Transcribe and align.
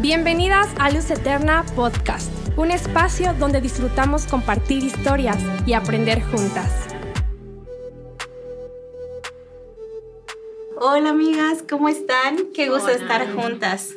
Bienvenidas 0.00 0.68
a 0.78 0.90
Luz 0.90 1.10
Eterna 1.10 1.66
Podcast, 1.74 2.30
un 2.56 2.70
espacio 2.70 3.34
donde 3.34 3.60
disfrutamos 3.60 4.26
compartir 4.26 4.84
historias 4.84 5.38
y 5.66 5.72
aprender 5.72 6.22
juntas. 6.22 6.70
Hola 10.80 11.10
amigas, 11.10 11.64
¿cómo 11.68 11.88
están? 11.88 12.36
Qué 12.54 12.68
gusto 12.68 12.90
estar 12.90 13.28
juntas. 13.34 13.92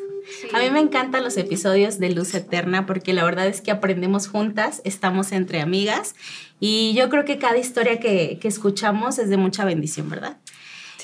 A 0.56 0.60
mí 0.60 0.72
me 0.72 0.80
encantan 0.80 1.24
los 1.24 1.38
episodios 1.38 2.00
de 2.00 2.10
Luz 2.10 2.34
Eterna 2.34 2.88
porque 2.88 3.14
la 3.14 3.24
verdad 3.24 3.46
es 3.46 3.62
que 3.62 3.70
aprendemos 3.70 4.28
juntas, 4.28 4.82
estamos 4.84 5.32
entre 5.32 5.62
amigas 5.62 6.16
y 6.60 6.96
yo 6.96 7.10
creo 7.10 7.26
que 7.26 7.38
cada 7.38 7.60
historia 7.60 8.00
que, 8.00 8.40
que 8.42 8.48
escuchamos 8.48 9.20
es 9.20 9.30
de 9.30 9.38
mucha 9.38 9.66
bendición, 9.66 10.10
¿verdad? 10.10 10.40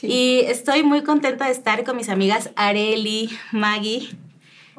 Y 0.02 0.40
estoy 0.48 0.82
muy 0.82 1.04
contenta 1.04 1.46
de 1.46 1.52
estar 1.52 1.84
con 1.84 1.98
mis 1.98 2.10
amigas 2.10 2.50
Areli, 2.56 3.30
Maggie. 3.52 4.10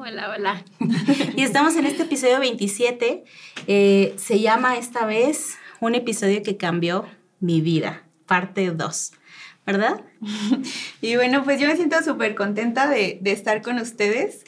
Hola, 0.01 0.33
hola. 0.33 0.63
y 1.35 1.43
estamos 1.43 1.75
en 1.75 1.85
este 1.85 2.03
episodio 2.03 2.39
27. 2.39 3.25
Eh, 3.67 4.13
se 4.15 4.39
llama 4.39 4.77
esta 4.77 5.05
vez 5.05 5.57
un 5.81 5.93
episodio 5.93 6.41
que 6.41 6.55
cambió 6.55 7.03
mi 7.41 7.59
vida, 7.59 8.03
parte 8.25 8.71
2. 8.71 9.11
¿Verdad? 9.65 9.99
y 11.01 11.17
bueno, 11.17 11.43
pues 11.43 11.59
yo 11.59 11.67
me 11.67 11.75
siento 11.75 12.01
súper 12.01 12.33
contenta 12.35 12.89
de, 12.89 13.19
de, 13.19 13.33
estar 13.33 13.61
con 13.61 13.77
ustedes. 13.77 14.45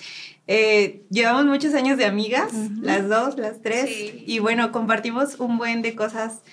Eh, 0.47 1.03
llevamos 1.09 1.45
muchos 1.45 1.73
años 1.73 1.97
de 1.97 2.05
amigas, 2.05 2.53
las 2.81 3.09
dos, 3.09 3.37
las 3.37 3.61
tres, 3.61 3.89
y 4.25 4.39
bueno, 4.39 4.71
compartimos 4.71 5.35
un 5.37 5.57
buen 5.57 5.81
de 5.81 5.95
cosas 5.95 6.43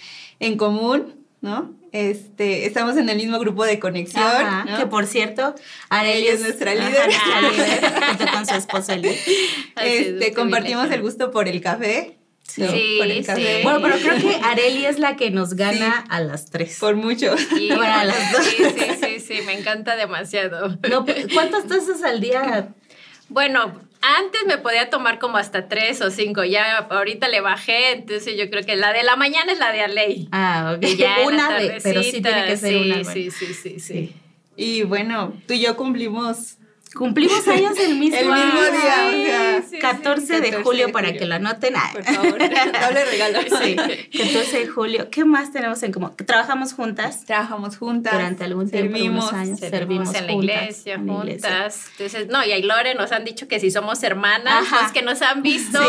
en 0.41 0.57
común. 0.57 1.18
¿No? 1.41 1.75
Este, 1.93 2.67
estamos 2.67 2.97
en 2.97 3.09
el 3.09 3.17
mismo 3.17 3.39
grupo 3.39 3.65
de 3.65 3.79
conexión. 3.79 4.25
Que 4.77 4.87
por 4.87 5.07
cierto, 5.07 5.55
Arely 5.89 6.29
es 6.29 6.41
nuestra 6.41 6.75
líder. 6.75 7.11
junto 8.09 8.33
con 8.33 8.47
su 8.47 8.55
esposo 8.55 8.93
Eli. 8.93 9.17
Este, 9.83 10.33
compartimos 10.35 10.91
el 10.91 11.01
gusto 11.01 11.31
por 11.31 11.49
el 11.49 11.61
café. 11.61 12.19
Sí, 12.43 12.97
por 12.99 13.07
el 13.07 13.25
café. 13.25 13.63
Bueno, 13.63 13.81
pero 13.83 13.97
creo 13.99 14.17
que 14.21 14.35
Areli 14.45 14.87
es 14.87 14.99
la 14.99 15.17
que 15.17 15.31
nos 15.31 15.55
gana 15.55 16.05
a 16.09 16.21
las 16.21 16.51
tres. 16.51 16.79
Por 16.81 16.97
mucho. 16.97 17.35
bueno, 17.51 17.95
a 17.95 18.05
las 18.05 18.33
dos. 18.33 18.45
Sí, 18.45 18.65
sí, 18.65 18.87
sí, 19.01 19.21
sí, 19.21 19.43
me 19.47 19.59
encanta 19.59 19.97
demasiado. 19.97 20.69
No, 20.91 21.07
¿Cuántas 21.35 21.67
tazas 21.67 22.03
al 22.03 22.21
día? 22.21 22.69
Bueno, 23.29 23.81
antes 24.01 24.41
me 24.47 24.59
podía 24.59 24.91
tomar 24.91 25.19
como 25.19 25.39
hasta 25.39 25.69
tres 25.69 26.01
o 26.01 26.11
cinco, 26.11 26.45
ya 26.45 26.79
ahorita 26.79 27.29
le 27.29 27.41
bajé, 27.41 27.93
entonces 27.93 28.37
yo 28.37 28.49
creo 28.51 28.65
que 28.65 28.77
la 28.77 28.93
de 28.93 29.03
la 29.03 29.17
mañana 29.17 29.53
es 29.53 29.59
la 29.59 29.73
de 29.73 29.89
ley. 29.89 30.29
Ah, 30.33 30.75
ok. 30.77 30.87
Ya 30.99 31.19
una 31.27 31.59
de, 31.59 31.81
pero 31.83 32.03
sí 32.03 32.21
tiene 32.23 32.47
que 32.47 32.57
ser 32.57 32.71
sí, 32.71 32.91
una. 32.91 33.05
Sí, 33.05 33.31
sí, 33.31 33.55
sí, 33.55 33.81
sí. 33.81 34.15
Y 34.57 34.83
bueno, 34.83 35.35
tú 35.47 35.55
y 35.55 35.61
yo 35.61 35.77
cumplimos 35.77 36.59
Cumplimos 36.95 37.47
años 37.49 37.79
el 37.79 37.97
mismo, 37.97 38.19
el 38.19 38.27
mismo 38.27 38.63
día. 38.63 39.63
Sí, 39.69 39.79
14, 39.79 40.41
de 40.41 40.53
julio, 40.63 40.91
para 40.91 41.13
que 41.13 41.27
lo 41.27 41.35
anoten. 41.35 41.75
Por 41.93 42.03
favor, 42.03 42.39
doble 42.39 43.05
regalo. 43.05 43.41
Sí, 43.63 43.77
14 43.77 44.59
de 44.59 44.67
julio. 44.67 45.11
¿Qué 45.11 45.25
más 45.25 45.53
tenemos 45.53 45.83
en 45.83 45.93
común? 45.93 46.15
Trabajamos 46.17 46.73
juntas. 46.73 47.25
Trabajamos 47.25 47.77
juntas. 47.77 48.13
Durante 48.13 48.45
algún 48.45 48.71
tiempo, 48.71 48.97
servimos, 48.97 49.33
años. 49.33 49.61
Servimos, 49.61 50.15
en 50.15 50.27
la 50.27 50.33
iglesia, 50.33 50.99
juntas. 50.99 51.91
Entonces, 51.93 52.29
no, 52.29 52.45
y 52.45 52.53
a 52.53 52.59
Lore 52.59 52.95
nos 52.95 53.13
han 53.13 53.25
dicho 53.25 53.49
que 53.49 53.61
si 53.61 53.71
somos 53.71 54.03
hermanas, 54.03 54.67
los 54.71 54.93
que 54.93 55.03
nos 55.03 55.21
han 55.23 55.43
visto, 55.43 55.81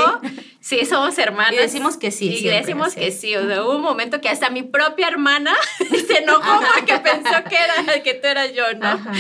sí, 0.60 0.86
somos 0.86 1.18
hermanas. 1.18 1.54
Y 1.54 1.58
decimos 1.58 1.98
que 1.98 2.12
sí. 2.12 2.30
Y 2.30 2.38
siempre, 2.40 2.60
decimos 2.60 2.96
que 2.96 3.12
sí. 3.12 3.36
O 3.36 3.48
sea, 3.48 3.64
hubo 3.64 3.78
un 3.78 3.82
momento 3.82 4.20
que 4.22 4.30
hasta 4.30 4.50
mi 4.50 4.64
propia 4.64 5.08
hermana 5.08 5.56
se 6.08 6.20
enojó 6.20 6.62
porque 6.74 6.98
pensó 6.98 7.44
que, 7.50 7.56
era, 7.56 8.04
que 8.04 8.14
tú 8.16 8.28
eras 8.28 8.54
yo, 8.54 8.74
¿no? 8.74 8.88
Ajá. 8.88 9.12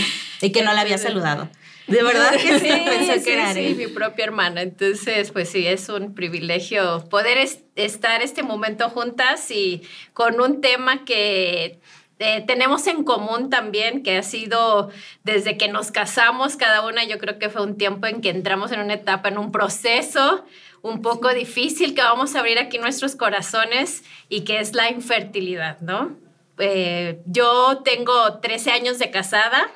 Y 0.42 0.52
que 0.52 0.62
no 0.62 0.74
la 0.74 0.82
había 0.82 0.98
saludado. 0.98 1.50
De 1.90 2.04
verdad 2.04 2.32
que 2.32 2.60
sí, 2.60 2.68
pensó 2.86 3.14
sí, 3.14 3.24
que 3.24 3.34
era 3.34 3.54
sí, 3.54 3.76
mi 3.76 3.88
propia 3.88 4.26
hermana. 4.26 4.62
Entonces, 4.62 5.32
pues 5.32 5.50
sí, 5.50 5.66
es 5.68 5.90
un 5.90 6.14
privilegio 6.14 7.08
poder 7.10 7.38
es, 7.38 7.64
estar 7.76 8.22
este 8.22 8.44
momento 8.44 8.90
juntas 8.90 9.50
y 9.52 9.82
con 10.14 10.40
un 10.40 10.62
tema 10.62 11.06
que 11.06 11.80
eh, 12.20 12.44
tenemos 12.46 12.86
en 12.88 13.04
común 13.04 13.50
también, 13.50 14.04
que 14.04 14.18
ha 14.18 14.24
sido 14.24 14.90
desde 15.24 15.58
que 15.58 15.70
nos 15.70 15.92
casamos 15.92 16.58
cada 16.58 16.86
una, 16.86 17.06
yo 17.06 17.18
creo 17.18 17.40
que 17.40 17.50
fue 17.50 17.64
un 17.64 17.78
tiempo 17.78 18.08
en 18.08 18.22
que 18.22 18.30
entramos 18.30 18.72
en 18.72 18.82
una 18.82 18.96
etapa, 18.96 19.30
en 19.30 19.38
un 19.38 19.52
proceso 19.52 20.46
un 20.82 21.02
poco 21.02 21.34
difícil 21.34 21.96
que 21.96 22.02
vamos 22.02 22.36
a 22.36 22.40
abrir 22.40 22.60
aquí 22.60 22.78
nuestros 22.78 23.16
corazones 23.16 24.04
y 24.30 24.42
que 24.42 24.60
es 24.60 24.74
la 24.76 24.90
infertilidad, 24.90 25.80
¿no? 25.82 26.18
Eh, 26.58 27.22
yo 27.26 27.82
tengo 27.84 28.40
13 28.40 28.72
años 28.72 29.00
de 29.00 29.12
casada. 29.12 29.70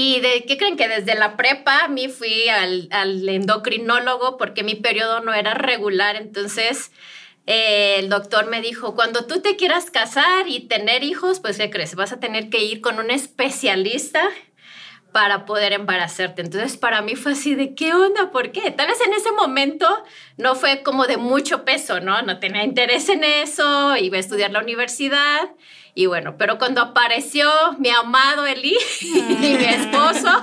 ¿Y 0.00 0.20
de 0.20 0.44
qué 0.44 0.56
creen? 0.56 0.76
Que 0.76 0.86
desde 0.86 1.16
la 1.16 1.36
prepa 1.36 1.80
a 1.80 1.88
mí 1.88 2.06
fui 2.06 2.48
al, 2.48 2.86
al 2.92 3.28
endocrinólogo 3.28 4.36
porque 4.36 4.62
mi 4.62 4.76
periodo 4.76 5.18
no 5.18 5.34
era 5.34 5.54
regular. 5.54 6.14
Entonces, 6.14 6.92
eh, 7.46 7.96
el 7.98 8.08
doctor 8.08 8.46
me 8.46 8.60
dijo, 8.60 8.94
cuando 8.94 9.26
tú 9.26 9.40
te 9.40 9.56
quieras 9.56 9.90
casar 9.90 10.46
y 10.46 10.68
tener 10.68 11.02
hijos, 11.02 11.40
pues, 11.40 11.56
¿qué 11.56 11.68
crees? 11.68 11.96
Vas 11.96 12.12
a 12.12 12.20
tener 12.20 12.48
que 12.48 12.62
ir 12.62 12.80
con 12.80 13.00
un 13.00 13.10
especialista 13.10 14.22
para 15.10 15.46
poder 15.46 15.72
embarazarte. 15.72 16.42
Entonces, 16.42 16.76
para 16.76 17.02
mí 17.02 17.16
fue 17.16 17.32
así 17.32 17.56
de, 17.56 17.74
¿qué 17.74 17.92
onda? 17.92 18.30
¿Por 18.30 18.52
qué? 18.52 18.70
Tal 18.70 18.86
vez 18.86 19.00
en 19.04 19.14
ese 19.14 19.32
momento 19.32 19.88
no 20.36 20.54
fue 20.54 20.84
como 20.84 21.08
de 21.08 21.16
mucho 21.16 21.64
peso, 21.64 21.98
¿no? 21.98 22.22
No 22.22 22.38
tenía 22.38 22.62
interés 22.62 23.08
en 23.08 23.24
eso, 23.24 23.96
iba 23.96 24.16
a 24.16 24.20
estudiar 24.20 24.52
la 24.52 24.60
universidad. 24.60 25.50
Y 25.98 26.06
bueno, 26.06 26.36
pero 26.38 26.58
cuando 26.58 26.80
apareció 26.80 27.50
mi 27.80 27.88
amado 27.88 28.46
Eli 28.46 28.76
y 29.00 29.20
mi 29.20 29.64
esposo. 29.64 30.28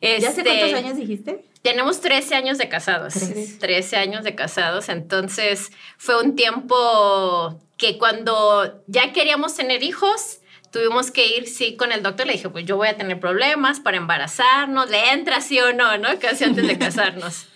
¿Ya 0.00 0.28
hace 0.28 0.44
cuántos 0.44 0.72
años 0.72 0.96
dijiste? 0.96 1.44
Tenemos 1.62 2.00
13 2.00 2.36
años 2.36 2.56
de 2.56 2.68
casados. 2.68 3.14
13. 3.14 3.58
13 3.58 3.96
años 3.96 4.22
de 4.22 4.36
casados. 4.36 4.88
Entonces 4.88 5.72
fue 5.98 6.22
un 6.22 6.36
tiempo 6.36 7.58
que 7.76 7.98
cuando 7.98 8.84
ya 8.86 9.12
queríamos 9.12 9.56
tener 9.56 9.82
hijos, 9.82 10.38
tuvimos 10.70 11.10
que 11.10 11.36
ir, 11.36 11.48
sí, 11.48 11.74
con 11.74 11.90
el 11.90 12.04
doctor. 12.04 12.28
Le 12.28 12.34
dije, 12.34 12.48
pues 12.50 12.64
yo 12.66 12.76
voy 12.76 12.86
a 12.86 12.96
tener 12.96 13.18
problemas 13.18 13.80
para 13.80 13.96
embarazarnos. 13.96 14.90
¿Le 14.90 15.10
entra 15.10 15.40
sí 15.40 15.58
o 15.58 15.72
no? 15.72 15.98
¿No? 15.98 16.20
Casi 16.20 16.44
antes 16.44 16.64
de 16.64 16.78
casarnos. 16.78 17.48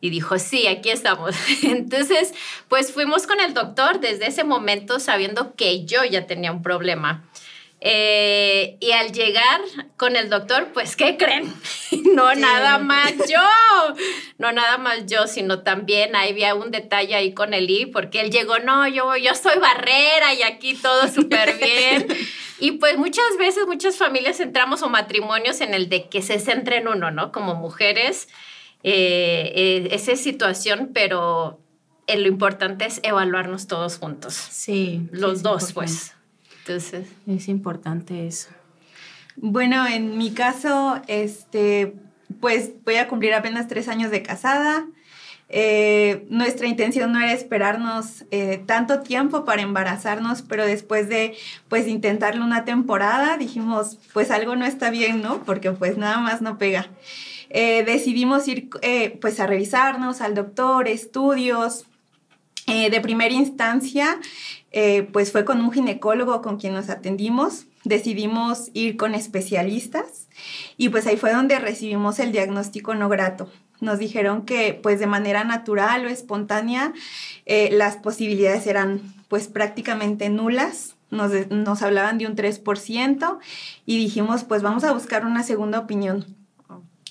Y 0.00 0.10
dijo, 0.10 0.38
sí, 0.38 0.66
aquí 0.66 0.90
estamos. 0.90 1.34
Entonces, 1.62 2.34
pues 2.68 2.92
fuimos 2.92 3.26
con 3.26 3.40
el 3.40 3.54
doctor 3.54 4.00
desde 4.00 4.26
ese 4.26 4.44
momento 4.44 5.00
sabiendo 5.00 5.54
que 5.54 5.84
yo 5.84 6.04
ya 6.04 6.26
tenía 6.26 6.52
un 6.52 6.62
problema. 6.62 7.24
Eh, 7.86 8.78
y 8.80 8.92
al 8.92 9.12
llegar 9.12 9.60
con 9.98 10.16
el 10.16 10.30
doctor, 10.30 10.68
pues, 10.72 10.96
¿qué 10.96 11.18
creen? 11.18 11.52
No 12.14 12.32
sí. 12.32 12.40
nada 12.40 12.78
más 12.78 13.12
yo, 13.28 13.42
no 14.38 14.52
nada 14.52 14.78
más 14.78 15.04
yo, 15.06 15.26
sino 15.26 15.62
también 15.62 16.16
había 16.16 16.54
un 16.54 16.70
detalle 16.70 17.14
ahí 17.14 17.34
con 17.34 17.52
Eli, 17.52 17.86
porque 17.86 18.20
él 18.20 18.30
llegó, 18.30 18.58
no, 18.58 18.88
yo, 18.88 19.16
yo 19.16 19.34
soy 19.34 19.58
barrera 19.58 20.32
y 20.32 20.42
aquí 20.42 20.74
todo 20.74 21.08
súper 21.08 21.58
bien. 21.58 22.06
y 22.58 22.72
pues 22.72 22.96
muchas 22.96 23.36
veces, 23.38 23.66
muchas 23.66 23.98
familias 23.98 24.40
entramos 24.40 24.82
o 24.82 24.88
matrimonios 24.88 25.60
en 25.60 25.74
el 25.74 25.88
de 25.90 26.08
que 26.08 26.22
se 26.22 26.38
centra 26.38 26.76
en 26.76 26.88
uno, 26.88 27.10
¿no? 27.10 27.32
Como 27.32 27.54
mujeres, 27.54 28.28
eh, 28.84 29.52
eh, 29.54 29.88
esa 29.92 30.14
situación, 30.14 30.90
pero 30.92 31.58
eh, 32.06 32.18
lo 32.18 32.28
importante 32.28 32.84
es 32.84 33.00
evaluarnos 33.02 33.66
todos 33.66 33.98
juntos. 33.98 34.34
Sí. 34.34 35.08
Los 35.10 35.42
dos, 35.42 35.72
pues. 35.72 36.12
Entonces. 36.60 37.08
Es 37.26 37.48
importante 37.48 38.26
eso. 38.26 38.50
Bueno, 39.36 39.86
en 39.86 40.16
mi 40.16 40.32
caso, 40.32 41.00
este, 41.08 41.94
pues 42.40 42.72
voy 42.84 42.96
a 42.96 43.08
cumplir 43.08 43.34
apenas 43.34 43.68
tres 43.68 43.88
años 43.88 44.10
de 44.10 44.22
casada. 44.22 44.86
Eh, 45.48 46.26
nuestra 46.30 46.66
intención 46.66 47.12
no 47.12 47.20
era 47.20 47.32
esperarnos 47.32 48.24
eh, 48.30 48.62
tanto 48.66 49.00
tiempo 49.00 49.44
para 49.44 49.62
embarazarnos, 49.62 50.42
pero 50.42 50.64
después 50.64 51.08
de 51.08 51.36
pues 51.68 51.86
intentarlo 51.86 52.44
una 52.44 52.64
temporada 52.64 53.36
dijimos 53.36 53.98
pues 54.12 54.30
algo 54.30 54.56
no 54.56 54.64
está 54.64 54.90
bien, 54.90 55.20
¿no? 55.20 55.42
Porque 55.44 55.70
pues 55.72 55.98
nada 55.98 56.18
más 56.18 56.40
no 56.40 56.58
pega. 56.58 56.88
Eh, 57.50 57.84
decidimos 57.84 58.48
ir 58.48 58.70
pues 59.20 59.40
a 59.40 59.46
revisarnos 59.46 60.20
al 60.20 60.34
doctor, 60.34 60.88
estudios. 60.88 61.86
de 62.66 63.00
primera 63.02 63.34
instancia 63.34 64.18
pues 65.12 65.30
fue 65.30 65.44
con 65.44 65.60
un 65.60 65.70
ginecólogo 65.70 66.42
con 66.42 66.56
quien 66.58 66.74
nos 66.74 66.88
atendimos. 66.88 67.66
Decidimos 67.84 68.70
ir 68.72 68.96
con 68.96 69.14
especialistas 69.14 70.28
y 70.76 70.88
pues 70.88 71.06
ahí 71.06 71.16
fue 71.16 71.32
donde 71.32 71.58
recibimos 71.58 72.18
el 72.18 72.32
diagnóstico 72.32 72.94
no 72.94 73.08
grato 73.08 73.50
nos 73.84 73.98
dijeron 73.98 74.44
que 74.44 74.78
pues 74.82 74.98
de 74.98 75.06
manera 75.06 75.44
natural 75.44 76.06
o 76.06 76.08
espontánea 76.08 76.92
eh, 77.46 77.70
las 77.72 77.96
posibilidades 77.96 78.66
eran 78.66 79.00
pues 79.28 79.48
prácticamente 79.48 80.28
nulas. 80.28 80.96
Nos, 81.10 81.30
nos, 81.50 81.82
hablaban 81.82 82.18
de 82.18 82.26
un 82.26 82.34
3% 82.34 83.38
y 83.86 83.98
dijimos 83.98 84.42
pues 84.42 84.62
vamos 84.62 84.82
a 84.82 84.92
buscar 84.92 85.24
una 85.24 85.44
segunda 85.44 85.78
opinión. 85.78 86.26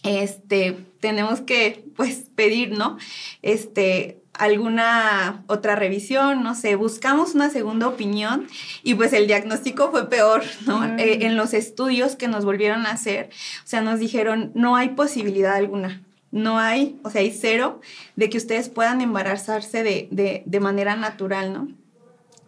Este, 0.03 0.77
tenemos 0.99 1.41
que 1.41 1.85
pues 1.95 2.25
pedir, 2.35 2.71
¿no? 2.71 2.97
Este, 3.41 4.21
alguna 4.33 5.43
otra 5.47 5.75
revisión, 5.75 6.43
no 6.43 6.55
sé, 6.55 6.75
buscamos 6.75 7.35
una 7.35 7.49
segunda 7.49 7.87
opinión 7.87 8.47
y 8.83 8.95
pues 8.95 9.13
el 9.13 9.27
diagnóstico 9.27 9.91
fue 9.91 10.09
peor, 10.09 10.43
¿no? 10.65 10.79
Mm. 10.79 10.99
Eh, 10.99 11.25
en 11.25 11.37
los 11.37 11.53
estudios 11.53 12.15
que 12.15 12.27
nos 12.27 12.43
volvieron 12.43 12.85
a 12.85 12.91
hacer, 12.91 13.29
o 13.63 13.67
sea, 13.67 13.81
nos 13.81 13.99
dijeron, 13.99 14.51
no 14.55 14.75
hay 14.75 14.89
posibilidad 14.89 15.55
alguna, 15.55 16.03
no 16.31 16.57
hay, 16.57 16.99
o 17.03 17.09
sea, 17.09 17.21
hay 17.21 17.31
cero 17.31 17.79
de 18.15 18.29
que 18.29 18.37
ustedes 18.37 18.69
puedan 18.69 19.01
embarazarse 19.01 19.83
de, 19.83 20.07
de, 20.11 20.43
de 20.45 20.59
manera 20.59 20.95
natural, 20.95 21.53
¿no? 21.53 21.67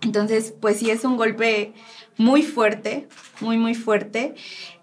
Entonces, 0.02 0.54
pues 0.60 0.78
sí 0.78 0.90
es 0.90 1.04
un 1.04 1.18
golpe 1.18 1.74
muy 2.18 2.44
fuerte, 2.44 3.08
muy, 3.42 3.58
muy 3.58 3.76
fuerte. 3.76 4.36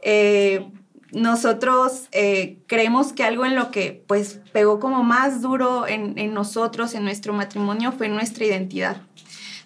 Eh, 0.03 0.67
nosotros 1.13 2.09
eh, 2.13 2.59
creemos 2.67 3.13
que 3.13 3.23
algo 3.23 3.45
en 3.45 3.55
lo 3.55 3.71
que 3.71 4.03
pues 4.07 4.41
pegó 4.53 4.81
como 4.81 5.05
más 5.05 5.43
duro 5.43 5.87
en, 5.87 6.19
en, 6.19 6.33
nosotros, 6.33 6.95
en 6.95 7.05
nuestro 7.05 7.35
matrimonio, 7.35 7.93
fue 7.93 8.09
nuestra 8.09 8.47
identidad, 8.47 9.03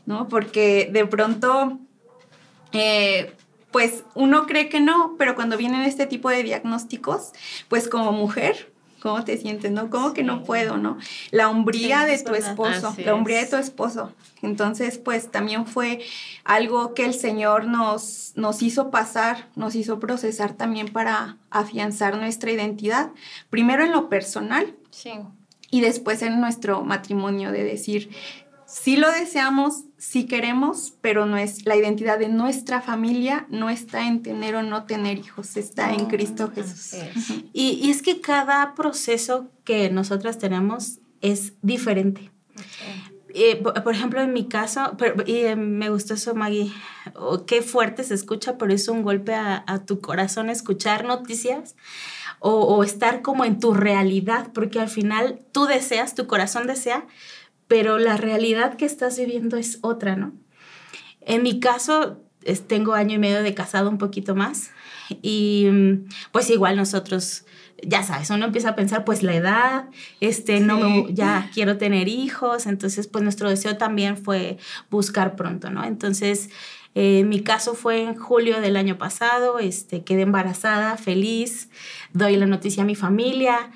¿no? 0.07 0.29
Porque 0.29 0.91
de 0.93 1.07
pronto, 1.07 1.79
eh, 2.73 3.33
pues 3.71 4.03
uno 4.15 4.47
cree 4.47 4.69
que 4.69 4.81
no, 4.81 5.15
pero 5.19 5.37
cuando 5.37 5.57
vienen 5.57 5.83
este 5.83 6.07
tipo 6.07 6.31
de 6.31 6.43
diagnósticos, 6.43 7.33
pues 7.69 7.89
como 7.89 8.11
mujer, 8.11 8.73
¿cómo 9.07 9.25
te 9.25 9.39
sientes, 9.39 9.71
no? 9.71 9.89
¿Cómo 9.89 10.13
que 10.13 10.25
no 10.25 10.43
puedo, 10.43 10.79
no? 10.79 10.99
La 11.31 11.49
hombría 11.49 12.05
de 12.07 12.19
tu 12.19 12.35
esposo, 12.35 12.89
Así 12.89 13.05
la 13.05 13.15
hombría 13.15 13.39
de 13.39 13.47
tu 13.47 13.55
esposo. 13.55 14.13
Entonces, 14.43 14.99
pues 14.99 15.31
también 15.31 15.65
fue 15.65 16.01
algo 16.43 16.93
que 16.93 17.05
el 17.05 17.15
Señor 17.15 17.67
nos, 17.67 18.33
nos 18.35 18.63
hizo 18.63 18.91
pasar, 18.91 19.49
nos 19.55 19.77
hizo 19.77 20.01
procesar 20.01 20.55
también 20.55 20.89
para 20.89 21.37
afianzar 21.51 22.17
nuestra 22.17 22.51
identidad, 22.51 23.13
primero 23.49 23.85
en 23.85 23.93
lo 23.93 24.09
personal 24.09 24.75
Sí. 24.91 25.13
y 25.71 25.83
después 25.83 26.23
en 26.23 26.41
nuestro 26.41 26.83
matrimonio, 26.83 27.53
de 27.53 27.63
decir, 27.63 28.11
sí 28.67 28.97
lo 28.97 29.11
deseamos, 29.13 29.85
sí 29.97 30.27
queremos, 30.27 30.95
pero 31.01 31.25
no 31.27 31.37
es, 31.37 31.65
la 31.67 31.77
identidad 31.77 32.19
de 32.19 32.29
nuestra 32.29 32.81
familia 32.81 33.47
no 33.49 33.71
está 33.71 34.07
en 34.09 34.23
tener 34.23 34.57
o 34.57 34.63
no 34.63 34.85
tener 34.85 35.19
hijos, 35.19 35.57
está 35.57 35.93
en 35.93 36.07
Cristo 36.07 36.51
Jesús. 36.55 36.95
Y, 37.53 37.79
y 37.83 37.91
es 37.91 38.03
que 38.03 38.21
cada 38.21 38.75
proceso 38.75 39.49
que 39.65 39.89
nosotras 39.91 40.39
tenemos 40.39 40.99
es 41.21 41.55
diferente. 41.63 42.31
Eh, 43.39 43.57
por, 43.57 43.83
por 43.83 43.95
ejemplo, 43.95 44.21
en 44.21 44.33
mi 44.33 44.49
caso, 44.49 44.95
pero- 44.97 45.23
y 45.27 45.41
eh, 45.41 45.57
me 45.57 45.91
gustó 45.91 46.15
eso, 46.15 46.35
Maggie, 46.35 46.73
oh, 47.15 47.45
qué 47.45 47.61
fuerte 47.63 48.03
se 48.03 48.15
escucha, 48.15 48.57
pero 48.57 48.73
es 48.73 48.89
un 48.89 49.03
golpe 49.03 49.35
a, 49.35 49.63
a 49.67 49.85
tu 49.85 50.01
corazón 50.01 50.49
escuchar 50.49 51.05
noticias 51.05 51.77
o, 52.41 52.51
o 52.63 52.83
estar 52.83 53.21
como 53.23 53.45
en 53.45 53.61
tu 53.61 53.75
realidad, 53.75 54.51
porque 54.55 54.81
al 54.81 54.89
final 54.89 55.39
tú 55.53 55.67
deseas, 55.67 56.15
tu 56.15 56.27
corazón 56.27 56.67
desea, 56.67 57.07
pero 57.69 57.99
la 57.99 58.17
realidad 58.17 58.77
que 58.77 58.85
estás 58.85 59.19
viviendo 59.19 59.57
es 59.57 59.79
otra, 59.83 60.17
¿no? 60.17 60.33
En 61.21 61.43
mi 61.43 61.59
caso, 61.61 62.23
es- 62.43 62.67
tengo 62.67 62.95
año 62.95 63.15
y 63.15 63.19
medio 63.19 63.43
de 63.43 63.55
casado, 63.55 63.91
un 63.91 63.99
poquito 63.99 64.35
más, 64.35 64.71
y 65.23 65.67
mm, 65.71 66.09
pues 66.33 66.51
igual 66.51 66.77
nosotros, 66.77 67.45
ya 67.83 68.03
sabes, 68.03 68.31
uno 68.31 68.47
empieza 68.47 68.71
a 68.71 68.75
pensar, 68.77 69.05
pues 69.05 69.23
la 69.23 69.35
edad, 69.35 69.87
este, 70.21 70.61
no, 70.61 70.79
me- 70.79 71.15
ya 71.15 71.51
quiero 71.53 71.77
tener 71.79 72.09
hijos, 72.09 72.67
entonces 72.67 73.07
pues 73.09 73.23
nuestro 73.25 73.51
deseo 73.51 73.77
también 73.77 74.17
fue 74.17 74.59
buscar 74.91 75.37
pronto, 75.37 75.71
¿no? 75.71 75.85
Entonces, 75.85 76.51
eh, 76.95 77.25
mi 77.25 77.43
caso 77.43 77.75
fue 77.75 78.01
en 78.03 78.15
julio 78.15 78.61
del 78.63 78.77
año 78.77 78.97
pasado, 78.97 79.59
este, 79.59 80.03
quedé 80.03 80.23
embarazada, 80.23 80.97
feliz, 80.97 81.69
doy 82.15 82.37
la 82.37 82.47
noticia 82.47 82.85
a 82.85 82.87
mi 82.87 82.95
familia 82.95 83.71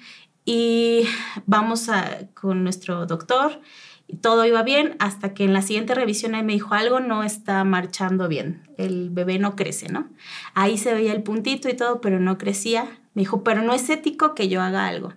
y 0.53 1.07
vamos 1.47 1.89
a, 1.89 2.27
con 2.35 2.65
nuestro 2.65 3.07
doctor 3.07 3.61
y 4.09 4.17
todo 4.17 4.45
iba 4.45 4.65
bien 4.65 4.97
hasta 4.99 5.33
que 5.33 5.45
en 5.45 5.53
la 5.53 5.63
siguiente 5.63 5.95
revisión 5.95 6.35
él 6.35 6.45
me 6.45 6.55
dijo 6.55 6.75
algo 6.75 6.99
no 6.99 7.23
está 7.23 7.63
marchando 7.63 8.27
bien, 8.27 8.69
el 8.77 9.11
bebé 9.11 9.39
no 9.39 9.55
crece, 9.55 9.93
¿no? 9.93 10.09
Ahí 10.55 10.77
se 10.77 10.93
veía 10.93 11.13
el 11.13 11.23
puntito 11.23 11.69
y 11.69 11.75
todo, 11.75 12.01
pero 12.01 12.19
no 12.19 12.37
crecía. 12.37 12.99
Me 13.15 13.23
dijo, 13.23 13.45
pero 13.45 13.63
no 13.63 13.75
es 13.75 13.89
ético 13.91 14.35
que 14.35 14.49
yo 14.49 14.61
haga 14.61 14.87
algo. 14.87 15.13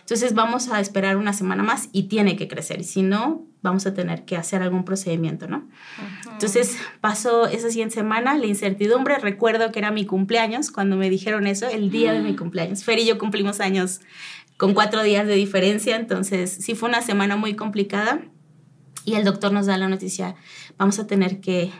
Entonces 0.00 0.34
vamos 0.34 0.68
a 0.68 0.78
esperar 0.78 1.16
una 1.16 1.32
semana 1.32 1.64
más 1.64 1.88
y 1.90 2.04
tiene 2.04 2.36
que 2.36 2.46
crecer, 2.46 2.84
si 2.84 3.02
no, 3.02 3.44
vamos 3.62 3.86
a 3.86 3.94
tener 3.94 4.24
que 4.24 4.36
hacer 4.36 4.62
algún 4.62 4.84
procedimiento, 4.84 5.48
¿no? 5.48 5.66
Entonces 6.30 6.78
pasó 7.00 7.48
esa 7.48 7.70
siguiente 7.70 7.96
semana, 7.96 8.38
la 8.38 8.46
incertidumbre, 8.46 9.18
recuerdo 9.18 9.72
que 9.72 9.80
era 9.80 9.90
mi 9.90 10.06
cumpleaños 10.06 10.70
cuando 10.70 10.94
me 10.94 11.10
dijeron 11.10 11.48
eso, 11.48 11.66
el 11.68 11.90
día 11.90 12.12
de 12.12 12.20
mi 12.20 12.36
cumpleaños. 12.36 12.84
Fer 12.84 13.00
y 13.00 13.06
yo 13.06 13.18
cumplimos 13.18 13.58
años 13.58 14.00
con 14.56 14.74
cuatro 14.74 15.02
días 15.02 15.26
de 15.26 15.34
diferencia, 15.34 15.96
entonces 15.96 16.50
sí 16.60 16.74
fue 16.74 16.88
una 16.88 17.02
semana 17.02 17.36
muy 17.36 17.54
complicada 17.54 18.20
y 19.04 19.14
el 19.14 19.24
doctor 19.24 19.52
nos 19.52 19.66
da 19.66 19.76
la 19.78 19.88
noticia, 19.88 20.34
vamos 20.78 20.98
a 20.98 21.06
tener 21.06 21.40
que 21.40 21.70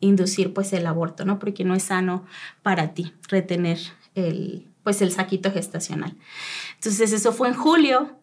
inducir 0.00 0.52
pues 0.52 0.72
el 0.72 0.86
aborto, 0.86 1.24
¿no? 1.24 1.38
Porque 1.38 1.64
no 1.64 1.74
es 1.74 1.84
sano 1.84 2.26
para 2.62 2.92
ti 2.92 3.14
retener 3.28 3.78
el, 4.14 4.66
pues 4.82 5.00
el 5.00 5.12
saquito 5.12 5.50
gestacional. 5.52 6.16
Entonces 6.74 7.12
eso 7.12 7.32
fue 7.32 7.48
en 7.48 7.54
julio. 7.54 8.18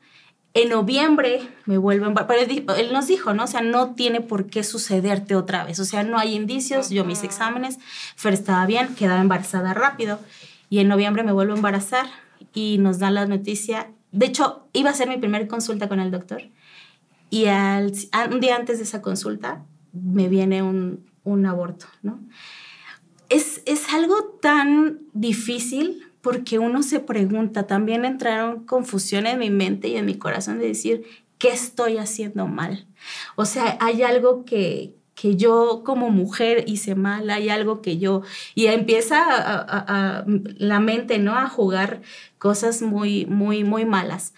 En 0.53 0.69
noviembre 0.69 1.41
me 1.65 1.77
vuelven, 1.77 2.13
pero 2.27 2.41
él, 2.75 2.91
nos 2.91 3.07
dijo, 3.07 3.33
¿no? 3.33 3.43
O 3.45 3.47
sea, 3.47 3.61
no 3.61 3.93
tiene 3.93 4.19
por 4.19 4.47
qué 4.47 4.63
sucederte 4.63 5.35
otra 5.35 5.63
vez. 5.63 5.79
O 5.79 5.85
sea, 5.85 6.03
no 6.03 6.17
hay 6.17 6.35
indicios. 6.35 6.89
Yo 6.89 7.05
mis 7.05 7.23
exámenes, 7.23 7.77
Fer 8.15 8.33
estaba 8.33 8.65
bien, 8.65 8.95
quedaba 8.95 9.21
embarazada 9.21 9.73
rápido. 9.73 10.19
Y 10.69 10.79
en 10.79 10.87
noviembre 10.87 11.23
me 11.23 11.31
vuelvo 11.31 11.53
a 11.53 11.55
embarazar 11.55 12.07
y 12.53 12.77
nos 12.79 12.99
dan 12.99 13.13
la 13.13 13.25
noticia. 13.25 13.91
De 14.11 14.25
hecho, 14.25 14.67
iba 14.73 14.89
a 14.89 14.93
ser 14.93 15.07
mi 15.07 15.17
primera 15.17 15.47
consulta 15.47 15.87
con 15.87 15.99
el 15.99 16.11
doctor. 16.11 16.41
Y 17.29 17.45
al, 17.45 17.93
un 18.31 18.39
día 18.39 18.55
antes 18.55 18.77
de 18.77 18.83
esa 18.83 19.01
consulta 19.01 19.63
me 19.93 20.27
viene 20.29 20.63
un, 20.63 21.05
un 21.23 21.45
aborto, 21.45 21.85
¿no? 22.01 22.19
Es, 23.29 23.61
es 23.65 23.93
algo 23.93 24.37
tan 24.41 24.99
difícil 25.13 26.03
porque 26.21 26.59
uno 26.59 26.83
se 26.83 26.99
pregunta, 26.99 27.67
también 27.67 28.03
entraron 28.03 28.65
confusión 28.65 29.27
en 29.27 29.39
mi 29.39 29.49
mente 29.49 29.87
y 29.87 29.95
en 29.95 30.05
mi 30.05 30.15
corazón 30.15 30.59
de 30.59 30.67
decir, 30.67 31.05
¿qué 31.37 31.49
estoy 31.49 31.97
haciendo 31.97 32.47
mal? 32.47 32.87
O 33.35 33.45
sea, 33.45 33.77
hay 33.79 34.03
algo 34.03 34.43
que, 34.43 34.95
que 35.19 35.35
yo 35.35 35.81
como 35.83 36.09
mujer 36.11 36.63
hice 36.67 36.95
mal, 36.95 37.29
hay 37.29 37.49
algo 37.49 37.81
que 37.81 37.97
yo... 37.97 38.21
Y 38.55 38.67
empieza 38.67 39.25
a- 39.27 40.25
la 40.57 40.79
mente, 40.79 41.19
¿no? 41.19 41.35
A 41.35 41.49
jugar 41.49 42.01
cosas 42.37 42.81
muy, 42.81 43.25
muy, 43.25 43.63
muy 43.63 43.83
malas. 43.85 44.33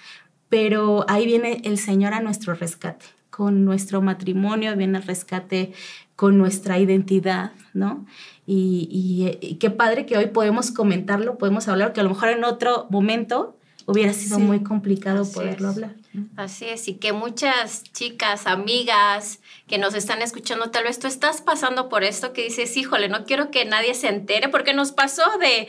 Pero 0.50 1.06
ahí 1.07 1.25
viene 1.25 1.62
el 1.66 1.78
Señor 1.78 2.13
a 2.13 2.22
nuestro 2.22 2.56
rescate. 2.56 3.06
Con 3.30 3.63
nuestro 3.63 4.01
matrimonio 4.01 4.75
viene 4.75 4.98
el 4.98 5.04
rescate 5.04 5.72
con 6.16 6.38
nuestra 6.38 6.80
identidad, 6.80 7.51
¿no? 7.74 8.06
Y- 8.48 9.38
y 9.42 9.56
qué 9.56 9.69
padre 9.69 10.06
que 10.06 10.18
hoy 10.18 10.27
podemos 10.27 10.72
comentarlo, 10.72 11.38
podemos 11.38 11.67
hablar, 11.67 11.94
que 11.94 12.01
a 12.01 12.03
lo 12.03 12.10
mejor 12.10 12.29
en 12.29 12.44
otro 12.44 12.88
momento 12.89 13.55
hubiera 13.85 14.13
sido 14.13 14.38
Sí, 14.38 14.43
muy 14.43 14.63
complicado 14.63 15.29
poderlo 15.31 15.69
es. 15.69 15.75
hablar. 15.75 15.95
Así 16.35 16.65
es, 16.65 16.88
y 16.89 16.95
que 16.95 17.13
muchas 17.13 17.83
chicas, 17.93 18.45
amigas 18.45 19.39
que 19.67 19.77
nos 19.77 19.93
están 19.93 20.21
escuchando, 20.21 20.69
tal 20.69 20.83
vez 20.83 21.00
tú 21.00 21.07
estás 21.07 21.41
pasando 21.41 21.88
por 21.88 22.03
esto 22.03 22.33
que 22.33 22.43
dices, 22.43 22.75
híjole, 22.75 23.07
no 23.07 23.23
quiero 23.25 23.50
que 23.50 23.63
nadie 23.65 23.93
se 23.93 24.09
entere, 24.09 24.50
porque 24.50 24.73
nos 24.73 24.91
pasó 24.91 25.23
de 25.39 25.67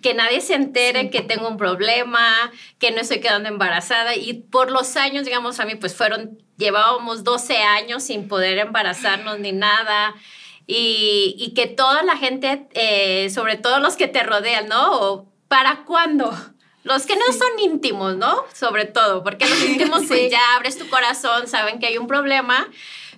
que 0.00 0.14
nadie 0.14 0.40
se 0.40 0.54
entere 0.54 1.10
que 1.10 1.20
tengo 1.20 1.48
un 1.48 1.58
problema, 1.58 2.50
que 2.78 2.90
no 2.90 3.00
estoy 3.00 3.20
quedando 3.20 3.48
embarazada, 3.50 4.16
y 4.16 4.32
por 4.34 4.70
los 4.70 4.96
años, 4.96 5.24
digamos, 5.26 5.60
a 5.60 5.66
mí 5.66 5.74
pues 5.74 5.94
fueron, 5.94 6.38
llevábamos 6.56 7.22
12 7.24 7.58
años 7.58 8.02
sin 8.02 8.28
poder 8.28 8.58
embarazarnos 8.58 9.38
ni 9.40 9.52
nada. 9.52 10.14
Y, 10.66 11.34
y 11.38 11.54
que 11.54 11.66
toda 11.66 12.02
la 12.04 12.16
gente, 12.16 12.68
eh, 12.74 13.28
sobre 13.30 13.56
todo 13.56 13.80
los 13.80 13.96
que 13.96 14.06
te 14.08 14.22
rodean, 14.22 14.68
¿no? 14.68 15.26
¿Para 15.48 15.84
cuándo? 15.84 16.32
Los 16.82 17.06
que 17.06 17.16
no 17.16 17.26
son 17.26 17.58
íntimos, 17.60 18.16
¿no? 18.16 18.44
Sobre 18.52 18.84
todo, 18.86 19.22
porque 19.22 19.48
los 19.48 19.62
íntimos, 19.68 20.04
pues 20.08 20.30
ya 20.30 20.56
abres 20.56 20.78
tu 20.78 20.88
corazón, 20.88 21.46
saben 21.46 21.78
que 21.78 21.86
hay 21.86 21.98
un 21.98 22.06
problema, 22.06 22.68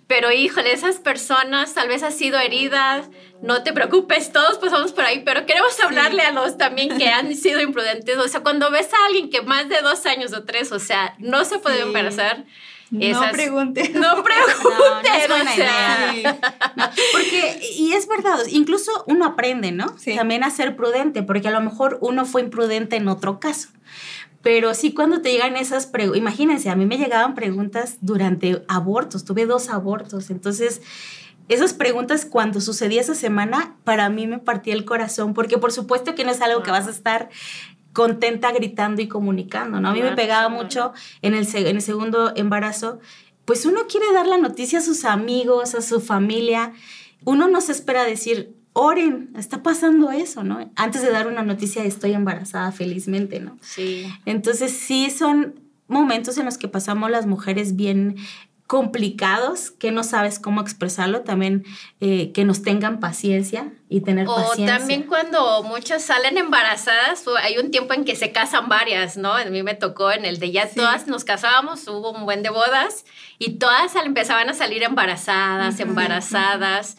pero 0.07 0.31
híjole, 0.31 0.73
esas 0.73 0.97
personas 0.97 1.73
tal 1.73 1.89
vez 1.89 2.03
han 2.03 2.13
sido 2.13 2.39
heridas, 2.39 3.09
no 3.41 3.63
te 3.63 3.73
preocupes, 3.73 4.33
todos 4.33 4.59
pasamos 4.59 4.93
por 4.93 5.05
ahí, 5.05 5.23
pero 5.25 5.47
queremos 5.47 5.79
hablarle 5.81 6.23
a 6.23 6.33
los 6.33 6.59
también 6.59 6.97
que 6.99 7.09
han 7.09 7.35
sido 7.37 7.61
imprudentes. 7.61 8.19
O 8.19 8.29
sea, 8.29 8.41
cuando 8.41 8.71
ves 8.71 8.93
a 8.93 9.07
alguien 9.07 9.31
que 9.31 9.43
más 9.43 9.69
de 9.69 9.81
dos 9.81 10.05
años 10.07 10.33
o 10.33 10.45
tres, 10.45 10.73
o 10.73 10.79
sea, 10.79 11.15
no 11.19 11.45
se 11.45 11.59
puede 11.59 11.85
Sí. 11.85 11.91
No 12.99 13.05
esas- 13.05 13.33
pregunte. 13.33 13.91
no 13.95 14.23
pregunten, 14.23 14.25
No, 15.29 15.35
o 15.37 15.55
sea. 15.55 16.39
No, 16.77 16.85
porque, 17.13 17.61
y 17.77 17.93
es 17.93 18.07
verdad, 18.09 18.39
incluso 18.51 18.91
uno 19.07 19.25
aprende, 19.25 19.73
¿no? 19.73 19.97
Sí. 19.99 20.15
También 20.15 20.45
a 20.45 20.51
ser 20.51 20.77
prudente, 20.77 21.23
porque 21.23 21.49
a 21.49 21.51
lo 21.51 21.61
mejor 21.61 21.99
uno 22.01 22.25
fue 22.25 22.43
imprudente 22.43 22.97
en 22.97 23.09
otro 23.09 23.41
caso. 23.41 23.69
Pero 24.43 24.75
sí, 24.75 24.93
cuando 24.93 25.23
te 25.23 25.33
llegan 25.33 25.57
esas 25.57 25.87
preguntas, 25.87 26.19
imagínense, 26.19 26.69
a 26.71 26.77
mí 26.77 26.85
me 26.87 26.99
llegaban 26.99 27.35
preguntas 27.35 27.97
durante 28.03 28.63
abortos, 28.69 29.25
tuve 29.25 29.47
dos 29.47 29.71
abortos, 29.71 30.31
entonces 30.31 30.83
esas 31.49 31.75
preguntas 31.75 32.27
cuando 32.27 32.61
sucedía 32.61 33.01
esa 33.01 33.15
semana, 33.15 33.77
para 33.85 34.09
mí 34.09 34.27
me 34.27 34.39
partía 34.39 34.75
el 34.75 34.85
corazón, 34.85 35.35
porque 35.35 35.59
por 35.59 35.73
supuesto 35.73 36.15
que 36.15 36.25
no 36.25 36.31
es 36.31 36.41
algo 36.43 36.63
que 36.63 36.71
vas 36.71 36.87
a 36.87 36.91
estar 36.91 37.29
contenta 37.95 38.53
gritando 38.53 39.01
y 39.01 39.09
comunicando, 39.09 39.81
¿no? 39.81 39.89
A 39.89 39.93
mí 39.95 40.03
me 40.03 40.13
pegaba 40.17 40.51
mucho 40.51 40.93
en 41.23 41.33
el, 41.35 41.47
se- 41.47 41.69
en 41.71 41.77
el 41.77 41.83
segundo 41.83 42.33
embarazo 42.37 42.99
pues 43.47 43.65
uno 43.67 43.81
quiere 43.89 44.07
dar 44.13 44.27
la 44.27 44.37
noticia 44.39 44.79
a 44.81 44.83
sus 44.83 45.05
amigos, 45.05 45.75
a 45.75 45.81
su 45.83 46.01
familia. 46.01 46.73
Uno 47.25 47.47
no 47.47 47.61
se 47.61 47.73
espera 47.73 48.05
decir, 48.05 48.55
oren, 48.73 49.31
está 49.37 49.63
pasando 49.63 50.11
eso, 50.11 50.43
¿no? 50.45 50.71
Antes 50.77 51.03
de 51.03 51.11
dar 51.11 51.27
una 51.27 51.43
noticia, 51.43 51.85
estoy 51.85 52.13
embarazada 52.15 52.73
felizmente, 52.73 53.41
¿no? 53.41 53.59
Sí. 53.61 54.07
Entonces 54.25 54.73
sí 54.73 55.11
son 55.11 55.61
momentos 55.89 56.39
en 56.39 56.47
los 56.47 56.57
que 56.59 56.69
pasamos 56.69 57.11
las 57.11 57.27
mujeres 57.27 57.77
bien 57.77 58.17
complicados, 58.67 59.71
que 59.71 59.91
no 59.93 60.03
sabes 60.05 60.39
cómo 60.39 60.63
expresarlo, 60.63 61.21
también 61.21 61.65
eh, 62.01 62.33
que 62.33 62.45
nos 62.45 62.63
tengan 62.63 62.99
paciencia 62.99 63.73
y 63.91 64.01
tener 64.01 64.27
o 64.27 64.35
paciencia. 64.35 64.77
O 64.77 64.79
también 64.79 65.03
cuando 65.03 65.63
muchas 65.65 66.03
salen 66.03 66.39
embarazadas, 66.39 67.25
hay 67.43 67.59
un 67.59 67.71
tiempo 67.71 67.93
en 67.93 68.05
que 68.05 68.17
se 68.17 68.33
casan 68.33 68.69
varias, 68.71 69.19
¿no? 69.19 69.33
A 69.35 69.45
mí 69.45 69.63
me 69.63 69.75
tocó 69.75 70.11
en 70.13 70.25
el 70.25 70.39
de 70.39 70.51
ya 70.51 70.69
todas 70.69 71.07
nos 71.07 71.25
casábamos, 71.25 71.87
hubo 71.89 72.13
un 72.13 72.25
buen 72.25 72.43
de 72.43 72.49
bodas 72.49 73.05
y 73.39 73.59
todas 73.59 73.95
empezaban 73.97 74.49
a 74.49 74.55
salir 74.55 74.83
embarazadas, 74.83 75.79
embarazadas. 75.81 76.97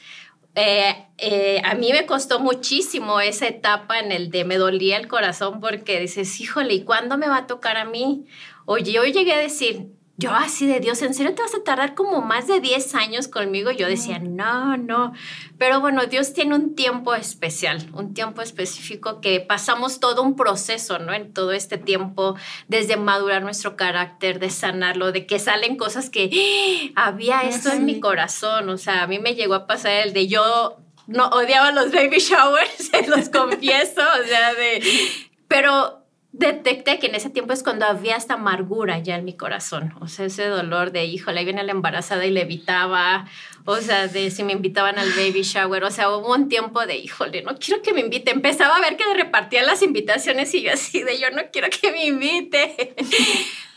Eh, 0.54 0.96
eh, 1.18 1.62
a 1.66 1.74
mí 1.74 1.92
me 1.92 2.06
costó 2.06 2.40
muchísimo 2.40 3.20
esa 3.20 3.48
etapa 3.48 4.00
en 4.00 4.12
el 4.12 4.30
de 4.30 4.46
me 4.46 4.58
dolía 4.58 4.98
el 4.98 5.08
corazón 5.08 5.60
porque 5.60 6.00
dices, 6.00 6.40
híjole, 6.40 6.76
¿y 6.76 6.84
cuándo 6.84 7.18
me 7.18 7.28
va 7.28 7.40
a 7.40 7.48
tocar 7.48 7.76
a 7.76 7.86
mí? 7.86 8.26
Oye, 8.66 8.94
yo 8.94 9.04
llegué 9.04 9.34
a 9.34 9.40
decir, 9.40 9.88
yo 10.18 10.32
así 10.34 10.66
de 10.66 10.80
Dios, 10.80 11.02
¿en 11.02 11.14
serio 11.14 11.36
te 11.36 11.42
vas 11.42 11.54
a 11.56 11.64
tardar 11.64 11.94
como 11.94 12.22
más 12.22 12.48
de 12.48 12.62
10 12.62 12.96
años 12.96 13.28
conmigo? 13.28 13.72
Yo 13.72 13.86
decía, 13.88 14.18
no, 14.18 14.78
no. 14.78 15.12
Pero 15.58 15.82
bueno, 15.82 16.06
Dios 16.06 16.34
tiene 16.34 16.56
un 16.56 16.74
tiempo 16.74 17.16
especial, 17.16 17.90
un 17.92 18.14
tiempo 18.14 18.42
específico 18.42 19.20
que 19.20 19.42
pasamos 19.42 20.00
todo 20.00 20.22
un 20.22 20.38
proceso, 20.38 21.00
¿no? 21.00 21.14
En 21.14 21.34
todo 21.34 21.52
este 21.52 21.78
tiempo, 21.78 22.38
desde 22.70 22.96
madurar 22.96 23.44
nuestro 23.44 23.76
carácter, 23.76 24.40
de 24.40 24.50
sanarlo, 24.52 25.12
de 25.12 25.26
que 25.26 25.38
salen 25.38 25.76
cosas 25.76 26.10
que 26.10 26.94
¡Ah! 26.96 27.08
había 27.08 27.42
esto 27.42 27.74
en 27.74 27.84
mi 27.84 28.00
corazón. 28.00 28.70
O 28.70 28.78
sea, 28.78 29.04
a 29.04 29.08
mí 29.08 29.20
me 29.20 29.36
llegó 29.36 29.54
a 29.54 29.68
pasar 29.68 29.92
el 30.08 30.14
de 30.14 30.28
yo 30.28 30.78
no 31.08 31.28
odiaba 31.28 31.72
los 31.72 31.92
baby 31.92 32.20
showers, 32.20 32.72
se 32.92 33.06
los 33.08 33.28
confieso, 33.28 34.02
o 34.02 34.28
sea, 34.28 34.54
de... 34.54 34.82
Pero 35.50 36.05
detecté 36.38 37.00
que 37.00 37.08
en 37.08 37.16
ese 37.16 37.30
tiempo 37.30 37.54
es 37.54 37.64
cuando 37.64 37.86
había 37.86 38.18
esta 38.18 38.34
amargura 38.34 39.00
ya 39.00 39.16
en 39.16 39.24
mi 39.24 39.34
corazón, 39.34 39.94
o 40.02 40.08
sea, 40.08 40.26
ese 40.26 40.48
dolor 40.48 40.92
de, 40.92 41.06
híjole, 41.06 41.40
ahí 41.40 41.46
viene 41.46 41.64
la 41.64 41.72
embarazada 41.72 42.26
y 42.26 42.32
le 42.32 42.42
evitaba, 42.42 43.26
o 43.64 43.78
sea, 43.78 44.08
de 44.08 44.30
si 44.32 44.44
me 44.44 44.52
invitaban 44.52 45.00
al 45.00 45.10
baby 45.12 45.44
shower, 45.44 45.84
o 45.86 45.92
sea, 45.92 46.10
hubo 46.10 46.34
un 46.34 46.50
tiempo 46.50 46.86
de, 46.86 46.98
híjole, 46.98 47.42
no 47.44 47.56
quiero 47.58 47.82
que 47.82 47.94
me 47.94 48.02
invite, 48.02 48.32
empezaba 48.32 48.76
a 48.76 48.82
ver 48.82 48.98
que 48.98 49.04
repartían 49.14 49.66
las 49.66 49.82
invitaciones 49.82 50.54
y 50.54 50.64
yo 50.64 50.74
así 50.74 51.04
de, 51.04 51.18
yo 51.18 51.32
no 51.32 51.44
quiero 51.52 51.70
que 51.70 51.92
me 51.92 52.06
invite. 52.06 52.96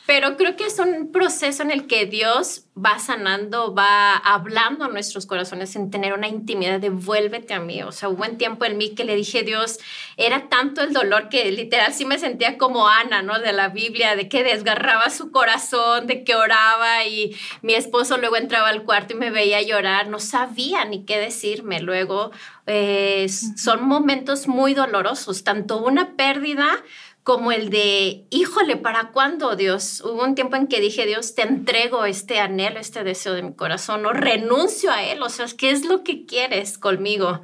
Pero 0.08 0.38
creo 0.38 0.56
que 0.56 0.64
es 0.64 0.78
un 0.78 1.12
proceso 1.12 1.62
en 1.62 1.70
el 1.70 1.86
que 1.86 2.06
Dios 2.06 2.64
va 2.74 2.98
sanando, 2.98 3.74
va 3.74 4.16
hablando 4.16 4.86
a 4.86 4.88
nuestros 4.88 5.26
corazones 5.26 5.76
en 5.76 5.90
tener 5.90 6.14
una 6.14 6.28
intimidad 6.28 6.80
de 6.80 6.88
vuélvete 6.88 7.52
a 7.52 7.60
mí. 7.60 7.82
O 7.82 7.92
sea, 7.92 8.08
hubo 8.08 8.24
un 8.24 8.38
tiempo 8.38 8.64
en 8.64 8.78
mí 8.78 8.94
que 8.94 9.04
le 9.04 9.16
dije, 9.16 9.42
Dios, 9.42 9.78
era 10.16 10.48
tanto 10.48 10.80
el 10.80 10.94
dolor 10.94 11.28
que 11.28 11.52
literal 11.52 11.92
sí 11.92 12.06
me 12.06 12.18
sentía 12.18 12.56
como 12.56 12.88
Ana, 12.88 13.20
¿no? 13.20 13.38
De 13.38 13.52
la 13.52 13.68
Biblia, 13.68 14.16
de 14.16 14.30
que 14.30 14.42
desgarraba 14.42 15.10
su 15.10 15.30
corazón, 15.30 16.06
de 16.06 16.24
que 16.24 16.34
oraba 16.34 17.04
y 17.04 17.36
mi 17.60 17.74
esposo 17.74 18.16
luego 18.16 18.36
entraba 18.36 18.70
al 18.70 18.84
cuarto 18.84 19.12
y 19.12 19.18
me 19.18 19.30
veía 19.30 19.60
llorar, 19.60 20.08
no 20.08 20.20
sabía 20.20 20.86
ni 20.86 21.04
qué 21.04 21.18
decirme. 21.18 21.80
Luego, 21.80 22.30
eh, 22.66 23.26
son 23.28 23.86
momentos 23.86 24.48
muy 24.48 24.72
dolorosos, 24.72 25.44
tanto 25.44 25.76
una 25.78 26.16
pérdida 26.16 26.82
como 27.28 27.52
el 27.52 27.68
de, 27.68 28.24
híjole, 28.30 28.78
¿para 28.78 29.10
cuándo, 29.10 29.54
Dios? 29.54 30.00
Hubo 30.02 30.24
un 30.24 30.34
tiempo 30.34 30.56
en 30.56 30.66
que 30.66 30.80
dije, 30.80 31.04
Dios, 31.04 31.34
te 31.34 31.42
entrego 31.42 32.06
este 32.06 32.40
anhelo, 32.40 32.80
este 32.80 33.04
deseo 33.04 33.34
de 33.34 33.42
mi 33.42 33.52
corazón, 33.52 34.06
o 34.06 34.14
renuncio 34.14 34.90
a 34.90 35.02
él, 35.02 35.22
o 35.22 35.28
sea, 35.28 35.44
¿qué 35.54 35.70
es 35.70 35.84
lo 35.84 36.04
que 36.04 36.24
quieres 36.24 36.78
conmigo? 36.78 37.42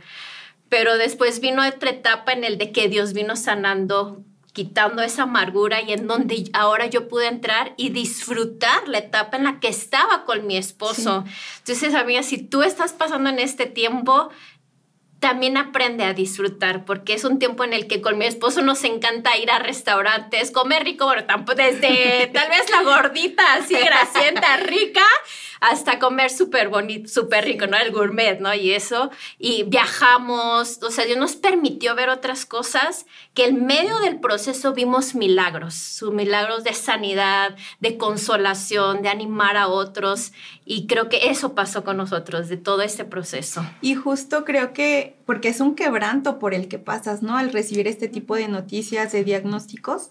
Pero 0.70 0.96
después 0.96 1.40
vino 1.40 1.68
otra 1.68 1.90
etapa 1.90 2.32
en 2.32 2.44
el 2.44 2.56
de 2.56 2.72
que 2.72 2.88
Dios 2.88 3.12
vino 3.12 3.36
sanando 3.36 4.24
quitando 4.54 5.02
esa 5.02 5.24
amargura 5.24 5.82
y 5.82 5.92
en 5.92 6.06
donde 6.06 6.48
ahora 6.54 6.86
yo 6.86 7.08
pude 7.08 7.26
entrar 7.26 7.74
y 7.76 7.90
disfrutar 7.90 8.88
la 8.88 8.98
etapa 8.98 9.36
en 9.36 9.44
la 9.44 9.60
que 9.60 9.68
estaba 9.68 10.24
con 10.24 10.46
mi 10.46 10.56
esposo. 10.56 11.24
Entonces, 11.58 11.92
amiga, 11.94 12.22
si 12.22 12.38
tú 12.38 12.62
estás 12.62 12.92
pasando 12.92 13.28
en 13.28 13.40
este 13.40 13.66
tiempo, 13.66 14.30
también 15.21 15.56
aprende 15.56 16.04
a 16.04 16.12
disfrutar, 16.12 16.85
porque 16.85 17.14
es 17.14 17.25
un 17.25 17.38
tiempo 17.38 17.64
en 17.64 17.73
el 17.73 17.87
que 17.87 18.02
con 18.02 18.18
mi 18.18 18.26
esposo 18.26 18.62
nos 18.62 18.85
encanta 18.85 19.37
ir 19.38 19.50
a 19.50 19.59
restaurantes, 19.59 20.50
comer 20.50 20.85
rico, 20.85 21.06
pero 21.09 21.25
tampoco 21.25 21.56
desde 21.56 22.26
tal 22.35 22.50
vez 22.50 22.71
la 22.71 22.83
gordita, 22.83 23.42
así 23.54 23.75
grasienta, 23.75 24.59
rica, 24.59 25.04
hasta 25.61 25.99
comer 25.99 26.30
súper 26.30 26.68
bonito, 26.68 27.08
súper 27.08 27.44
rico, 27.44 27.66
¿no? 27.66 27.76
El 27.76 27.92
gourmet, 27.92 28.40
¿no? 28.40 28.54
Y 28.54 28.73
eso, 28.73 29.11
y 29.38 29.64
viajamos, 29.64 30.82
o 30.82 30.90
sea, 30.90 31.04
Dios 31.04 31.18
nos 31.18 31.37
permitió 31.37 31.94
ver 31.94 32.08
otras 32.08 32.46
cosas 32.46 33.06
que 33.34 33.46
en 33.46 33.66
medio 33.66 33.99
del 33.99 34.20
proceso 34.20 34.73
vimos 34.73 35.14
milagros, 35.14 35.75
sus 35.75 36.12
milagros 36.12 36.64
de 36.64 36.73
sanidad, 36.73 37.56
de 37.80 37.96
consolación, 37.96 39.02
de 39.02 39.08
animar 39.08 39.56
a 39.56 39.68
otros, 39.68 40.32
y 40.64 40.87
creo 40.87 41.08
que 41.08 41.28
eso 41.28 41.54
pasó 41.54 41.84
con 41.84 41.96
nosotros, 41.96 42.49
de 42.49 42.56
todo 42.56 42.82
este 42.82 43.04
proceso. 43.04 43.64
Y 43.80 43.94
justo 43.94 44.44
creo 44.44 44.73
que, 44.73 45.16
porque 45.26 45.48
es 45.48 45.60
un 45.60 45.74
quebranto 45.74 46.38
por 46.38 46.54
el 46.54 46.68
que 46.68 46.78
pasas, 46.78 47.22
¿no? 47.22 47.36
Al 47.36 47.52
recibir 47.52 47.88
este 47.88 48.08
tipo 48.08 48.36
de 48.36 48.48
noticias, 48.48 49.12
de 49.12 49.24
diagnósticos, 49.24 50.10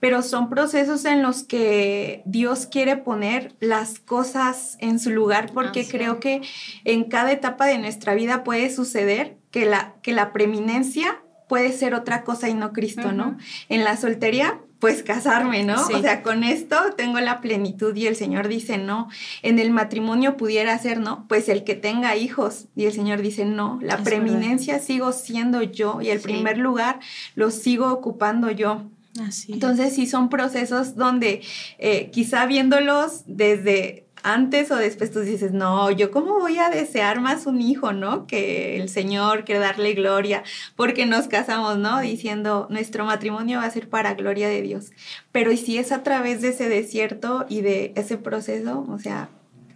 pero 0.00 0.22
son 0.22 0.48
procesos 0.48 1.04
en 1.04 1.22
los 1.22 1.42
que 1.42 2.22
Dios 2.24 2.66
quiere 2.66 2.96
poner 2.96 3.54
las 3.60 3.98
cosas 3.98 4.76
en 4.80 4.98
su 4.98 5.10
lugar 5.10 5.50
porque 5.52 5.86
creo 5.86 6.20
que 6.20 6.42
en 6.84 7.04
cada 7.04 7.32
etapa 7.32 7.66
de 7.66 7.78
nuestra 7.78 8.14
vida 8.14 8.44
puede 8.44 8.70
suceder 8.70 9.36
que 9.50 9.66
la, 9.66 9.94
que 10.02 10.12
la 10.12 10.32
preeminencia 10.32 11.20
puede 11.48 11.72
ser 11.72 11.94
otra 11.94 12.24
cosa 12.24 12.48
y 12.48 12.54
no 12.54 12.72
Cristo, 12.72 13.12
¿no? 13.12 13.36
En 13.68 13.84
la 13.84 13.96
soltería, 13.96 14.60
pues 14.84 15.02
casarme, 15.02 15.64
¿no? 15.64 15.80
O 15.80 16.02
sea, 16.02 16.22
con 16.22 16.44
esto 16.44 16.76
tengo 16.94 17.18
la 17.18 17.40
plenitud 17.40 17.96
y 17.96 18.06
el 18.06 18.16
Señor 18.16 18.48
dice 18.48 18.76
no. 18.76 19.08
En 19.40 19.58
el 19.58 19.70
matrimonio 19.70 20.36
pudiera 20.36 20.78
ser, 20.78 21.00
¿no? 21.00 21.24
Pues 21.26 21.48
el 21.48 21.64
que 21.64 21.74
tenga 21.74 22.16
hijos 22.16 22.66
y 22.76 22.84
el 22.84 22.92
Señor 22.92 23.22
dice 23.22 23.46
no. 23.46 23.78
La 23.80 23.96
preeminencia 23.96 24.78
sigo 24.80 25.12
siendo 25.12 25.62
yo 25.62 26.02
y 26.02 26.10
el 26.10 26.20
primer 26.20 26.58
lugar 26.58 27.00
lo 27.34 27.50
sigo 27.50 27.90
ocupando 27.90 28.50
yo. 28.50 28.82
Así 29.26 29.54
Entonces 29.54 29.94
sí 29.94 30.06
son 30.06 30.28
procesos 30.28 30.96
donde 30.96 31.40
eh, 31.78 32.10
quizá 32.10 32.44
viéndolos 32.44 33.22
desde 33.26 34.04
antes 34.24 34.70
o 34.70 34.76
después 34.76 35.10
tú 35.10 35.20
dices, 35.20 35.52
no, 35.52 35.90
yo 35.90 36.10
cómo 36.10 36.40
voy 36.40 36.58
a 36.58 36.70
desear 36.70 37.20
más 37.20 37.46
un 37.46 37.60
hijo, 37.60 37.92
¿no? 37.92 38.26
Que 38.26 38.80
el 38.80 38.88
Señor, 38.88 39.44
que 39.44 39.58
darle 39.58 39.92
gloria, 39.92 40.42
porque 40.76 41.04
nos 41.04 41.28
casamos, 41.28 41.76
¿no? 41.76 42.00
Diciendo, 42.00 42.66
nuestro 42.70 43.04
matrimonio 43.04 43.58
va 43.58 43.66
a 43.66 43.70
ser 43.70 43.90
para 43.90 44.14
gloria 44.14 44.48
de 44.48 44.62
Dios. 44.62 44.92
Pero 45.30 45.52
¿y 45.52 45.58
si 45.58 45.76
es 45.76 45.92
a 45.92 46.02
través 46.02 46.40
de 46.40 46.48
ese 46.48 46.70
desierto 46.70 47.44
y 47.50 47.60
de 47.60 47.92
ese 47.96 48.16
proceso? 48.16 48.86
O 48.88 48.98
sea, 48.98 49.28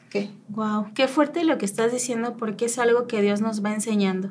¿qué? 0.09 0.31
Wow, 0.49 0.93
qué 0.95 1.09
fuerte 1.09 1.45
lo 1.45 1.59
que 1.59 1.67
estás 1.67 1.93
diciendo 1.93 2.39
porque 2.39 2.65
es 2.65 2.79
algo 2.79 3.07
que 3.07 3.21
Dios 3.21 3.43
nos 3.43 3.63
va 3.63 3.75
enseñando. 3.75 4.31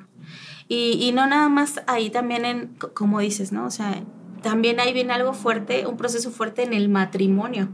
Y, 0.68 0.98
y 1.00 1.12
no 1.12 1.28
nada 1.28 1.48
más 1.48 1.84
ahí 1.86 2.10
también 2.10 2.44
en, 2.44 2.68
como 2.96 3.20
dices, 3.20 3.52
¿no? 3.52 3.68
O 3.68 3.72
sea, 3.72 4.02
también 4.42 4.80
ahí 4.80 4.94
viene 4.94 5.14
algo 5.14 5.34
fuerte, 5.34 5.86
un 5.86 5.96
proceso 5.96 6.32
fuerte 6.32 6.64
en 6.64 6.74
el 6.74 6.90
matrimonio 6.90 7.70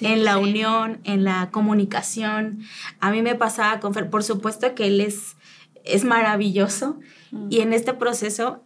en 0.00 0.24
la 0.24 0.38
unión, 0.38 1.00
en 1.04 1.24
la 1.24 1.50
comunicación. 1.50 2.60
A 3.00 3.10
mí 3.10 3.22
me 3.22 3.34
pasaba 3.34 3.80
con 3.80 3.94
Fer, 3.94 4.10
por 4.10 4.24
supuesto 4.24 4.74
que 4.74 4.86
él 4.86 5.00
es, 5.00 5.36
es 5.84 6.04
maravilloso 6.04 6.98
mm. 7.30 7.48
y 7.50 7.60
en 7.60 7.72
este 7.72 7.94
proceso 7.94 8.62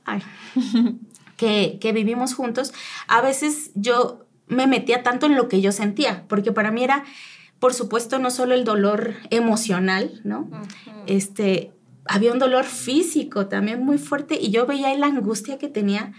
que, 1.36 1.78
que 1.80 1.92
vivimos 1.92 2.34
juntos, 2.34 2.72
a 3.06 3.20
veces 3.20 3.70
yo 3.74 4.26
me 4.48 4.66
metía 4.66 5.02
tanto 5.02 5.26
en 5.26 5.36
lo 5.36 5.48
que 5.48 5.60
yo 5.60 5.72
sentía, 5.72 6.24
porque 6.28 6.52
para 6.52 6.70
mí 6.70 6.82
era, 6.82 7.04
por 7.58 7.74
supuesto, 7.74 8.18
no 8.18 8.30
solo 8.30 8.54
el 8.54 8.64
dolor 8.64 9.14
emocional, 9.30 10.20
¿no? 10.24 10.48
Este, 11.06 11.72
había 12.06 12.32
un 12.32 12.38
dolor 12.38 12.64
físico 12.64 13.46
también 13.46 13.84
muy 13.84 13.98
fuerte 13.98 14.38
y 14.40 14.50
yo 14.50 14.66
veía 14.66 14.96
la 14.96 15.06
angustia 15.06 15.58
que 15.58 15.68
tenía 15.68 16.12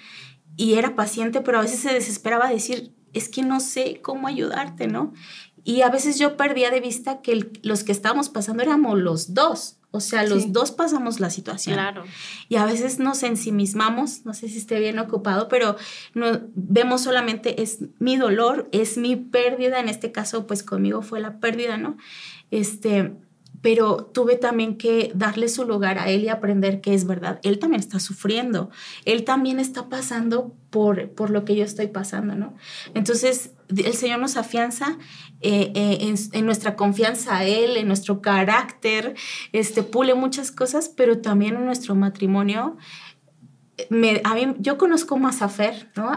y 0.60 0.74
era 0.74 0.94
paciente, 0.94 1.40
pero 1.40 1.58
a 1.58 1.62
veces 1.62 1.80
se 1.80 1.94
desesperaba 1.94 2.48
a 2.48 2.52
decir, 2.52 2.94
es 3.14 3.30
que 3.30 3.44
no 3.44 3.62
sé 3.62 4.02
cómo 4.02 4.28
ayudarte, 4.28 4.88
¿no? 4.88 5.14
Y 5.64 5.84
a 5.84 5.90
veces 5.90 6.20
yo 6.20 6.36
perdía 6.36 6.70
de 6.70 6.82
vista 6.82 7.22
que 7.22 7.50
los 7.64 7.86
que 7.86 7.94
estábamos 7.94 8.28
pasando 8.28 8.62
éramos 8.62 9.00
los 9.00 9.34
dos. 9.34 9.78
O 9.92 10.02
sea, 10.02 10.26
los 10.26 10.52
dos 10.52 10.72
pasamos 10.72 11.22
la 11.22 11.30
situación. 11.30 11.76
Claro. 11.76 12.04
Y 12.50 12.58
a 12.58 12.66
veces 12.66 13.00
nos 13.00 13.24
ensimismamos, 13.24 14.26
no 14.26 14.34
sé 14.34 14.50
si 14.50 14.58
esté 14.58 14.82
bien 14.82 15.00
ocupado, 15.00 15.48
pero 15.48 15.78
no, 16.14 16.42
vemos 16.54 17.02
solamente 17.02 17.62
es 17.62 17.80
mi 18.00 18.18
dolor, 18.18 18.68
es 18.74 18.98
mi 18.98 19.16
pérdida. 19.16 19.80
En 19.80 19.88
este 19.88 20.12
caso, 20.12 20.46
pues 20.46 20.62
conmigo 20.62 21.02
fue 21.02 21.22
la 21.22 21.40
pérdida, 21.40 21.78
¿no? 21.78 21.96
Este, 22.52 23.14
pero 23.62 24.06
tuve 24.14 24.36
también 24.36 24.78
que 24.78 25.12
darle 25.16 25.50
su 25.50 25.66
lugar 25.66 26.00
a 26.00 26.10
él 26.10 26.24
y 26.24 26.30
aprender 26.30 26.82
que 26.82 26.94
es 26.94 27.06
verdad. 27.06 27.40
Él 27.44 27.60
también 27.60 27.82
está 27.82 28.00
sufriendo, 28.00 28.70
él 29.06 29.26
también 29.26 29.60
está 29.60 29.90
pasando 29.90 30.56
por, 30.70 31.10
por 31.12 31.30
lo 31.30 31.46
que 31.46 31.56
yo 31.56 31.64
estoy 31.64 31.88
pasando, 31.88 32.36
¿no? 32.36 32.56
Entonces, 32.94 33.52
el 33.70 33.94
Señor 33.94 34.20
nos 34.20 34.38
afianza 34.38 34.98
eh, 35.42 35.72
eh, 35.76 36.16
en, 36.34 36.46
nuestra 36.46 36.76
confianza 36.76 37.38
a 37.38 37.44
Él, 37.44 37.78
en 37.78 37.88
nuestro 37.88 38.22
carácter, 38.22 39.16
este, 39.52 39.84
pule 39.84 40.14
muchas 40.14 40.52
cosas, 40.52 40.90
pero 40.90 41.20
también 41.20 41.56
en 41.56 41.66
nuestro 41.66 41.96
matrimonio. 41.96 42.78
Me, 43.90 44.22
a 44.26 44.36
mí, 44.36 44.56
yo 44.60 44.78
conozco 44.78 45.18
más 45.18 45.42
a 45.42 45.48
Fer, 45.48 45.90
¿no? 45.96 46.12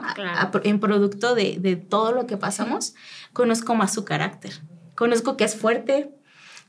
en 0.65 0.81
producto 0.81 1.35
de, 1.35 1.59
de, 1.61 1.77
todo 1.77 2.13
lo 2.13 2.27
que 2.27 2.37
pasamos, 2.37 2.95
conozco 3.33 3.75
más 3.75 3.95
su 3.95 4.05
carácter. 4.05 4.63
Conozco 4.97 5.37
que 5.37 5.45
es 5.45 5.55
fuerte, 5.55 6.11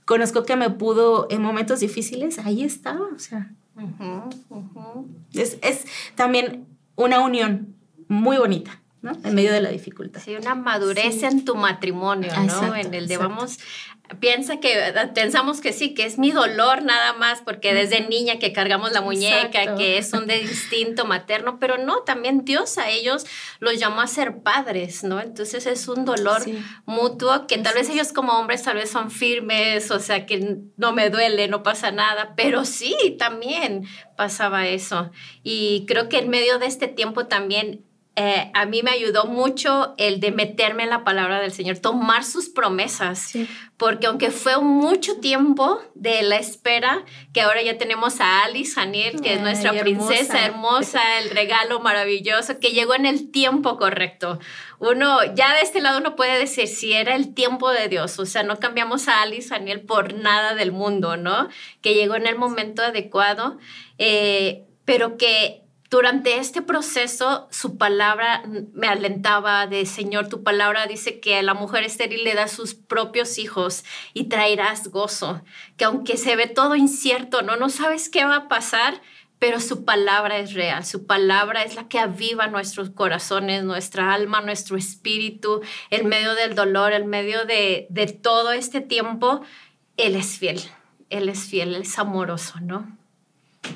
conozco 0.05 0.43
que 0.43 0.55
me 0.55 0.69
pudo 0.69 1.27
en 1.29 1.41
momentos 1.41 1.79
difíciles, 1.79 2.39
ahí 2.39 2.63
estaba, 2.63 3.07
o 3.15 3.19
sea. 3.19 3.51
Es, 5.33 5.57
es 5.61 5.85
también 6.15 6.67
una 6.95 7.19
unión 7.19 7.75
muy 8.07 8.37
bonita. 8.37 8.79
¿no? 9.01 9.11
En 9.25 9.35
medio 9.35 9.51
de 9.51 9.59
la 9.59 9.69
dificultad. 9.69 10.21
Sí, 10.23 10.33
una 10.35 10.55
madurez 10.55 11.23
en 11.23 11.43
tu 11.43 11.55
matrimonio, 11.55 12.31
¿no? 12.47 12.73
en 12.73 12.93
el 12.93 13.09
de 13.09 13.17
vamos, 13.17 13.59
piensa 14.19 14.59
que, 14.59 14.93
pensamos 15.13 15.61
que 15.61 15.73
sí, 15.73 15.93
que 15.93 16.05
es 16.05 16.17
mi 16.17 16.31
dolor 16.31 16.83
nada 16.83 17.13
más, 17.13 17.41
porque 17.41 17.73
desde 17.73 18.07
niña 18.07 18.39
que 18.39 18.53
cargamos 18.53 18.91
la 18.91 19.01
muñeca, 19.01 19.75
que 19.75 19.97
es 19.97 20.13
un 20.13 20.27
de 20.27 20.41
instinto 20.41 21.05
materno, 21.05 21.59
pero 21.59 21.77
no, 21.77 22.03
también 22.03 22.45
Dios 22.45 22.77
a 22.77 22.89
ellos 22.89 23.25
los 23.59 23.79
llamó 23.79 24.01
a 24.01 24.07
ser 24.07 24.41
padres, 24.41 25.03
¿no? 25.03 25.19
Entonces 25.19 25.65
es 25.65 25.87
un 25.87 26.05
dolor 26.05 26.43
mutuo 26.85 27.47
que 27.47 27.57
tal 27.57 27.75
vez 27.75 27.89
ellos 27.89 28.13
como 28.13 28.33
hombres 28.33 28.63
tal 28.63 28.77
vez 28.77 28.89
son 28.89 29.11
firmes, 29.11 29.91
o 29.91 29.99
sea, 29.99 30.25
que 30.25 30.57
no 30.77 30.93
me 30.93 31.09
duele, 31.09 31.47
no 31.47 31.63
pasa 31.63 31.91
nada, 31.91 32.33
pero 32.35 32.65
sí, 32.65 33.15
también 33.17 33.85
pasaba 34.15 34.67
eso. 34.67 35.11
Y 35.43 35.85
creo 35.87 36.09
que 36.09 36.19
en 36.19 36.29
medio 36.29 36.59
de 36.59 36.65
este 36.65 36.87
tiempo 36.87 37.27
también 37.27 37.85
eh, 38.15 38.51
a 38.53 38.67
mí 38.67 38.83
me 38.83 38.91
ayudó 38.91 39.25
mucho 39.25 39.95
el 39.97 40.19
de 40.19 40.31
meterme 40.31 40.83
en 40.83 40.91
la 40.91 41.03
palabra 41.03 41.39
del 41.39 41.51
Señor, 41.51 41.79
tomar 41.79 42.23
sus 42.23 42.47
promesas, 42.47 43.33
porque 43.75 44.05
aunque 44.05 44.29
fue 44.29 44.61
mucho 44.61 45.19
tiempo 45.19 45.81
de 45.95 46.21
la 46.21 46.35
espera, 46.35 47.03
que 47.33 47.41
ahora 47.41 47.63
ya 47.63 47.79
tenemos 47.79 48.21
a 48.21 48.43
Alice 48.43 48.75
Janiel, 48.75 49.19
que 49.19 49.33
es 49.33 49.41
nuestra 49.41 49.71
princesa 49.79 50.45
hermosa. 50.45 51.01
el 51.21 51.31
regalo 51.31 51.79
maravilloso, 51.79 52.59
que 52.59 52.69
llegó 52.69 52.93
en 52.93 53.07
el 53.07 53.31
tiempo 53.31 53.77
correcto. 53.77 54.37
Uno, 54.77 55.17
ya 55.33 55.55
de 55.55 55.61
este 55.61 55.81
lado 55.81 55.97
uno 55.97 56.15
puede 56.15 56.37
decir 56.37 56.67
si 56.67 56.93
era 56.93 57.15
el 57.15 57.33
tiempo 57.33 57.71
de 57.71 57.87
Dios, 57.87 58.19
o 58.19 58.27
sea, 58.27 58.43
no 58.43 58.59
cambiamos 58.59 59.07
a 59.07 59.23
Alice 59.23 59.49
Janiel 59.49 59.81
por 59.81 60.13
nada 60.13 60.53
del 60.53 60.71
mundo, 60.71 61.17
¿no? 61.17 61.49
Que 61.81 61.95
llegó 61.95 62.13
en 62.13 62.27
el 62.27 62.35
momento 62.35 62.83
adecuado, 62.83 63.57
eh, 63.97 64.65
pero 64.85 65.17
que 65.17 65.62
durante 65.93 66.37
este 66.37 66.63
proceso, 66.63 67.47
su 67.51 67.77
palabra 67.77 68.43
me 68.73 68.87
alentaba 68.87 69.67
de, 69.67 69.85
Señor, 69.85 70.27
tu 70.27 70.41
palabra 70.41 70.87
dice 70.87 71.19
que 71.19 71.35
a 71.37 71.43
la 71.43 71.53
mujer 71.53 71.83
estéril 71.83 72.23
le 72.23 72.33
da 72.33 72.47
sus 72.47 72.73
propios 72.73 73.37
hijos 73.37 73.85
y 74.11 74.23
traerás 74.23 74.87
gozo, 74.87 75.43
que 75.77 75.85
aunque 75.85 76.17
se 76.17 76.35
ve 76.35 76.47
todo 76.47 76.75
incierto, 76.75 77.43
no, 77.43 77.57
no 77.57 77.69
sabes 77.69 78.09
qué 78.09 78.25
va 78.25 78.37
a 78.37 78.47
pasar, 78.47 79.03
pero 79.37 79.59
su 79.59 79.85
palabra 79.85 80.39
es 80.39 80.53
real, 80.53 80.83
su 80.83 81.05
palabra 81.05 81.61
es 81.61 81.75
la 81.75 81.87
que 81.87 81.99
aviva 81.99 82.47
nuestros 82.47 82.89
corazones, 82.89 83.63
nuestra 83.63 84.15
alma, 84.15 84.41
nuestro 84.41 84.77
espíritu, 84.77 85.61
en 85.91 86.07
medio 86.07 86.33
del 86.33 86.55
dolor, 86.55 86.93
en 86.93 87.05
medio 87.05 87.45
de, 87.45 87.85
de 87.91 88.07
todo 88.07 88.51
este 88.51 88.81
tiempo, 88.81 89.41
Él 89.97 90.15
es 90.15 90.39
fiel, 90.39 90.59
Él 91.11 91.29
es 91.29 91.43
fiel, 91.43 91.75
Él 91.75 91.83
es 91.83 91.99
amoroso, 91.99 92.59
¿no? 92.61 92.97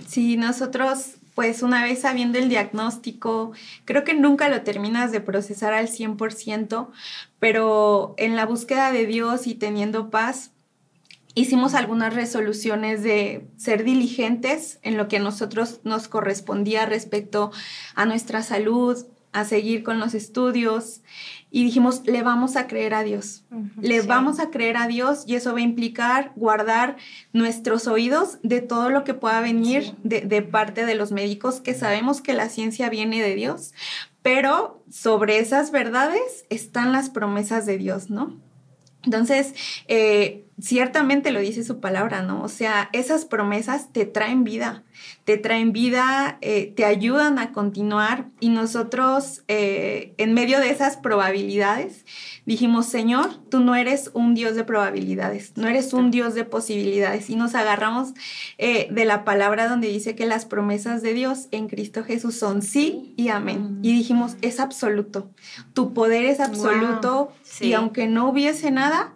Sí, 0.07 0.35
nosotros 0.35 1.16
pues 1.37 1.61
una 1.61 1.83
vez 1.83 2.01
sabiendo 2.01 2.39
el 2.39 2.49
diagnóstico, 2.49 3.51
creo 3.85 4.03
que 4.03 4.15
nunca 4.15 4.49
lo 4.49 4.63
terminas 4.63 5.11
de 5.11 5.21
procesar 5.21 5.71
al 5.71 5.87
100%, 5.87 6.89
pero 7.37 8.15
en 8.17 8.35
la 8.35 8.47
búsqueda 8.47 8.91
de 8.91 9.05
Dios 9.05 9.45
y 9.45 9.53
teniendo 9.53 10.09
paz, 10.09 10.49
hicimos 11.35 11.75
algunas 11.75 12.15
resoluciones 12.15 13.03
de 13.03 13.45
ser 13.55 13.83
diligentes 13.83 14.79
en 14.81 14.97
lo 14.97 15.07
que 15.07 15.17
a 15.17 15.19
nosotros 15.19 15.79
nos 15.83 16.07
correspondía 16.07 16.87
respecto 16.87 17.51
a 17.93 18.07
nuestra 18.07 18.41
salud, 18.41 19.05
a 19.31 19.45
seguir 19.45 19.83
con 19.83 19.99
los 19.99 20.15
estudios 20.15 21.01
y 21.49 21.63
dijimos, 21.63 22.01
le 22.05 22.23
vamos 22.23 22.55
a 22.55 22.67
creer 22.67 22.93
a 22.93 23.03
Dios, 23.03 23.45
le 23.79 24.01
vamos 24.01 24.39
a 24.39 24.49
creer 24.49 24.75
a 24.77 24.87
Dios 24.87 25.23
y 25.25 25.35
eso 25.35 25.53
va 25.53 25.59
a 25.59 25.61
implicar 25.61 26.33
guardar 26.35 26.97
nuestros 27.31 27.87
oídos 27.87 28.39
de 28.43 28.61
todo 28.61 28.89
lo 28.89 29.03
que 29.03 29.13
pueda 29.13 29.39
venir 29.39 29.95
de, 30.03 30.21
de, 30.21 30.41
parte 30.41 30.85
de 30.85 30.95
los 30.95 31.11
médicos, 31.11 31.61
que 31.61 31.73
sabemos 31.73 32.21
que 32.21 32.33
la 32.33 32.49
ciencia 32.49 32.89
viene 32.89 33.21
de 33.21 33.35
Dios, 33.35 33.73
pero 34.21 34.83
sobre 34.91 35.39
esas 35.39 35.71
verdades 35.71 36.45
están 36.49 36.91
las 36.91 37.09
promesas 37.09 37.65
de 37.65 37.77
Dios, 37.77 38.09
¿no? 38.09 38.35
Entonces, 39.03 39.53
eh, 39.87 40.46
ciertamente 40.59 41.31
lo 41.31 41.39
dice 41.39 41.63
su 41.63 41.79
palabra, 41.79 42.23
¿no? 42.23 42.41
O 42.41 42.47
sea, 42.47 42.89
esas 42.91 43.25
promesas 43.25 43.93
te 43.93 44.05
traen 44.05 44.43
vida, 44.43 44.83
te 45.23 45.37
traen 45.37 45.71
vida, 45.71 46.39
eh, 46.41 46.73
te 46.75 46.83
ayudan 46.83 47.37
a 47.37 47.51
continuar 47.51 48.29
y 48.39 48.49
nosotros 48.49 49.43
eh, 49.47 50.15
en 50.17 50.33
medio 50.33 50.59
de 50.59 50.71
esas 50.71 50.97
probabilidades 50.97 52.05
dijimos, 52.45 52.87
Señor, 52.87 53.29
tú 53.49 53.59
no 53.59 53.75
eres 53.75 54.09
un 54.13 54.33
Dios 54.33 54.55
de 54.55 54.63
probabilidades, 54.63 55.53
no 55.57 55.67
eres 55.67 55.93
un 55.93 56.09
Dios 56.09 56.33
de 56.33 56.43
posibilidades 56.43 57.29
y 57.29 57.35
nos 57.35 57.53
agarramos 57.53 58.13
eh, 58.57 58.87
de 58.89 59.05
la 59.05 59.25
palabra 59.25 59.67
donde 59.67 59.89
dice 59.89 60.15
que 60.15 60.25
las 60.25 60.45
promesas 60.45 61.03
de 61.03 61.13
Dios 61.13 61.49
en 61.51 61.67
Cristo 61.67 62.03
Jesús 62.03 62.35
son 62.35 62.63
sí 62.63 63.13
y 63.15 63.29
amén. 63.29 63.79
Y 63.83 63.93
dijimos, 63.93 64.37
es 64.41 64.59
absoluto, 64.59 65.29
tu 65.73 65.93
poder 65.93 66.25
es 66.25 66.39
absoluto 66.39 67.31
y 67.61 67.73
aunque 67.73 68.07
no 68.07 68.29
hubiese 68.29 68.71
nada, 68.71 69.13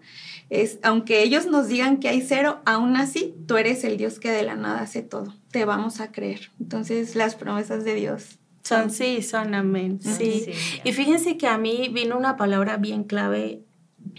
es, 0.52 0.80
aunque 0.84 1.24
ellos 1.24 1.48
nos 1.48 1.70
digan 1.70 1.98
que 1.98 2.10
hay 2.10 2.22
cero, 2.22 2.60
aún 2.66 2.98
así 2.98 3.34
tú 3.48 3.56
eres 3.56 3.86
el 3.86 3.96
Dios 3.96 4.20
que 4.20 4.30
de 4.30 4.44
la 4.44 4.56
nada 4.56 4.82
hace 4.82 5.02
todo. 5.02 5.34
Te 5.50 5.64
vamos 5.64 6.02
a 6.02 6.12
creer. 6.12 6.52
Entonces 6.60 7.16
las 7.16 7.36
promesas 7.36 7.86
de 7.86 7.96
Dios 7.96 8.38
son 8.62 8.92
sí, 8.92 9.22
son 9.22 9.56
amén. 9.56 10.02
Sí. 10.02 10.52
y 10.84 10.92
fíjense 10.92 11.38
que 11.38 11.48
a 11.48 11.58
mí 11.58 11.90
vino 11.94 12.18
una 12.18 12.36
palabra 12.36 12.76
bien 12.76 13.06
clave. 13.06 13.62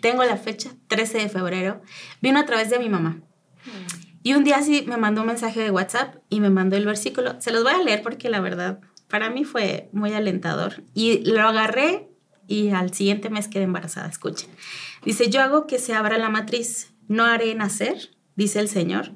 Tengo 0.01 0.25
la 0.25 0.39
fecha, 0.39 0.71
13 0.89 1.19
de 1.19 1.29
febrero. 1.29 1.83
Vino 2.23 2.41
a 2.41 2.47
través 2.47 2.71
de 2.71 2.79
mi 2.79 2.89
mamá. 2.89 3.21
Mm. 3.67 4.03
Y 4.23 4.33
un 4.33 4.45
día 4.45 4.63
sí 4.63 4.85
me 4.89 4.97
mandó 4.97 5.21
un 5.21 5.27
mensaje 5.27 5.61
de 5.61 5.71
WhatsApp 5.71 6.17
y 6.31 6.41
me 6.41 6.49
mandó 6.49 6.77
el 6.77 6.87
versículo. 6.87 7.41
Se 7.43 7.51
los 7.51 7.63
voy 7.63 7.75
a 7.75 7.83
leer 7.83 8.03
porque 8.03 8.31
la 8.31 8.41
verdad 8.41 8.81
para 9.09 9.29
mí 9.29 9.45
fue 9.45 9.91
muy 9.93 10.15
alentador. 10.15 10.83
Y 10.95 11.31
lo 11.31 11.43
agarré 11.43 12.09
y 12.47 12.71
al 12.71 12.93
siguiente 12.93 13.31
mes 13.31 13.49
quedé 13.49 13.65
embarazada. 13.65 14.09
Escuchen. 14.09 14.51
Dice, 15.05 15.31
yo 15.31 15.41
hago 15.41 15.67
que 15.67 15.79
se 15.79 15.95
abra 15.95 16.19
la 16.19 16.29
matriz, 16.29 16.93
no 17.09 17.25
haré 17.25 17.55
nacer, 17.55 18.11
dice 18.37 18.61
el 18.61 18.69
Señor. 18.69 19.13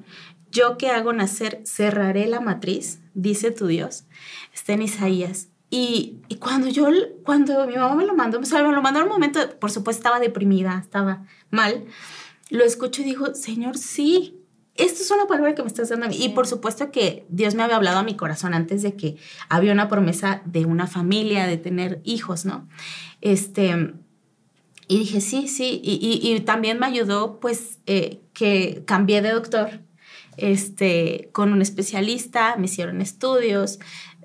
Yo 0.51 0.77
que 0.77 0.89
hago 0.89 1.13
nacer, 1.13 1.61
cerraré 1.65 2.27
la 2.27 2.39
matriz, 2.39 2.99
dice 3.13 3.51
tu 3.51 3.67
Dios. 3.67 4.05
Está 4.53 4.73
en 4.73 4.83
Isaías. 4.83 5.49
Y, 5.69 6.21
y, 6.29 6.35
cuando 6.35 6.69
yo, 6.69 6.87
cuando 7.25 7.67
mi 7.67 7.75
mamá 7.75 7.95
me 7.95 8.05
lo 8.05 8.15
mandó, 8.15 8.39
me 8.39 8.47
lo 8.47 8.81
mandó 8.81 9.03
un 9.03 9.09
momento, 9.09 9.59
por 9.59 9.69
supuesto 9.69 9.99
estaba 9.99 10.19
deprimida, 10.21 10.79
estaba 10.81 11.25
mal, 11.49 11.85
lo 12.49 12.63
escucho 12.63 13.01
y 13.01 13.05
digo, 13.05 13.35
Señor, 13.35 13.77
sí, 13.77 14.36
esto 14.77 15.01
es 15.01 15.11
una 15.11 15.25
palabra 15.25 15.55
que 15.55 15.61
me 15.61 15.67
estás 15.67 15.89
dando 15.89 16.05
a 16.05 16.09
mí. 16.09 16.17
Y 16.19 16.29
por 16.29 16.47
supuesto 16.47 16.91
que 16.91 17.25
Dios 17.29 17.55
me 17.55 17.63
había 17.63 17.75
hablado 17.75 17.99
a 17.99 18.03
mi 18.03 18.15
corazón 18.15 18.53
antes 18.53 18.81
de 18.81 18.95
que 18.95 19.17
había 19.49 19.73
una 19.73 19.87
promesa 19.87 20.41
de 20.45 20.65
una 20.65 20.87
familia, 20.87 21.47
de 21.47 21.57
tener 21.57 22.01
hijos, 22.03 22.45
¿no? 22.45 22.67
Este, 23.21 23.93
y 24.87 24.99
dije, 24.99 25.19
sí, 25.19 25.47
sí, 25.47 25.81
y, 25.83 26.19
y, 26.23 26.39
también 26.41 26.79
me 26.79 26.85
ayudó 26.85 27.39
pues 27.39 27.79
eh, 27.87 28.21
que 28.33 28.83
cambié 28.85 29.21
de 29.21 29.31
doctor 29.31 29.81
este, 30.37 31.29
con 31.33 31.51
un 31.51 31.61
especialista, 31.61 32.55
me 32.57 32.65
hicieron 32.65 33.01
estudios, 33.01 33.79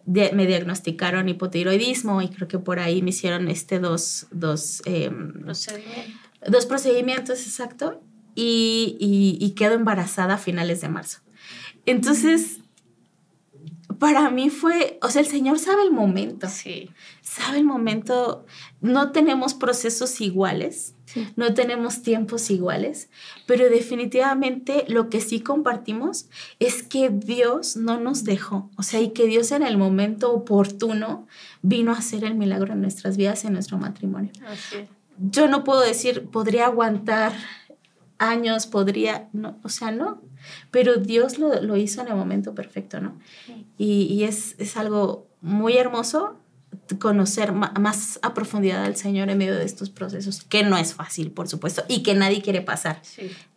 me 0.05 0.47
diagnosticaron 0.47 1.29
hipotiroidismo 1.29 2.23
y 2.23 2.29
creo 2.29 2.49
que 2.49 2.59
por 2.59 2.79
ahí 2.79 3.03
me 3.03 3.11
hicieron 3.11 3.49
este 3.49 3.81
dos, 3.81 4.27
dos, 4.31 4.83
em, 4.85 5.33
procedimientos. 5.43 6.15
dos 6.49 6.67
procedimientos, 6.67 7.41
exacto, 7.47 8.01
y, 8.35 8.97
y, 8.99 9.45
y 9.45 9.51
quedo 9.53 9.75
embarazada 9.75 10.35
a 10.35 10.39
finales 10.39 10.81
de 10.81 10.89
marzo. 10.89 11.19
Entonces, 11.87 12.61
para 13.99 14.31
mí 14.31 14.51
fue, 14.51 14.99
o 15.01 15.11
sea, 15.11 15.21
el 15.21 15.29
Señor 15.29 15.61
sabe 15.61 15.83
el 15.83 15.93
momento. 15.93 16.49
Sí. 16.49 16.91
Sabe 17.21 17.59
el 17.59 17.65
momento. 17.65 18.45
No 18.81 19.13
tenemos 19.13 19.55
procesos 19.55 20.21
iguales, 20.21 20.97
no 21.37 21.55
tenemos 21.55 22.03
tiempos 22.03 22.51
iguales, 22.51 23.11
pero 23.47 23.71
definitivamente 23.71 24.85
lo 24.89 25.09
que 25.09 25.21
sí 25.21 25.41
compartimos 25.41 26.27
es 26.59 26.83
que 26.83 27.11
Dios 27.11 27.77
no 27.77 28.01
nos 28.01 28.25
dejó, 28.25 28.71
o 28.77 28.83
sea, 28.83 29.01
y 29.01 29.11
que 29.11 29.27
Dios 29.27 29.53
en 29.53 29.63
el 29.63 29.79
momento 29.79 30.33
oportuno 30.33 31.29
vino 31.63 31.93
a 31.93 31.99
hacer 31.99 32.25
el 32.25 32.35
milagro 32.35 32.73
en 32.73 32.81
nuestras 32.81 33.17
vidas, 33.17 33.45
en 33.45 33.53
nuestro 33.53 33.79
matrimonio. 33.79 34.33
Yo 35.19 35.47
no 35.47 35.63
puedo 35.63 35.83
decir, 35.83 36.27
podría 36.27 36.67
aguantar 36.67 37.33
años, 38.31 38.67
podría, 38.67 39.29
no, 39.33 39.59
o 39.63 39.69
sea, 39.69 39.91
no. 39.91 40.21
Pero 40.71 40.97
Dios 40.97 41.39
lo, 41.39 41.77
hizo 41.77 42.03
en 42.03 42.09
el 42.09 42.17
momento 42.17 42.55
perfecto, 42.55 43.01
¿no? 43.01 43.19
Y, 43.79 44.05
y 44.05 44.25
es, 44.25 44.57
es 44.59 44.77
algo 44.77 45.29
muy 45.41 45.77
hermoso 45.77 46.39
conocer 46.99 47.53
más 47.53 48.19
a 48.23 48.35
profundidad 48.35 48.85
al 48.85 48.97
Señor 48.97 49.31
en 49.31 49.39
medio 49.39 49.57
de 49.57 49.65
estos 49.65 49.91
procesos, 49.91 50.43
que 50.43 50.63
no 50.63 50.77
es 50.77 50.95
fácil, 50.95 51.31
por 51.31 51.49
supuesto, 51.49 51.85
y 51.89 52.03
que 52.03 52.15
nadie 52.15 52.43
quiere 52.43 52.61
pasar. 52.61 53.01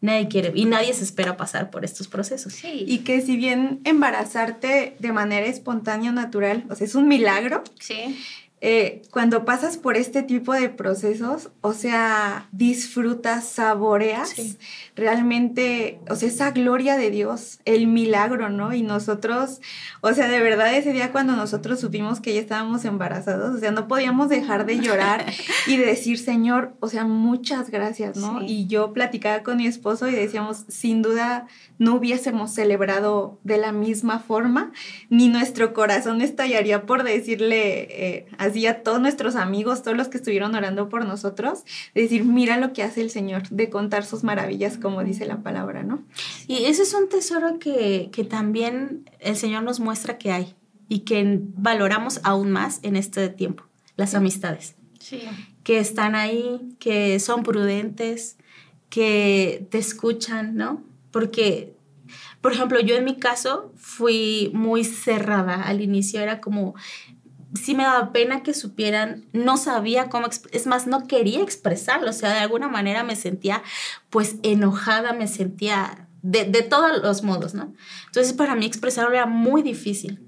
Nadie 0.01 0.27
quiere, 0.27 0.51
y 0.55 0.65
nadie 0.65 0.93
se 0.93 1.03
espera 1.03 1.37
pasar 1.37 1.69
por 1.69 1.85
estos 1.85 2.07
procesos. 2.07 2.55
Y 2.63 2.99
que 2.99 3.21
si 3.21 3.37
bien 3.37 3.81
embarazarte 3.83 4.95
de 4.99 5.11
manera 5.11 5.45
espontánea 5.47 6.11
o 6.11 6.13
natural, 6.13 6.65
o 6.69 6.75
sea, 6.75 6.85
es 6.85 6.95
un 6.95 7.07
milagro. 7.07 7.63
Sí 7.79 8.17
eh, 8.61 9.01
cuando 9.11 9.43
pasas 9.43 9.77
por 9.77 9.97
este 9.97 10.23
tipo 10.23 10.53
de 10.53 10.69
procesos, 10.69 11.49
o 11.61 11.73
sea, 11.73 12.47
disfrutas, 12.51 13.45
saboreas 13.45 14.33
realmente, 14.95 15.99
o 16.09 16.15
sea, 16.15 16.29
esa 16.29 16.51
gloria 16.51 16.95
de 16.95 17.11
Dios, 17.11 17.59
el 17.65 17.87
milagro, 17.87 18.49
¿no? 18.49 18.73
Y 18.73 18.81
nosotros, 18.81 19.59
o 19.99 20.13
sea, 20.13 20.29
de 20.29 20.39
verdad 20.39 20.73
ese 20.73 20.93
día 20.93 21.11
cuando 21.11 21.35
nosotros 21.35 21.81
supimos 21.81 22.21
que 22.21 22.33
ya 22.33 22.39
estábamos 22.39 22.85
embarazados, 22.85 23.57
o 23.57 23.59
sea, 23.59 23.71
no 23.71 23.89
podíamos 23.89 24.29
dejar 24.29 24.65
de 24.65 24.79
llorar 24.79 25.25
y 25.67 25.75
decir, 25.75 26.17
Señor, 26.17 26.73
o 26.79 26.87
sea, 26.87 27.03
muchas 27.03 27.69
gracias, 27.69 28.15
¿no? 28.15 28.41
Y 28.41 28.67
yo 28.67 28.93
platicaba 28.93 29.43
con 29.43 29.57
mi 29.57 29.67
esposo 29.67 30.07
y 30.07 30.13
decíamos, 30.13 30.63
sin 30.69 31.01
duda, 31.01 31.45
no 31.77 31.95
hubiésemos 31.95 32.53
celebrado 32.53 33.37
de 33.43 33.57
la 33.57 33.73
misma 33.73 34.19
forma, 34.19 34.71
ni 35.09 35.27
nuestro 35.27 35.73
corazón 35.73 36.21
estallaría 36.21 36.85
por 36.85 37.03
decirle 37.03 37.87
eh, 37.89 38.27
así 38.45 38.65
a 38.67 38.83
todos 38.83 38.99
nuestros 38.99 39.35
amigos, 39.35 39.83
todos 39.83 39.97
los 39.97 40.07
que 40.07 40.17
estuvieron 40.17 40.55
orando 40.55 40.89
por 40.89 41.05
nosotros, 41.05 41.63
decir, 41.93 42.23
mira 42.23 42.57
lo 42.57 42.73
que 42.73 42.83
hace 42.83 43.01
el 43.01 43.09
Señor, 43.09 43.49
de 43.49 43.69
contar 43.69 44.05
sus 44.05 44.23
maravillas, 44.23 44.77
como 44.77 45.03
dice 45.03 45.25
la 45.25 45.37
palabra, 45.37 45.83
¿no? 45.83 46.03
Y 46.47 46.65
ese 46.65 46.83
es 46.83 46.93
un 46.93 47.09
tesoro 47.09 47.59
que, 47.59 48.09
que 48.11 48.23
también 48.23 49.09
el 49.19 49.35
Señor 49.35 49.63
nos 49.63 49.79
muestra 49.79 50.17
que 50.17 50.31
hay 50.31 50.55
y 50.87 50.99
que 50.99 51.39
valoramos 51.55 52.19
aún 52.23 52.51
más 52.51 52.79
en 52.83 52.95
este 52.95 53.29
tiempo, 53.29 53.63
las 53.95 54.15
amistades. 54.15 54.75
Sí. 54.99 55.21
Que 55.63 55.79
están 55.79 56.15
ahí, 56.15 56.75
que 56.79 57.19
son 57.19 57.43
prudentes, 57.43 58.37
que 58.89 59.67
te 59.69 59.77
escuchan, 59.77 60.55
¿no? 60.55 60.83
porque, 61.15 61.77
por 62.41 62.51
ejemplo, 62.51 62.81
yo 62.81 62.97
en 62.97 63.05
mi 63.05 63.15
caso 63.15 63.71
fui 63.77 64.51
muy 64.53 64.83
cerrada 64.83 65.61
al 65.63 65.79
inicio, 65.79 66.19
era 66.19 66.41
como, 66.41 66.75
sí 67.55 67.75
me 67.75 67.83
daba 67.83 68.11
pena 68.11 68.43
que 68.43 68.53
supieran, 68.53 69.25
no 69.33 69.57
sabía 69.57 70.09
cómo, 70.09 70.27
es 70.51 70.67
más, 70.67 70.87
no 70.87 71.07
quería 71.07 71.41
expresarlo, 71.41 72.09
o 72.09 72.13
sea, 72.13 72.33
de 72.33 72.39
alguna 72.39 72.67
manera 72.67 73.03
me 73.03 73.15
sentía 73.15 73.63
pues 74.09 74.37
enojada, 74.43 75.13
me 75.13 75.27
sentía 75.27 76.07
de, 76.21 76.45
de 76.45 76.61
todos 76.61 77.01
los 77.01 77.23
modos, 77.23 77.53
¿no? 77.53 77.73
Entonces 78.07 78.33
para 78.33 78.55
mí 78.55 78.65
expresarlo 78.65 79.13
era 79.13 79.25
muy 79.25 79.61
difícil. 79.61 80.21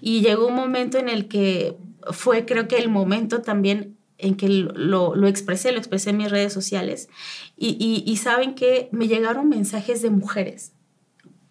Y 0.00 0.20
llegó 0.20 0.46
un 0.46 0.54
momento 0.54 0.98
en 0.98 1.08
el 1.08 1.28
que 1.28 1.76
fue 2.12 2.44
creo 2.44 2.68
que 2.68 2.76
el 2.76 2.90
momento 2.90 3.40
también 3.40 3.96
en 4.18 4.36
que 4.36 4.48
lo, 4.48 5.14
lo, 5.14 5.26
expresé, 5.26 5.72
lo 5.72 5.78
expresé 5.78 6.10
en 6.10 6.18
mis 6.18 6.30
redes 6.30 6.52
sociales. 6.52 7.08
Y, 7.56 8.02
y, 8.06 8.16
saben 8.16 8.54
que 8.54 8.88
me 8.92 9.08
llegaron 9.08 9.48
mensajes 9.48 10.02
de 10.02 10.10
mujeres. 10.10 10.72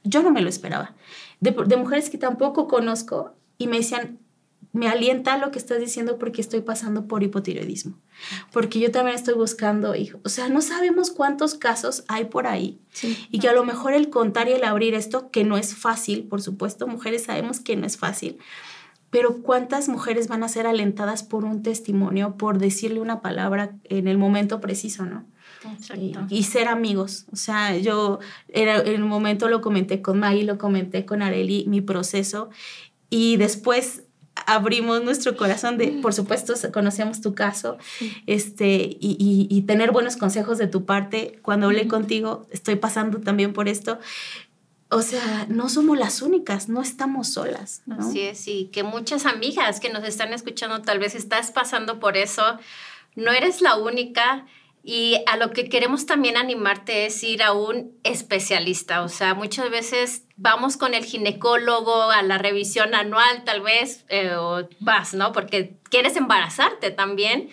Yo 0.03 0.23
no 0.23 0.31
me 0.31 0.41
lo 0.41 0.49
esperaba. 0.49 0.95
De, 1.39 1.51
de, 1.51 1.77
mujeres 1.77 2.09
que 2.09 2.17
tampoco 2.17 2.67
conozco 2.67 3.35
y 3.57 3.67
me 3.67 3.77
decían, 3.77 4.19
me 4.73 4.87
alienta 4.87 5.37
lo 5.37 5.51
que 5.51 5.59
estás 5.59 5.79
diciendo 5.79 6.17
porque 6.17 6.41
estoy 6.41 6.61
pasando 6.61 7.07
por 7.07 7.23
hipotiroidismo. 7.23 7.99
Porque 8.51 8.79
yo 8.79 8.91
también 8.91 9.15
estoy 9.15 9.35
buscando 9.35 9.95
hijos. 9.95 10.19
O 10.25 10.29
sea, 10.29 10.49
no 10.49 10.61
sabemos 10.61 11.11
cuántos 11.11 11.53
casos 11.53 12.03
hay 12.07 12.25
por 12.25 12.47
ahí. 12.47 12.81
Y 13.29 13.39
que 13.39 13.47
a 13.47 13.53
lo 13.53 13.63
mejor 13.63 13.93
el 13.93 14.09
contar 14.09 14.49
y 14.49 14.53
el 14.53 14.63
abrir 14.63 14.95
esto, 14.95 15.29
que 15.29 15.43
no 15.43 15.57
es 15.57 15.75
fácil, 15.75 16.23
por 16.23 16.41
supuesto, 16.41 16.87
mujeres 16.87 17.23
sabemos 17.23 17.59
que 17.59 17.75
no 17.75 17.85
es 17.85 17.97
fácil 17.97 18.39
pero 19.13 19.43
¿cuántas 19.43 19.89
mujeres 19.89 20.27
van 20.27 20.41
a 20.41 20.47
ser 20.47 20.65
alentadas 20.65 21.21
por 21.21 21.45
un 21.45 21.61
testimonio, 21.61 22.35
por 22.35 22.57
decirle 22.57 22.99
una 22.99 23.21
palabra 23.21 23.75
en 23.83 24.07
el 24.07 24.17
momento 24.17 24.59
preciso, 24.59 25.05
no? 25.05 25.27
Y, 26.29 26.43
ser 26.43 26.67
amigos. 26.67 27.27
O 27.31 27.35
sea, 27.35 27.77
yo 27.77 28.17
era, 28.47 28.81
en 28.81 29.03
un 29.03 29.09
momento 29.09 29.49
lo 29.49 29.61
comenté 29.61 30.01
con 30.01 30.17
Maggie, 30.17 30.45
lo 30.45 30.57
comenté 30.57 31.05
con 31.05 31.21
Areli, 31.21 31.65
mi 31.67 31.79
proceso, 31.79 32.49
y 33.11 33.37
después 33.37 34.03
abrimos 34.45 35.03
nuestro 35.03 35.35
corazón 35.35 35.77
de, 35.77 35.87
por 36.01 36.13
supuesto, 36.13 36.53
conocemos 36.71 37.21
tu 37.21 37.35
caso, 37.35 37.77
este, 38.27 38.97
y, 38.99 39.47
y, 39.49 39.61
tener 39.63 39.91
buenos 39.91 40.17
consejos 40.17 40.57
de 40.57 40.67
tu 40.67 40.85
parte. 40.85 41.39
Cuando 41.41 41.67
hablé 41.67 41.87
contigo, 41.87 42.47
estoy 42.51 42.75
pasando 42.75 43.19
también 43.19 43.53
por 43.53 43.67
esto, 43.67 43.99
o 44.93 45.01
sea, 45.01 45.47
no 45.49 45.69
somos 45.69 45.97
las 45.97 46.21
únicas, 46.21 46.69
no 46.69 46.81
estamos 46.81 47.33
solas. 47.33 47.81
Así 47.97 48.21
es, 48.21 48.47
y 48.47 48.65
que 48.65 48.83
muchas 48.83 49.25
amigas 49.25 49.79
que 49.79 49.89
nos 49.89 50.03
están 50.03 50.33
escuchando, 50.33 50.83
tal 50.83 50.99
vez 50.99 51.15
estás 51.15 51.51
pasando 51.51 51.99
por 51.99 52.15
eso, 52.15 52.59
no 53.15 53.31
eres 53.31 53.61
la 53.61 53.75
única. 53.75 54.45
Y 54.83 55.15
a 55.27 55.37
lo 55.37 55.51
que 55.51 55.69
queremos 55.69 56.05
también 56.05 56.37
animarte 56.37 57.05
es 57.05 57.23
ir 57.23 57.41
a 57.41 57.53
un 57.53 57.97
especialista. 58.03 59.01
O 59.01 59.09
sea, 59.09 59.33
muchas 59.33 59.71
veces 59.71 60.22
vamos 60.35 60.77
con 60.77 60.93
el 60.93 61.05
ginecólogo 61.05 62.11
a 62.11 62.21
la 62.23 62.37
revisión 62.37 62.95
anual, 62.95 63.43
tal 63.43 63.61
vez, 63.61 64.05
eh, 64.09 64.35
o 64.35 64.67
vas, 64.79 65.13
¿no? 65.13 65.31
Porque 65.31 65.75
quieres 65.89 66.15
embarazarte 66.15 66.91
también. 66.91 67.49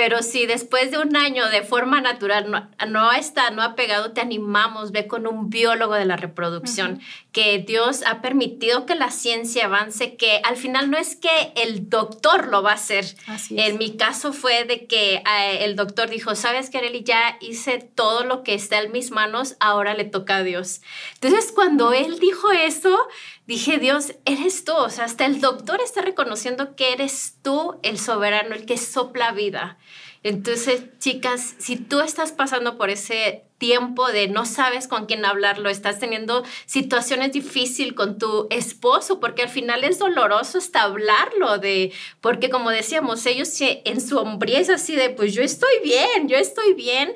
Pero 0.00 0.22
si 0.22 0.46
después 0.46 0.90
de 0.90 0.96
un 0.96 1.14
año 1.14 1.46
de 1.50 1.60
forma 1.60 2.00
natural 2.00 2.50
no, 2.50 2.70
no 2.88 3.12
está, 3.12 3.50
no 3.50 3.60
ha 3.60 3.74
pegado, 3.74 4.12
te 4.12 4.22
animamos, 4.22 4.92
ve 4.92 5.06
con 5.06 5.26
un 5.26 5.50
biólogo 5.50 5.92
de 5.92 6.06
la 6.06 6.16
reproducción, 6.16 7.02
que 7.32 7.58
Dios 7.58 8.02
ha 8.06 8.22
permitido 8.22 8.86
que 8.86 8.94
la 8.94 9.10
ciencia 9.10 9.66
avance, 9.66 10.16
que 10.16 10.40
al 10.42 10.56
final 10.56 10.90
no 10.90 10.96
es 10.96 11.16
que 11.16 11.52
el 11.54 11.90
doctor 11.90 12.48
lo 12.48 12.62
va 12.62 12.70
a 12.70 12.76
hacer. 12.76 13.14
En 13.50 13.76
mi 13.76 13.98
caso 13.98 14.32
fue 14.32 14.64
de 14.64 14.86
que 14.86 15.16
eh, 15.16 15.64
el 15.64 15.76
doctor 15.76 16.08
dijo, 16.08 16.34
sabes, 16.34 16.70
Kareli, 16.70 17.04
ya 17.04 17.36
hice 17.42 17.78
todo 17.78 18.24
lo 18.24 18.42
que 18.42 18.54
está 18.54 18.80
en 18.80 18.92
mis 18.92 19.10
manos, 19.10 19.56
ahora 19.60 19.92
le 19.92 20.04
toca 20.04 20.36
a 20.36 20.42
Dios. 20.42 20.80
Entonces, 21.20 21.52
cuando 21.52 21.92
él 21.92 22.18
dijo 22.20 22.50
eso, 22.50 23.06
dije, 23.46 23.78
Dios, 23.78 24.14
eres 24.24 24.64
tú. 24.64 24.72
O 24.72 24.88
sea, 24.88 25.04
hasta 25.04 25.26
el 25.26 25.42
doctor 25.42 25.80
está 25.82 26.00
reconociendo 26.00 26.74
que 26.74 26.94
eres 26.94 27.34
tú 27.42 27.78
el 27.82 27.98
soberano, 27.98 28.54
el 28.54 28.64
que 28.64 28.78
sopla 28.78 29.32
vida. 29.32 29.76
Entonces, 30.22 30.84
chicas, 30.98 31.54
si 31.58 31.76
tú 31.76 32.00
estás 32.00 32.32
pasando 32.32 32.76
por 32.76 32.90
ese 32.90 33.44
tiempo 33.60 34.10
de 34.10 34.26
no 34.26 34.46
sabes 34.46 34.88
con 34.88 35.04
quién 35.04 35.24
hablarlo, 35.24 35.68
estás 35.68 35.98
teniendo 35.98 36.42
situaciones 36.64 37.32
difíciles 37.32 37.92
con 37.92 38.18
tu 38.18 38.46
esposo, 38.50 39.20
porque 39.20 39.42
al 39.42 39.50
final 39.50 39.84
es 39.84 39.98
doloroso 39.98 40.58
hasta 40.58 40.82
hablarlo 40.82 41.58
de, 41.58 41.92
porque 42.22 42.48
como 42.48 42.70
decíamos, 42.70 43.24
ellos 43.26 43.54
en 43.60 44.00
su 44.00 44.18
hombría 44.18 44.60
así 44.74 44.96
de, 44.96 45.10
pues 45.10 45.34
yo 45.34 45.42
estoy 45.42 45.72
bien, 45.84 46.26
yo 46.28 46.38
estoy 46.38 46.72
bien, 46.72 47.14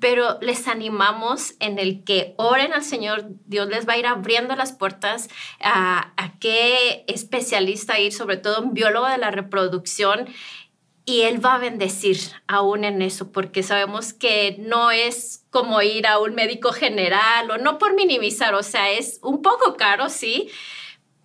pero 0.00 0.38
les 0.40 0.66
animamos 0.66 1.54
en 1.60 1.78
el 1.78 2.04
que 2.04 2.34
oren 2.38 2.72
al 2.72 2.84
Señor, 2.84 3.26
Dios 3.44 3.68
les 3.68 3.86
va 3.86 3.92
a 3.92 3.98
ir 3.98 4.06
abriendo 4.06 4.56
las 4.56 4.72
puertas 4.72 5.28
a, 5.60 6.12
a 6.16 6.38
qué 6.38 7.04
especialista 7.06 8.00
ir, 8.00 8.12
sobre 8.12 8.38
todo 8.38 8.62
un 8.62 8.72
biólogo 8.72 9.08
de 9.08 9.18
la 9.18 9.30
reproducción 9.30 10.26
y 11.04 11.22
Él 11.22 11.44
va 11.44 11.54
a 11.54 11.58
bendecir 11.58 12.18
aún 12.46 12.84
en 12.84 13.02
eso, 13.02 13.32
porque 13.32 13.62
sabemos 13.62 14.12
que 14.12 14.56
no 14.60 14.90
es 14.90 15.44
como 15.50 15.82
ir 15.82 16.06
a 16.06 16.18
un 16.18 16.34
médico 16.34 16.72
general 16.72 17.50
o 17.50 17.58
no 17.58 17.78
por 17.78 17.94
minimizar, 17.94 18.54
o 18.54 18.62
sea, 18.62 18.90
es 18.90 19.18
un 19.22 19.42
poco 19.42 19.76
caro, 19.76 20.08
sí, 20.08 20.48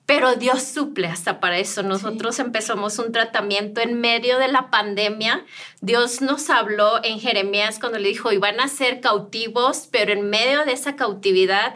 pero 0.08 0.36
Dios 0.36 0.64
suple 0.64 1.08
hasta 1.08 1.42
para 1.42 1.58
eso. 1.58 1.84
Nosotros 1.84 2.40
empezamos 2.40 2.98
un 2.98 3.12
tratamiento 3.12 3.82
en 3.82 4.00
medio 4.00 4.40
de 4.40 4.48
la 4.48 4.70
pandemia. 4.72 5.46
Dios 5.82 6.22
nos 6.22 6.50
habló 6.50 7.04
en 7.04 7.20
Jeremías 7.20 7.78
cuando 7.78 8.00
le 8.00 8.08
dijo, 8.08 8.32
iban 8.32 8.62
a 8.62 8.70
ser 8.70 9.02
cautivos, 9.02 9.90
pero 9.92 10.14
en 10.14 10.30
medio 10.30 10.64
de 10.64 10.72
esa 10.72 10.96
cautividad 10.96 11.76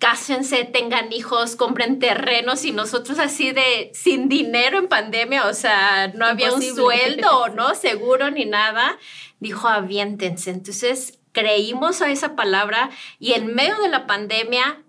cásense, 0.00 0.64
tengan 0.64 1.12
hijos, 1.12 1.54
compren 1.54 1.98
terrenos 1.98 2.64
y 2.64 2.72
nosotros 2.72 3.18
así 3.18 3.52
de 3.52 3.92
sin 3.94 4.28
dinero 4.30 4.78
en 4.78 4.88
pandemia, 4.88 5.46
o 5.46 5.54
sea, 5.54 6.08
no 6.08 6.24
había 6.24 6.52
un 6.54 6.62
sueldo, 6.62 7.50
¿no? 7.50 7.74
Seguro 7.74 8.30
ni 8.30 8.46
nada. 8.46 8.98
Dijo, 9.40 9.68
aviéntense. 9.68 10.50
Entonces 10.50 11.18
creímos 11.32 12.00
a 12.00 12.10
esa 12.10 12.34
palabra 12.34 12.90
y 13.18 13.34
en 13.34 13.54
medio 13.54 13.78
de 13.78 13.88
la 13.90 14.06
pandemia, 14.06 14.82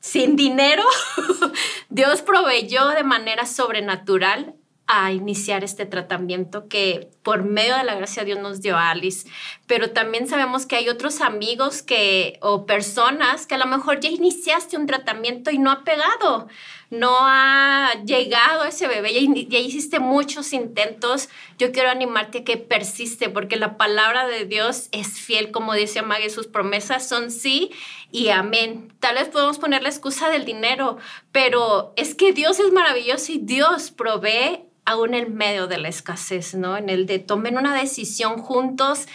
sin 0.00 0.36
dinero, 0.36 0.84
Dios 1.88 2.20
proveyó 2.20 2.88
de 2.88 3.02
manera 3.02 3.46
sobrenatural 3.46 4.54
a 4.88 5.12
iniciar 5.12 5.64
este 5.64 5.84
tratamiento 5.84 6.66
que 6.66 7.10
por 7.22 7.44
medio 7.44 7.76
de 7.76 7.84
la 7.84 7.94
gracia 7.94 8.24
Dios 8.24 8.38
nos 8.38 8.62
dio 8.62 8.78
Alice. 8.78 9.28
Pero 9.66 9.90
también 9.90 10.26
sabemos 10.26 10.64
que 10.64 10.76
hay 10.76 10.88
otros 10.88 11.20
amigos 11.20 11.82
que, 11.82 12.38
o 12.40 12.64
personas 12.64 13.46
que 13.46 13.56
a 13.56 13.58
lo 13.58 13.66
mejor 13.66 14.00
ya 14.00 14.08
iniciaste 14.08 14.78
un 14.78 14.86
tratamiento 14.86 15.50
y 15.50 15.58
no 15.58 15.70
ha 15.70 15.84
pegado. 15.84 16.48
no 16.90 17.18
ha 17.20 18.02
llegado 18.06 18.64
ese 18.64 18.88
bebé, 18.88 19.12
ya, 19.50 19.58
hiciste 19.58 20.00
muchos 20.00 20.54
intentos, 20.54 21.28
yo 21.58 21.70
quiero 21.70 21.90
animarte 21.90 22.38
a 22.38 22.44
que 22.44 22.56
persiste, 22.56 23.28
porque 23.28 23.56
la 23.56 23.76
palabra 23.76 24.26
de 24.26 24.46
Dios 24.46 24.88
es 24.92 25.20
fiel, 25.20 25.50
como 25.50 25.74
dice 25.74 26.00
Maggie, 26.00 26.30
sus 26.30 26.46
promesas 26.46 27.06
son 27.06 27.30
sí 27.30 27.70
y 28.10 28.28
amén. 28.30 28.90
Tal 29.00 29.16
vez 29.16 29.28
podemos 29.28 29.58
poner 29.58 29.82
la 29.82 29.90
excusa 29.90 30.30
del 30.30 30.46
dinero, 30.46 30.96
pero 31.30 31.92
es 31.96 32.14
que 32.14 32.32
Dios 32.32 32.58
es 32.58 32.72
maravilloso 32.72 33.32
y 33.32 33.38
Dios 33.38 33.90
provee 33.90 34.67
aún 34.88 35.12
en 35.12 35.34
medio 35.34 35.66
de 35.66 35.76
la 35.76 35.88
escasez, 35.88 36.54
¿no? 36.54 36.78
En 36.78 36.88
el 36.88 37.04
de 37.04 37.18
tomen 37.18 37.58
una 37.58 37.78
decisión 37.78 38.38
juntos 38.38 39.06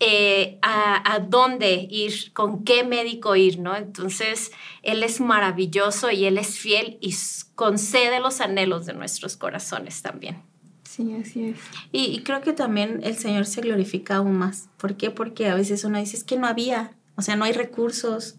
eh, 0.00 0.58
a, 0.60 1.20
dónde 1.28 1.86
ir, 1.88 2.32
con 2.32 2.64
qué 2.64 2.82
médico 2.82 3.36
ir, 3.36 3.60
¿no? 3.60 3.76
Entonces, 3.76 4.50
Él 4.82 5.04
es 5.04 5.20
maravilloso 5.20 6.10
y 6.10 6.24
Él 6.24 6.36
es 6.36 6.58
fiel 6.58 6.98
y 7.00 7.14
concede 7.54 8.18
los 8.18 8.40
anhelos 8.40 8.86
de 8.86 8.94
nuestros 8.94 9.36
corazones 9.36 10.02
también. 10.02 10.42
Sí, 10.82 11.14
así 11.14 11.50
es. 11.50 11.58
Y, 11.92 12.22
creo 12.22 12.40
que 12.40 12.52
también 12.52 13.00
el 13.04 13.16
Señor 13.16 13.46
se 13.46 13.60
glorifica 13.60 14.16
aún 14.16 14.36
más. 14.36 14.68
¿Por 14.78 14.96
qué? 14.96 15.12
Porque 15.12 15.48
a 15.48 15.54
veces 15.54 15.84
uno 15.84 15.98
dice, 15.98 16.16
es 16.16 16.24
que 16.24 16.38
no 16.38 16.48
había, 16.48 16.96
o 17.14 17.22
sea, 17.22 17.36
no 17.36 17.44
hay 17.44 17.52
recursos, 17.52 18.36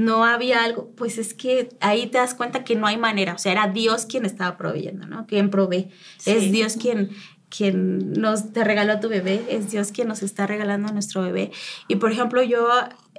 no 0.00 0.24
había 0.24 0.64
algo, 0.64 0.90
pues 0.96 1.18
es 1.18 1.34
que 1.34 1.68
ahí 1.80 2.06
te 2.06 2.18
das 2.18 2.34
cuenta 2.34 2.64
que 2.64 2.74
no 2.74 2.86
hay 2.86 2.96
manera, 2.96 3.34
o 3.34 3.38
sea, 3.38 3.52
era 3.52 3.68
Dios 3.68 4.06
quien 4.06 4.24
estaba 4.24 4.56
proveyendo, 4.56 5.06
¿no? 5.06 5.26
Quien 5.26 5.50
provee. 5.50 5.90
Es 6.24 6.50
Dios 6.50 6.76
quien, 6.76 7.10
quien 7.50 8.12
nos 8.12 8.52
te 8.52 8.64
regaló 8.64 8.94
a 8.94 9.00
tu 9.00 9.08
bebé, 9.08 9.44
es 9.50 9.70
Dios 9.70 9.92
quien 9.92 10.08
nos 10.08 10.22
está 10.22 10.46
regalando 10.46 10.88
a 10.88 10.92
nuestro 10.92 11.20
bebé. 11.20 11.52
Y 11.86 11.96
por 11.96 12.12
ejemplo, 12.12 12.42
yo 12.42 12.68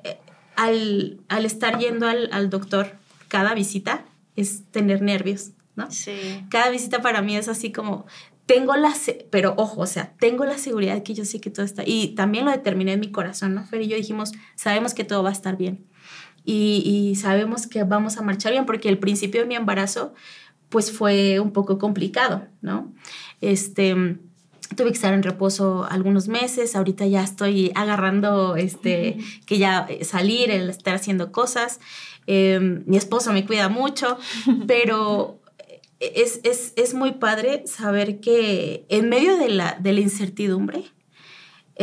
eh, 0.03 0.17
al, 0.55 1.19
al, 1.29 1.45
estar 1.45 1.77
yendo 1.77 2.07
al, 2.07 2.29
al, 2.31 2.49
doctor 2.49 2.93
cada 3.27 3.53
visita 3.53 4.05
es 4.35 4.63
tener 4.71 5.03
nervios, 5.03 5.51
¿no? 5.75 5.91
Sí. 5.91 6.45
Cada 6.49 6.71
visita 6.71 7.03
para 7.03 7.21
mí 7.21 7.37
es 7.37 7.47
así 7.47 7.71
como, 7.71 8.07
tengo 8.47 8.75
la, 8.75 8.91
pero 9.29 9.53
ojo, 9.57 9.81
o 9.81 9.87
sea, 9.87 10.13
tengo 10.19 10.45
la 10.45 10.57
seguridad 10.57 11.03
que 11.03 11.13
yo 11.13 11.25
sé 11.25 11.39
que 11.39 11.51
todo 11.51 11.65
está, 11.65 11.83
y 11.85 12.15
también 12.15 12.45
lo 12.45 12.51
determiné 12.51 12.93
en 12.93 12.99
mi 12.99 13.11
corazón, 13.11 13.53
¿no? 13.53 13.65
Fer 13.65 13.83
y 13.83 13.87
yo 13.87 13.97
dijimos, 13.97 14.31
sabemos 14.55 14.95
que 14.95 15.03
todo 15.03 15.21
va 15.21 15.29
a 15.29 15.33
estar 15.33 15.57
bien. 15.57 15.85
Y, 16.43 16.83
y 16.85 17.15
sabemos 17.15 17.67
que 17.67 17.83
vamos 17.83 18.17
a 18.17 18.21
marchar 18.21 18.51
bien 18.51 18.65
porque 18.65 18.89
el 18.89 18.97
principio 18.97 19.41
de 19.41 19.47
mi 19.47 19.55
embarazo 19.55 20.13
pues 20.69 20.91
fue 20.91 21.39
un 21.39 21.51
poco 21.51 21.77
complicado, 21.77 22.47
¿no? 22.61 22.93
Este, 23.41 23.93
tuve 24.75 24.87
que 24.87 24.95
estar 24.95 25.13
en 25.13 25.21
reposo 25.21 25.85
algunos 25.89 26.27
meses, 26.27 26.75
ahorita 26.75 27.05
ya 27.05 27.23
estoy 27.23 27.71
agarrando, 27.75 28.55
este, 28.55 29.17
que 29.45 29.57
ya 29.57 29.85
eh, 29.89 30.05
salir, 30.05 30.49
el 30.49 30.69
estar 30.69 30.95
haciendo 30.95 31.31
cosas. 31.31 31.79
Em, 32.25 32.83
mi 32.87 32.97
esposo 32.97 33.33
me 33.33 33.45
cuida 33.45 33.69
mucho, 33.69 34.17
pero 34.67 35.39
es, 35.99 36.39
es, 36.43 36.73
es, 36.77 36.93
muy 36.93 37.13
padre 37.13 37.63
saber 37.67 38.21
que 38.21 38.85
en 38.89 39.09
medio 39.09 39.37
de 39.37 39.49
la, 39.49 39.77
de 39.79 39.93
la 39.93 39.99
incertidumbre, 39.99 40.85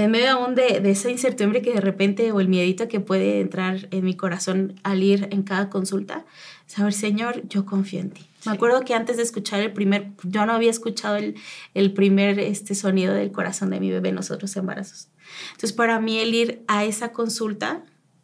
en 0.04 0.10
medio 0.10 0.30
aún 0.30 0.54
de, 0.54 0.80
de, 0.80 0.90
esa 0.90 1.10
incertidumbre 1.10 1.62
que 1.62 1.74
de 1.74 1.80
repente 1.80 2.30
o 2.32 2.40
el 2.40 2.48
miedito 2.48 2.88
que 2.88 3.00
puede 3.00 3.40
entrar 3.40 3.88
en 3.90 4.04
mi 4.04 4.14
corazón 4.14 4.80
al 4.82 5.02
ir 5.02 5.28
en 5.30 5.42
cada 5.42 5.70
consulta, 5.70 6.24
saber, 6.66 6.92
Señor, 6.92 7.42
yo 7.48 7.66
confío 7.66 8.00
en 8.00 8.10
ti. 8.10 8.26
Me 8.46 8.52
acuerdo 8.52 8.82
que 8.82 8.94
antes 8.94 9.16
de 9.16 9.22
escuchar 9.24 9.60
el 9.60 9.72
primer, 9.72 10.12
yo 10.22 10.46
no 10.46 10.52
había 10.52 10.70
escuchado 10.70 11.16
el, 11.16 11.34
el 11.74 11.92
primer 11.92 12.38
este 12.38 12.74
sonido 12.74 13.12
del 13.14 13.32
corazón 13.32 13.70
de 13.70 13.80
mi 13.80 13.90
bebé 13.90 14.10
en 14.10 14.14
los 14.14 14.30
otros 14.30 14.56
embarazos. 14.56 15.08
Entonces, 15.48 15.72
para 15.72 16.00
mí 16.00 16.18
el 16.18 16.34
ir 16.34 16.62
a 16.68 16.84
esa 16.84 17.12
consulta, 17.12 17.82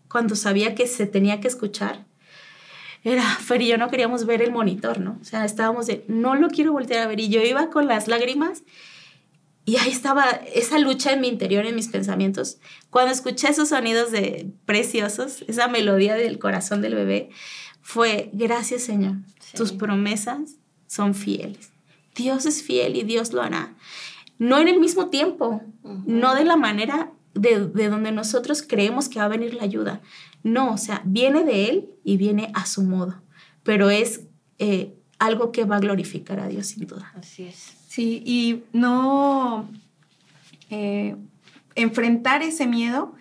cuando 0.08 0.36
sabía 0.36 0.74
que 0.74 0.86
se 0.86 1.06
tenía 1.06 1.40
que 1.40 1.48
escuchar, 1.48 2.06
era, 3.02 3.22
Fer 3.22 3.60
y 3.60 3.66
yo 3.66 3.76
no 3.76 3.90
queríamos 3.90 4.24
ver 4.24 4.40
el 4.40 4.50
monitor, 4.50 5.00
¿no? 5.00 5.18
O 5.20 5.24
sea, 5.24 5.44
estábamos 5.44 5.86
de, 5.86 6.04
no 6.08 6.36
lo 6.36 6.48
quiero 6.48 6.72
voltear 6.72 7.02
a 7.02 7.06
ver. 7.06 7.20
Y 7.20 7.28
yo 7.28 7.42
iba 7.42 7.68
con 7.68 7.86
las 7.86 8.08
lágrimas 8.08 8.62
y 9.66 9.76
ahí 9.76 9.90
estaba 9.90 10.24
esa 10.52 10.78
lucha 10.78 11.12
en 11.12 11.20
mi 11.20 11.28
interior, 11.28 11.64
en 11.64 11.74
mis 11.74 11.88
pensamientos. 11.88 12.58
Cuando 12.90 13.12
escuché 13.12 13.48
esos 13.48 13.70
sonidos 13.70 14.10
de 14.10 14.50
preciosos, 14.66 15.42
esa 15.48 15.68
melodía 15.68 16.14
del 16.14 16.38
corazón 16.38 16.82
del 16.82 16.94
bebé, 16.94 17.30
fue, 17.80 18.30
gracias 18.32 18.82
Señor, 18.82 19.16
tus 19.54 19.72
promesas 19.72 20.56
son 20.86 21.14
fieles. 21.14 21.70
Dios 22.14 22.46
es 22.46 22.62
fiel 22.62 22.96
y 22.96 23.02
Dios 23.02 23.32
lo 23.32 23.42
hará. 23.42 23.74
No 24.38 24.58
en 24.58 24.68
el 24.68 24.80
mismo 24.80 25.08
tiempo, 25.08 25.62
no 25.82 26.34
de 26.34 26.44
la 26.44 26.56
manera 26.56 27.12
de, 27.34 27.58
donde 27.88 28.12
nosotros 28.12 28.62
creemos 28.62 29.08
que 29.08 29.18
va 29.18 29.26
a 29.26 29.28
venir 29.28 29.54
la 29.54 29.64
ayuda. 29.64 30.02
No, 30.42 30.72
o 30.74 30.78
sea, 30.78 31.02
viene 31.04 31.42
de 31.44 31.68
Él 31.70 31.88
y 32.04 32.16
viene 32.16 32.50
a 32.54 32.66
su 32.66 32.82
modo, 32.82 33.22
pero 33.62 33.90
es 33.90 34.22
eh, 34.58 34.94
algo 35.18 35.52
que 35.52 35.64
va 35.64 35.76
a 35.76 35.80
glorificar 35.80 36.40
a 36.40 36.48
Dios 36.48 36.66
sin 36.66 36.86
duda. 36.86 37.12
Así 37.16 37.44
es. 37.44 37.83
Sí, 37.94 38.24
y 38.26 38.64
no 38.72 39.68
eh, 40.68 41.14
enfrentar 41.76 42.42
ese 42.42 42.66
miedo 42.66 43.14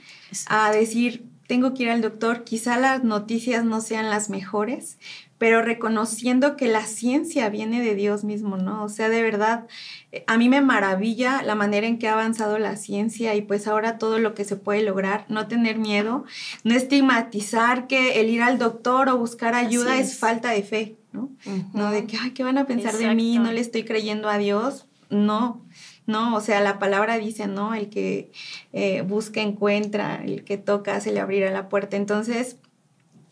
a 0.48 0.72
decir, 0.72 1.28
tengo 1.46 1.76
que 1.76 1.84
ir 1.84 1.92
al 1.92 2.02
doctor, 2.02 2.44
quizá 2.44 2.80
las 2.80 3.04
noticias 3.04 3.64
no 3.66 3.82
sean 3.82 4.10
las 4.10 4.32
mejores, 4.32 4.98
pero 5.38 5.62
reconociendo 5.62 6.56
que 6.56 6.68
la 6.68 6.86
ciencia 6.86 7.50
viene 7.50 7.82
de 7.82 7.96
Dios 7.96 8.24
mismo, 8.24 8.58
¿no? 8.58 8.84
O 8.84 8.90
sea, 8.90 9.10
de 9.10 9.22
verdad, 9.22 9.68
a 10.28 10.38
mí 10.38 10.48
me 10.48 10.62
maravilla 10.62 11.42
la 11.44 11.56
manera 11.56 11.88
en 11.88 12.00
que 12.00 12.08
ha 12.08 12.14
avanzado 12.14 12.60
la 12.60 12.76
ciencia 12.76 13.36
y 13.36 13.42
pues 13.42 13.68
ahora 13.68 13.98
todo 13.98 14.20
lo 14.20 14.36
que 14.36 14.46
se 14.46 14.56
puede 14.56 14.84
lograr, 14.84 15.26
no 15.30 15.48
tener 15.48 15.78
miedo, 15.78 16.24
no 16.64 16.76
estigmatizar 16.76 17.88
que 17.88 18.22
el 18.22 18.30
ir 18.30 18.42
al 18.42 18.58
doctor 18.58 19.10
o 19.10 19.18
buscar 19.18 19.56
ayuda 19.56 19.98
es. 19.98 20.18
falta 20.18 20.52
de 20.52 20.64
fe, 20.64 20.96
¿no? 21.12 21.30
No 21.74 21.92
de 21.92 22.06
que, 22.06 22.18
ay, 22.18 22.32
¿qué 22.32 22.44
van 22.44 22.58
a 22.58 22.66
pensar 22.66 22.96
de 22.96 23.14
mí? 23.14 23.38
No 23.38 23.52
le 23.52 23.60
estoy 23.60 23.84
creyendo 23.84 24.30
a 24.30 24.38
Dios. 24.38 24.86
No, 25.10 25.62
¿no? 26.06 26.36
O 26.36 26.42
sea, 26.42 26.62
la 26.62 26.80
palabra 26.80 27.18
dice, 27.18 27.48
¿no? 27.48 27.74
El 27.74 27.90
que 27.90 28.32
eh, 28.72 29.02
busca 29.02 29.42
encuentra, 29.42 30.24
el 30.24 30.44
que 30.44 30.58
toca 30.58 31.00
se 31.02 31.12
le 31.12 31.20
abrirá 31.20 31.52
la 31.52 31.70
puerta. 31.70 31.98
Entonces, 31.98 32.58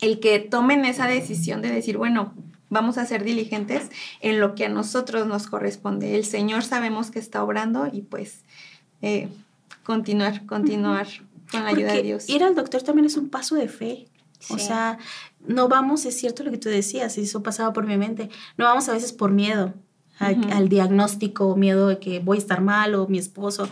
el 0.02 0.20
que 0.20 0.40
tomen 0.40 0.86
esa 0.86 1.08
decisión 1.08 1.62
de 1.62 1.72
decir, 1.72 1.98
bueno, 1.98 2.34
vamos 2.70 2.98
a 2.98 3.06
ser 3.06 3.24
diligentes 3.24 3.90
en 4.22 4.40
lo 4.40 4.56
que 4.56 4.66
a 4.66 4.70
nosotros 4.70 5.28
nos 5.28 5.48
corresponde. 5.48 6.16
El 6.16 6.26
Señor 6.26 6.64
sabemos 6.64 7.12
que 7.12 7.20
está 7.20 7.44
obrando 7.44 7.88
y 7.92 8.02
pues 8.02 8.44
eh, 9.02 9.30
continuar, 9.84 10.46
continuar 10.46 11.08
con 11.52 11.64
la 11.64 11.70
ayuda 11.70 11.94
de 11.94 12.04
Dios. 12.04 12.30
Ir 12.30 12.44
al 12.44 12.56
doctor 12.56 12.82
también 12.82 13.06
es 13.06 13.18
un 13.18 13.30
paso 13.30 13.56
de 13.56 13.68
fe. 13.68 14.08
O 14.50 14.58
sea, 14.58 14.98
no 15.46 15.68
vamos, 15.68 16.06
es 16.06 16.18
cierto 16.18 16.44
lo 16.44 16.50
que 16.50 16.58
tú 16.58 16.70
decías, 16.70 17.18
eso 17.20 17.44
pasaba 17.44 17.74
por 17.74 17.86
mi 17.86 17.96
mente, 17.96 18.30
no 18.58 18.66
vamos 18.66 18.90
a 18.90 18.94
veces 18.94 19.14
por 19.14 19.30
miedo, 19.30 19.76
al, 20.18 20.68
diagnóstico, 20.68 21.56
miedo 21.56 21.90
de 21.90 22.00
que 22.00 22.20
voy 22.20 22.38
a 22.38 22.40
estar 22.40 22.60
mal 22.62 22.96
o 22.96 23.08
mi 23.08 23.20
esposo, 23.20 23.70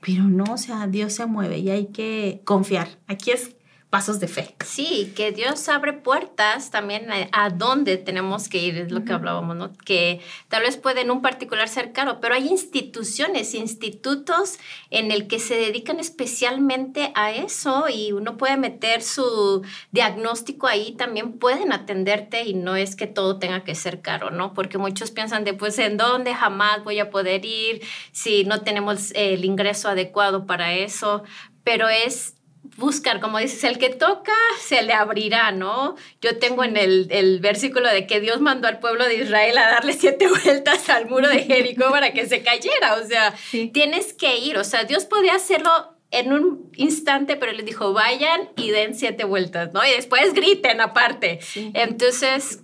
pero 0.00 0.24
no, 0.24 0.54
o 0.54 0.58
sea, 0.58 0.88
Dios 0.88 1.12
se 1.12 1.26
mueve 1.26 1.58
y 1.58 1.70
hay 1.70 1.86
que 1.86 2.40
confiar. 2.44 2.88
Aquí 3.06 3.30
es 3.30 3.54
pasos 3.90 4.20
de 4.20 4.28
fe. 4.28 4.54
Sí, 4.66 5.14
que 5.16 5.32
Dios 5.32 5.66
abre 5.70 5.94
puertas 5.94 6.70
también 6.70 7.06
a, 7.32 7.50
dónde 7.50 7.96
tenemos 7.96 8.48
que 8.48 8.58
ir, 8.58 8.76
es 8.76 8.92
lo 8.92 9.04
que 9.04 9.14
hablábamos, 9.14 9.56
¿no? 9.56 9.72
Que 9.72 10.20
tal 10.48 10.62
vez 10.62 10.76
puede 10.76 11.00
en 11.00 11.10
un 11.10 11.22
particular 11.22 11.68
ser 11.68 11.92
caro, 11.92 12.20
pero 12.20 12.34
hay 12.34 12.48
instituciones, 12.48 13.54
institutos 13.54 14.58
en 14.90 15.10
el 15.10 15.26
que 15.26 15.38
se 15.38 15.54
dedican 15.54 16.00
especialmente 16.00 17.12
a 17.14 17.32
eso 17.32 17.88
y 17.88 18.12
uno 18.12 18.36
puede 18.36 18.58
meter 18.58 19.02
su 19.02 19.62
diagnóstico 19.90 20.66
ahí, 20.66 20.92
también 20.92 21.38
pueden 21.38 21.72
atenderte 21.72 22.44
y 22.44 22.52
no 22.52 22.76
es 22.76 22.94
que 22.94 23.06
todo 23.06 23.38
tenga 23.38 23.64
que 23.64 23.74
ser 23.74 24.02
caro, 24.02 24.30
¿no? 24.30 24.52
Porque 24.52 24.76
muchos 24.76 25.10
piensan 25.12 25.44
de, 25.44 25.54
pues, 25.54 25.78
¿en 25.78 25.96
dónde 25.96 26.34
jamás 26.34 26.84
voy 26.84 26.98
a 26.98 27.08
poder 27.10 27.46
ir 27.46 27.80
si 28.12 28.44
no 28.44 28.60
tenemos 28.60 29.12
el 29.14 29.46
ingreso 29.46 29.88
adecuado 29.88 30.44
para 30.44 30.74
eso? 30.74 31.22
Pero 31.64 31.88
es 31.88 32.37
buscar, 32.76 33.20
como 33.20 33.38
dices, 33.38 33.64
el 33.64 33.78
que 33.78 33.90
toca 33.90 34.32
se 34.60 34.82
le 34.82 34.92
abrirá, 34.92 35.52
¿no? 35.52 35.96
Yo 36.20 36.38
tengo 36.38 36.64
en 36.64 36.76
el, 36.76 37.08
el, 37.10 37.40
versículo 37.40 37.88
de 37.88 38.06
que 38.06 38.20
Dios 38.20 38.40
mandó 38.40 38.68
al 38.68 38.78
pueblo 38.78 39.04
de 39.04 39.16
Israel 39.16 39.58
a 39.58 39.70
darle 39.70 39.92
siete 39.94 40.28
vueltas 40.44 40.88
al 40.88 41.08
muro 41.08 41.28
de 41.28 41.44
Jericó 41.44 41.88
para 41.90 42.12
que 42.12 42.26
se 42.26 42.42
cayera, 42.42 42.94
o 43.02 43.06
sea, 43.06 43.34
tienes 43.72 44.12
que 44.12 44.38
ir, 44.38 44.58
o 44.58 44.64
sea, 44.64 44.84
Dios 44.84 45.04
podía 45.04 45.34
hacerlo 45.34 45.70
en 46.10 46.32
un 46.32 46.70
instante, 46.76 47.36
pero 47.36 47.52
le 47.52 47.62
dijo, 47.62 47.92
vayan 47.92 48.48
y 48.56 48.70
den 48.70 48.94
siete 48.94 49.24
vueltas, 49.24 49.72
¿no? 49.72 49.84
Y 49.84 49.90
después 49.90 50.32
griten 50.32 50.80
aparte. 50.80 51.40
Entonces, 51.74 52.62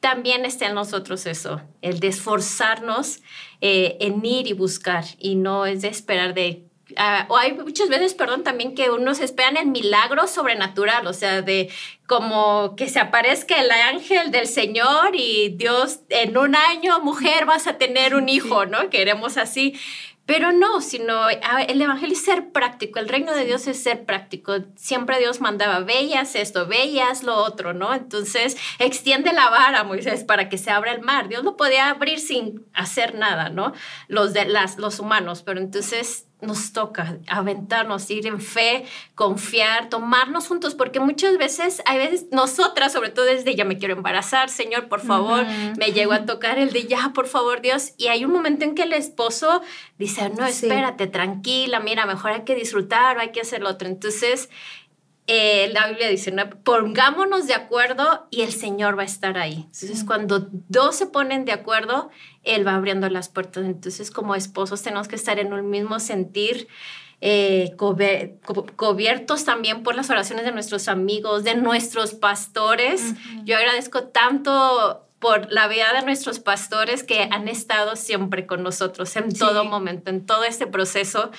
también 0.00 0.44
está 0.44 0.66
en 0.66 0.74
nosotros 0.74 1.26
eso, 1.26 1.60
el 1.82 2.00
de 2.00 2.08
esforzarnos 2.08 3.20
eh, 3.60 3.96
en 4.00 4.24
ir 4.24 4.46
y 4.46 4.52
buscar 4.52 5.04
y 5.18 5.34
no 5.34 5.66
es 5.66 5.82
de 5.82 5.88
esperar 5.88 6.32
de 6.32 6.65
Ah, 6.96 7.26
o 7.28 7.36
hay 7.36 7.52
muchas 7.52 7.88
veces, 7.88 8.14
perdón, 8.14 8.44
también 8.44 8.74
que 8.76 8.90
unos 8.90 9.18
esperan 9.18 9.56
el 9.56 9.66
milagro 9.66 10.28
sobrenatural, 10.28 11.04
o 11.08 11.12
sea, 11.12 11.42
de 11.42 11.68
como 12.06 12.76
que 12.76 12.88
se 12.88 13.00
aparezca 13.00 13.60
el 13.60 13.72
ángel 13.72 14.30
del 14.30 14.46
Señor 14.46 15.10
y 15.14 15.48
Dios, 15.48 16.00
en 16.10 16.38
un 16.38 16.54
año, 16.54 17.00
mujer, 17.00 17.44
vas 17.44 17.66
a 17.66 17.76
tener 17.76 18.14
un 18.14 18.28
hijo, 18.28 18.66
¿no? 18.66 18.88
Queremos 18.88 19.36
así. 19.36 19.74
Pero 20.26 20.50
no, 20.50 20.80
sino 20.80 21.28
el 21.28 21.80
Evangelio 21.80 22.14
es 22.14 22.24
ser 22.24 22.50
práctico, 22.50 22.98
el 22.98 23.08
reino 23.08 23.32
de 23.32 23.44
Dios 23.44 23.68
es 23.68 23.80
ser 23.80 24.04
práctico. 24.04 24.54
Siempre 24.74 25.20
Dios 25.20 25.40
mandaba, 25.40 25.80
veías 25.80 26.34
esto, 26.34 26.66
veías 26.66 27.22
lo 27.22 27.36
otro, 27.36 27.74
¿no? 27.74 27.94
Entonces, 27.94 28.56
extiende 28.80 29.32
la 29.32 29.50
vara, 29.50 29.84
Moisés, 29.84 30.24
para 30.24 30.48
que 30.48 30.58
se 30.58 30.72
abra 30.72 30.92
el 30.92 31.00
mar. 31.00 31.28
Dios 31.28 31.44
lo 31.44 31.56
podía 31.56 31.90
abrir 31.90 32.18
sin 32.18 32.66
hacer 32.74 33.14
nada, 33.14 33.50
¿no? 33.50 33.72
Los, 34.08 34.32
de, 34.32 34.46
las, 34.46 34.78
los 34.78 34.98
humanos, 34.98 35.42
pero 35.42 35.60
entonces 35.60 36.25
nos 36.40 36.72
toca 36.72 37.16
aventarnos, 37.28 38.10
ir 38.10 38.26
en 38.26 38.40
fe, 38.40 38.84
confiar, 39.14 39.88
tomarnos 39.88 40.46
juntos, 40.46 40.74
porque 40.74 41.00
muchas 41.00 41.38
veces, 41.38 41.82
hay 41.86 41.98
veces, 41.98 42.26
nosotras, 42.30 42.92
sobre 42.92 43.10
todo 43.10 43.24
desde 43.24 43.54
ya 43.54 43.64
me 43.64 43.78
quiero 43.78 43.94
embarazar, 43.94 44.50
Señor, 44.50 44.88
por 44.88 45.00
favor, 45.00 45.46
me 45.78 45.92
llego 45.92 46.12
a 46.12 46.26
tocar 46.26 46.58
el 46.58 46.72
de 46.72 46.84
ya, 46.84 47.12
por 47.14 47.26
favor, 47.26 47.62
Dios, 47.62 47.92
y 47.96 48.08
hay 48.08 48.24
un 48.24 48.32
momento 48.32 48.64
en 48.64 48.74
que 48.74 48.82
el 48.82 48.92
esposo 48.92 49.62
dice, 49.98 50.30
no, 50.30 50.44
espérate, 50.44 51.06
tranquila, 51.06 51.80
mira, 51.80 52.04
mejor 52.04 52.32
hay 52.32 52.44
que 52.44 52.54
disfrutar 52.54 53.16
o 53.16 53.20
hay 53.20 53.32
que 53.32 53.40
hacer 53.40 53.62
lo 53.62 53.70
otro. 53.70 53.88
Entonces, 53.88 54.50
eh, 55.28 55.70
la 55.72 55.88
Biblia 55.88 56.08
dice, 56.08 56.32
pongámonos 56.62 57.48
de 57.48 57.54
acuerdo 57.54 58.28
y 58.30 58.42
el 58.42 58.52
Señor 58.52 58.96
va 58.96 59.02
a 59.02 59.06
estar 59.06 59.38
ahí. 59.38 59.64
Entonces, 59.64 60.04
cuando 60.04 60.48
dos 60.50 60.94
se 60.94 61.06
ponen 61.06 61.44
de 61.44 61.52
acuerdo, 61.52 62.10
Él 62.44 62.66
va 62.66 62.76
abriendo 62.76 63.08
las 63.08 63.28
puertas. 63.28 63.64
Entonces, 63.64 64.12
como 64.12 64.36
esposos 64.36 64.82
tenemos 64.82 65.08
que 65.08 65.16
estar 65.16 65.38
en 65.38 65.52
un 65.52 65.68
mismo 65.68 65.98
sentir. 65.98 66.68
Eh, 67.22 67.74
cubiertos 68.76 69.46
también 69.46 69.82
por 69.82 69.94
las 69.94 70.10
oraciones 70.10 70.44
de 70.44 70.52
nuestros 70.52 70.86
amigos, 70.86 71.44
de 71.44 71.54
nuestros 71.54 72.12
pastores. 72.12 73.14
Yo 73.44 73.56
agradezco 73.56 74.04
tanto 74.04 75.08
por 75.18 75.50
la 75.50 75.66
vida 75.66 75.94
de 75.94 76.02
nuestros 76.02 76.40
pastores 76.40 77.02
que 77.02 77.22
han 77.22 77.48
estado 77.48 77.96
siempre 77.96 78.46
con 78.46 78.62
nosotros 78.62 79.16
en 79.16 79.32
todo 79.32 79.64
momento, 79.64 80.10
en 80.10 80.26
todo 80.26 80.44
este 80.44 80.66
proceso, 80.66 81.30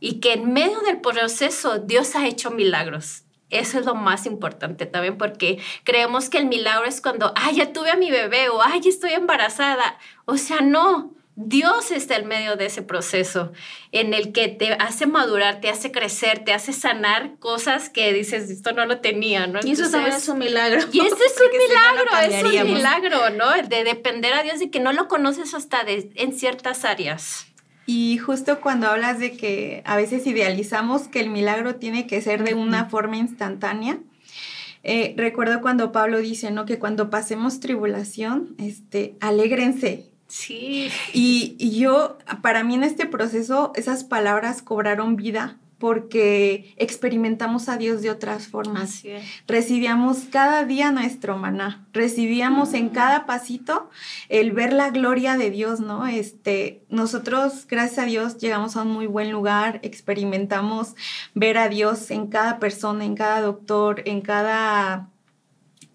y 0.00 0.20
que 0.20 0.32
en 0.32 0.54
medio 0.54 0.80
del 0.80 1.02
proceso 1.02 1.78
Dios 1.78 2.16
ha 2.16 2.26
hecho 2.26 2.50
milagros. 2.50 3.25
Eso 3.50 3.78
es 3.78 3.86
lo 3.86 3.94
más 3.94 4.26
importante 4.26 4.86
también 4.86 5.18
porque 5.18 5.58
creemos 5.84 6.28
que 6.28 6.38
el 6.38 6.46
milagro 6.46 6.84
es 6.84 7.00
cuando, 7.00 7.32
ay, 7.36 7.56
ya 7.56 7.72
tuve 7.72 7.90
a 7.90 7.96
mi 7.96 8.10
bebé 8.10 8.48
o, 8.48 8.60
ay, 8.60 8.80
estoy 8.84 9.12
embarazada. 9.12 9.98
O 10.24 10.36
sea, 10.36 10.60
no, 10.62 11.14
Dios 11.36 11.90
está 11.90 12.16
en 12.16 12.26
medio 12.26 12.56
de 12.56 12.64
ese 12.64 12.80
proceso 12.80 13.52
en 13.92 14.14
el 14.14 14.32
que 14.32 14.48
te 14.48 14.72
hace 14.72 15.06
madurar, 15.06 15.60
te 15.60 15.68
hace 15.68 15.92
crecer, 15.92 16.44
te 16.44 16.54
hace 16.54 16.72
sanar 16.72 17.38
cosas 17.38 17.90
que 17.90 18.12
dices, 18.14 18.50
esto 18.50 18.72
no 18.72 18.86
lo 18.86 19.00
tenía, 19.00 19.46
¿no? 19.46 19.60
y 19.62 19.72
eso 19.72 19.90
también 19.90 20.16
es 20.16 20.28
un 20.28 20.38
milagro. 20.38 20.80
Y 20.90 21.00
ese 21.00 21.14
es 21.14 21.40
un 21.40 21.58
milagro, 21.58 22.10
es 22.22 22.42
un 22.42 22.74
milagro, 22.74 23.30
¿no? 23.30 23.52
De 23.68 23.84
depender 23.84 24.32
a 24.32 24.42
Dios 24.42 24.62
y 24.62 24.70
que 24.70 24.80
no 24.80 24.94
lo 24.94 25.08
conoces 25.08 25.52
hasta 25.52 25.82
en 25.86 26.32
ciertas 26.32 26.86
áreas. 26.86 27.46
Y 27.86 28.18
justo 28.18 28.60
cuando 28.60 28.88
hablas 28.88 29.20
de 29.20 29.36
que 29.36 29.82
a 29.84 29.96
veces 29.96 30.26
idealizamos 30.26 31.08
que 31.08 31.20
el 31.20 31.30
milagro 31.30 31.76
tiene 31.76 32.06
que 32.06 32.20
ser 32.20 32.42
de 32.42 32.54
una 32.54 32.86
forma 32.86 33.16
instantánea, 33.16 33.98
eh, 34.82 35.14
recuerdo 35.16 35.60
cuando 35.60 35.92
Pablo 35.92 36.18
dice, 36.18 36.50
¿no? 36.50 36.66
Que 36.66 36.78
cuando 36.78 37.10
pasemos 37.10 37.60
tribulación, 37.60 38.54
este, 38.58 39.16
alégrense. 39.20 40.10
Sí. 40.28 40.90
Y, 41.12 41.56
y 41.58 41.78
yo, 41.78 42.18
para 42.42 42.64
mí 42.64 42.74
en 42.74 42.82
este 42.82 43.06
proceso, 43.06 43.72
esas 43.76 44.04
palabras 44.04 44.62
cobraron 44.62 45.16
vida 45.16 45.56
porque 45.78 46.74
experimentamos 46.76 47.68
a 47.68 47.76
Dios 47.76 48.02
de 48.02 48.10
otras 48.10 48.48
formas. 48.48 49.02
Recibíamos 49.46 50.24
cada 50.30 50.64
día 50.64 50.90
nuestro 50.90 51.36
maná, 51.36 51.86
recibíamos 51.92 52.74
en 52.74 52.88
cada 52.88 53.26
pasito 53.26 53.90
el 54.28 54.52
ver 54.52 54.72
la 54.72 54.90
gloria 54.90 55.36
de 55.36 55.50
Dios, 55.50 55.80
¿no? 55.80 56.06
Este, 56.06 56.84
nosotros, 56.88 57.66
gracias 57.68 57.98
a 57.98 58.06
Dios, 58.06 58.38
llegamos 58.38 58.76
a 58.76 58.82
un 58.82 58.92
muy 58.92 59.06
buen 59.06 59.30
lugar, 59.30 59.80
experimentamos 59.82 60.94
ver 61.34 61.58
a 61.58 61.68
Dios 61.68 62.10
en 62.10 62.28
cada 62.28 62.58
persona, 62.58 63.04
en 63.04 63.14
cada 63.14 63.40
doctor, 63.42 64.02
en 64.06 64.22
cada 64.22 65.10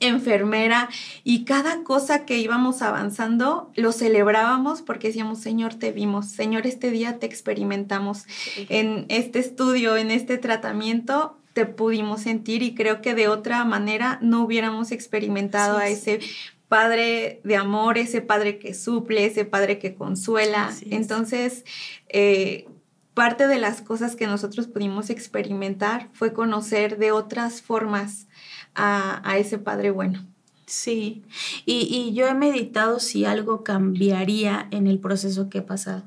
enfermera 0.01 0.89
y 1.23 1.45
cada 1.45 1.83
cosa 1.83 2.25
que 2.25 2.37
íbamos 2.37 2.81
avanzando 2.81 3.71
lo 3.75 3.91
celebrábamos 3.91 4.81
porque 4.81 5.07
decíamos, 5.07 5.39
Señor, 5.39 5.75
te 5.75 5.91
vimos, 5.91 6.27
Señor, 6.27 6.67
este 6.67 6.91
día 6.91 7.19
te 7.19 7.25
experimentamos. 7.25 8.25
En 8.69 9.05
este 9.09 9.39
estudio, 9.39 9.95
en 9.95 10.11
este 10.11 10.37
tratamiento, 10.37 11.37
te 11.53 11.65
pudimos 11.65 12.21
sentir 12.21 12.63
y 12.63 12.75
creo 12.75 13.01
que 13.01 13.13
de 13.13 13.27
otra 13.27 13.63
manera 13.65 14.19
no 14.21 14.43
hubiéramos 14.43 14.91
experimentado 14.91 15.77
a 15.77 15.87
ese 15.87 16.19
padre 16.67 17.41
de 17.43 17.57
amor, 17.57 17.97
ese 17.97 18.21
padre 18.21 18.57
que 18.57 18.73
suple, 18.73 19.25
ese 19.25 19.43
padre 19.43 19.77
que 19.77 19.93
consuela. 19.93 20.71
Entonces, 20.89 21.65
eh, 22.07 22.65
parte 23.13 23.47
de 23.47 23.59
las 23.59 23.81
cosas 23.81 24.15
que 24.15 24.27
nosotros 24.27 24.67
pudimos 24.67 25.09
experimentar 25.09 26.09
fue 26.13 26.31
conocer 26.31 26.97
de 26.97 27.11
otras 27.11 27.61
formas 27.61 28.27
a, 28.75 29.37
ese 29.37 29.57
Padre 29.57 29.91
bueno. 29.91 30.25
Sí, 30.65 31.23
y, 31.65 32.13
yo 32.13 32.27
he 32.27 32.33
meditado 32.33 32.99
si 32.99 33.25
algo 33.25 33.63
cambiaría 33.63 34.67
en 34.71 34.87
el 34.87 34.99
proceso 34.99 35.49
que 35.49 35.59
he 35.59 35.61
pasado. 35.61 36.03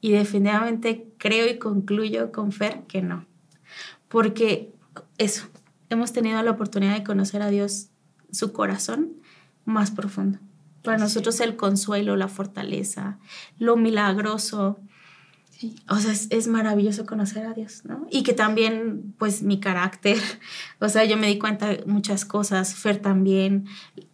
Y 0.00 0.12
definitivamente 0.12 1.06
creo 1.18 1.50
y 1.50 1.58
concluyo 1.58 2.32
con 2.32 2.52
Fer 2.52 2.84
que 2.88 3.02
no. 3.02 3.26
Porque 4.08 4.72
eso, 5.18 5.46
hemos 5.90 6.12
tenido 6.12 6.42
la 6.42 6.52
oportunidad 6.52 6.94
de 6.94 7.04
conocer 7.04 7.42
a 7.42 7.50
Dios, 7.50 7.88
su 8.32 8.52
corazón 8.52 9.12
más 9.66 9.90
profundo. 9.90 10.38
Para 10.82 10.96
nosotros 10.96 11.40
el 11.40 11.56
consuelo, 11.56 12.16
la 12.16 12.28
fortaleza, 12.28 13.18
lo 13.58 13.76
milagroso, 13.76 14.78
o 15.88 15.96
sea, 15.96 16.12
es, 16.12 16.48
maravilloso 16.48 17.06
conocer 17.06 17.46
a 17.46 17.52
Dios, 17.52 17.82
¿no? 17.84 18.06
Y 18.10 18.22
que 18.22 18.32
también, 18.32 19.14
pues, 19.18 19.42
mi 19.42 19.60
carácter, 19.60 20.18
o 20.80 20.88
sea, 20.88 21.04
yo 21.04 21.16
me 21.16 21.26
di 21.26 21.38
cuenta 21.38 21.68
de 21.68 21.84
muchas 21.86 22.24
cosas, 22.24 22.74
Fer 22.74 22.98
también, 22.98 23.66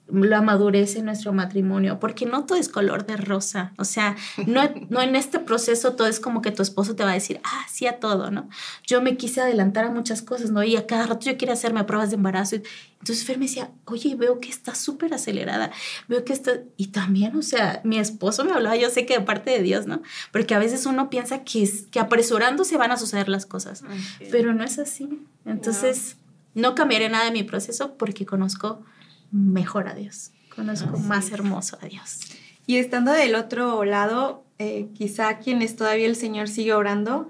la 0.09 0.41
madurez 0.41 0.97
en 0.97 1.05
nuestro 1.05 1.33
matrimonio, 1.33 1.99
porque 1.99 2.27
no 2.27 2.45
todo 2.45 2.59
es 2.59 2.69
color 2.69 3.07
de 3.07 3.17
rosa, 3.17 3.73
o 3.77 3.85
sea, 3.85 4.17
no, 4.47 4.63
no 4.89 5.03
en 5.03 5.17
este 5.17 5.41
proceso 5.41 5.95
todo 5.95 6.07
es 6.07 6.21
como 6.21 6.43
que 6.43 6.53
tu 6.53 6.63
esposo 6.63 6.95
te 6.95 7.03
va 7.03 7.11
a 7.11 7.15
decir, 7.15 7.41
ah, 7.45 7.67
sí 7.69 7.87
a 7.87 7.99
todo, 7.99 8.31
¿no? 8.31 8.49
Yo 8.87 9.03
me 9.03 9.17
quise 9.17 9.41
adelantar 9.41 9.85
a 9.85 9.91
muchas 9.91 10.23
cosas, 10.23 10.51
¿no? 10.51 10.63
Y 10.63 10.77
a 10.77 10.87
cada 10.87 11.07
rato 11.07 11.27
yo 11.27 11.37
quería 11.37 11.55
hacerme 11.55 11.85
pruebas 11.85 12.11
de 12.11 12.17
embarazo. 12.17 12.57
Entonces 12.57 13.25
Fer 13.25 13.39
me 13.39 13.47
decía, 13.47 13.71
oye, 13.85 14.15
veo 14.15 14.41
que 14.41 14.49
está 14.49 14.75
súper 14.75 15.13
acelerada, 15.13 15.73
veo 16.09 16.25
que 16.25 16.33
está, 16.33 16.53
y 16.77 16.89
también, 16.89 17.37
o 17.37 17.43
sea, 17.43 17.81
mi 17.85 17.99
esposo 17.99 18.45
me 18.45 18.53
hablaba, 18.53 18.77
yo 18.77 18.91
sé 18.91 19.07
que 19.07 19.19
de 19.19 19.25
parte 19.25 19.51
de 19.51 19.63
Dios, 19.63 19.87
¿no? 19.87 20.03
Porque 20.33 20.55
a 20.55 20.59
veces 20.59 20.87
uno 20.87 21.11
piensa 21.11 21.43
que, 21.43 21.65
es, 21.65 21.87
que 21.91 21.99
apresurándose 21.99 22.77
van 22.77 22.93
a 22.93 22.97
suceder 22.97 23.29
las 23.29 23.45
cosas, 23.45 23.83
pero 24.31 24.55
no 24.55 24.63
es 24.63 24.79
así. 24.79 25.21
Entonces, 25.45 26.17
no. 26.55 26.71
no 26.71 26.75
cambiaré 26.75 27.09
nada 27.09 27.25
de 27.25 27.33
mi 27.33 27.43
proceso 27.43 27.97
porque 27.97 28.25
conozco 28.25 28.85
mejor 29.31 29.89
a 29.89 29.95
Dios, 29.95 30.33
conozco 30.55 30.99
más 30.99 31.31
hermoso 31.33 31.79
a 31.81 31.87
Dios. 31.87 32.21
Y 32.67 32.79
estando 32.79 33.13
del 33.13 33.35
otro 33.35 33.85
lado, 33.85 34.45
eh, 34.59 34.89
quizá 34.95 35.39
quienes 35.39 35.77
todavía 35.77 36.07
el 36.07 36.17
Señor 36.17 36.49
sigue 36.49 36.75
orando, 36.75 37.29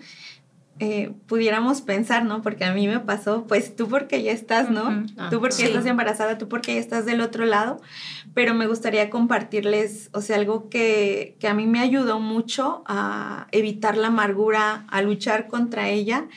eh, 0.78 1.14
pudiéramos 1.26 1.80
pensar, 1.80 2.26
¿no? 2.26 2.42
Porque 2.42 2.66
a 2.66 2.74
mí 2.74 2.87
me 2.87 3.00
pasó, 3.00 3.46
pues 3.46 3.74
tú 3.74 3.88
porque 3.88 4.22
ya 4.22 4.32
estás, 4.32 4.70
¿no? 4.70 5.06
Ah, 5.16 5.28
tú 5.30 5.40
porque 5.40 5.64
estás 5.64 5.87
embarazada, 5.87 6.37
tú 6.37 6.48
porque 6.48 6.74
ya 6.74 6.80
estás 6.80 7.06
del 7.06 7.22
otro 7.22 7.46
lado, 7.46 7.80
pero 8.35 8.52
me 8.52 8.66
gustaría 8.66 9.09
compartirles, 9.09 10.11
o 10.12 10.20
sea, 10.20 10.37
algo 10.37 10.68
que, 10.68 11.37
que 11.40 11.48
a 11.48 11.54
mí 11.54 11.66
me 11.66 11.80
ayudó 11.80 12.20
mucho 12.20 12.82
a 12.87 13.46
evitar 13.52 13.96
la 13.96 14.09
amargura, 14.09 14.85
a 14.88 15.00
luchar 15.00 15.48
contra 15.48 15.88
ella, 15.88 16.28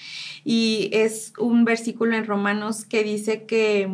y 0.46 0.90
es 0.94 1.34
un 1.38 1.66
versículo 1.66 2.16
en 2.16 2.26
Romanos 2.26 2.86
que 2.86 3.04
dice 3.04 3.44
que 3.46 3.94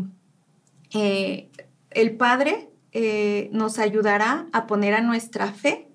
eh, 0.96 1.50
el 1.92 2.16
Padre 2.16 2.70
eh, 2.94 3.50
nos 3.52 3.80
ayudará 3.80 4.48
a 4.54 4.66
poner 4.66 4.94
a 4.94 5.02
nuestra 5.02 5.52
fe 5.52 5.90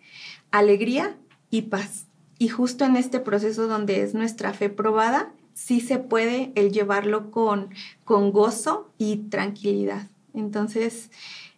alegría 0.50 1.16
y 1.50 1.62
paz. 1.62 2.06
Y 2.38 2.48
justo 2.48 2.84
en 2.84 2.96
este 2.96 3.20
proceso 3.20 3.66
donde 3.66 4.02
es 4.02 4.14
nuestra 4.14 4.52
fe 4.52 4.68
probada, 4.68 5.32
sí 5.54 5.80
se 5.80 5.98
puede 5.98 6.52
el 6.54 6.72
llevarlo 6.72 7.30
con, 7.30 7.70
con 8.04 8.30
gozo 8.30 8.92
y 8.98 9.16
tranquilidad. 9.30 10.08
Entonces, 10.34 11.10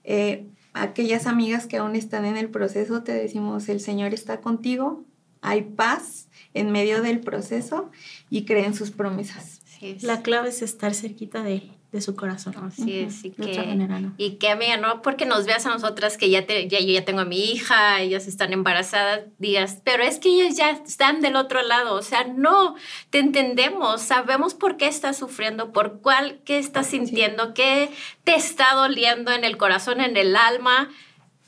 eh, 0.04 0.46
aquellas 0.72 1.26
amigas 1.26 1.66
que 1.66 1.78
aún 1.78 1.96
están 1.96 2.24
en 2.24 2.36
el 2.36 2.48
proceso, 2.48 3.02
te 3.02 3.12
decimos, 3.12 3.68
el 3.68 3.80
Señor 3.80 4.14
está 4.14 4.40
contigo, 4.40 5.04
hay 5.40 5.62
paz 5.62 6.28
en 6.54 6.70
medio 6.70 7.02
del 7.02 7.20
proceso 7.20 7.90
y 8.30 8.44
creen 8.44 8.74
sus 8.74 8.92
promesas. 8.92 9.60
La 10.00 10.22
clave 10.22 10.50
es 10.50 10.62
estar 10.62 10.94
cerquita 10.94 11.42
de 11.42 11.54
Él 11.54 11.72
de 11.92 12.00
su 12.00 12.16
corazón. 12.16 12.54
Así 12.56 13.00
es, 13.00 13.22
y 13.22 13.30
que, 13.30 14.12
y 14.16 14.30
que 14.36 14.48
amiga, 14.48 14.78
no 14.78 15.02
porque 15.02 15.26
nos 15.26 15.44
veas 15.44 15.66
a 15.66 15.68
nosotras 15.68 16.16
que 16.16 16.30
ya, 16.30 16.46
te, 16.46 16.66
ya 16.66 16.80
yo 16.80 16.86
ya 16.86 17.04
tengo 17.04 17.20
a 17.20 17.26
mi 17.26 17.52
hija, 17.52 18.00
ellas 18.00 18.26
están 18.26 18.54
embarazadas, 18.54 19.20
digas, 19.38 19.82
pero 19.84 20.02
es 20.02 20.18
que 20.18 20.30
ellas 20.30 20.56
ya 20.56 20.70
están 20.70 21.20
del 21.20 21.36
otro 21.36 21.62
lado, 21.62 21.94
o 21.94 22.02
sea, 22.02 22.24
no, 22.24 22.76
te 23.10 23.18
entendemos, 23.18 24.00
sabemos 24.00 24.54
por 24.54 24.78
qué 24.78 24.86
estás 24.86 25.18
sufriendo, 25.18 25.70
por 25.72 26.00
cuál, 26.00 26.40
qué 26.46 26.58
estás 26.58 26.86
sintiendo, 26.86 27.52
qué 27.52 27.90
te 28.24 28.34
está 28.34 28.74
doliendo 28.74 29.30
en 29.30 29.44
el 29.44 29.58
corazón, 29.58 30.00
en 30.00 30.16
el 30.16 30.34
alma, 30.34 30.88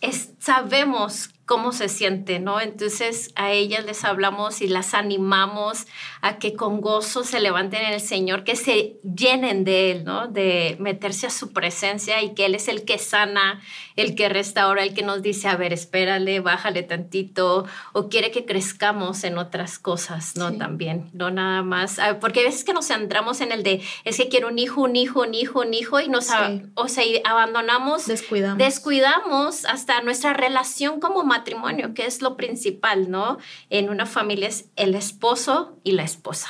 es, 0.02 0.32
sabemos 0.38 1.30
cómo 1.46 1.72
se 1.72 1.88
siente, 1.88 2.38
¿no? 2.38 2.60
Entonces 2.60 3.30
a 3.36 3.52
ellas 3.52 3.84
les 3.84 4.04
hablamos 4.04 4.62
y 4.62 4.68
las 4.68 4.94
animamos 4.94 5.86
a 6.22 6.38
que 6.38 6.54
con 6.54 6.80
gozo 6.80 7.22
se 7.22 7.40
levanten 7.40 7.82
en 7.82 7.92
el 7.92 8.00
Señor, 8.00 8.44
que 8.44 8.56
se 8.56 8.96
llenen 9.02 9.64
de 9.64 9.90
Él, 9.90 10.04
¿no? 10.04 10.26
De 10.26 10.76
meterse 10.80 11.26
a 11.26 11.30
su 11.30 11.52
presencia 11.52 12.22
y 12.22 12.34
que 12.34 12.46
Él 12.46 12.54
es 12.54 12.68
el 12.68 12.84
que 12.84 12.98
sana, 12.98 13.60
el 13.96 14.14
que 14.14 14.28
restaura, 14.30 14.82
el 14.82 14.94
que 14.94 15.02
nos 15.02 15.20
dice, 15.20 15.48
a 15.48 15.56
ver, 15.56 15.72
espérale, 15.72 16.40
bájale 16.40 16.82
tantito, 16.82 17.66
o 17.92 18.08
quiere 18.08 18.30
que 18.30 18.46
crezcamos 18.46 19.22
en 19.24 19.36
otras 19.36 19.78
cosas, 19.78 20.36
¿no? 20.36 20.56
También, 20.56 21.10
no 21.12 21.30
nada 21.30 21.62
más, 21.62 21.98
ah, 21.98 22.18
porque 22.20 22.40
a 22.40 22.44
veces 22.44 22.64
que 22.64 22.72
nos 22.72 22.86
centramos 22.86 23.40
en 23.42 23.52
el 23.52 23.62
de, 23.62 23.82
es 24.04 24.16
que 24.16 24.28
quiero 24.28 24.48
un 24.48 24.58
hijo, 24.58 24.82
un 24.82 24.96
hijo, 24.96 25.22
un 25.22 25.34
hijo, 25.34 25.60
un 25.60 25.74
hijo, 25.74 26.00
y 26.00 26.08
nos, 26.08 26.28
o 26.74 26.88
sea, 26.88 27.04
abandonamos, 27.24 28.06
descuidamos. 28.06 28.58
descuidamos 28.58 29.64
hasta 29.66 30.00
nuestra 30.00 30.32
relación 30.32 31.00
como 31.00 31.22
matrimonio, 31.34 31.94
que 31.94 32.06
es 32.06 32.22
lo 32.22 32.36
principal, 32.36 33.10
¿no? 33.10 33.38
En 33.70 33.90
una 33.90 34.06
familia 34.06 34.48
es 34.48 34.66
el 34.76 34.94
esposo 34.94 35.78
y 35.82 35.92
la 35.92 36.04
esposa. 36.04 36.48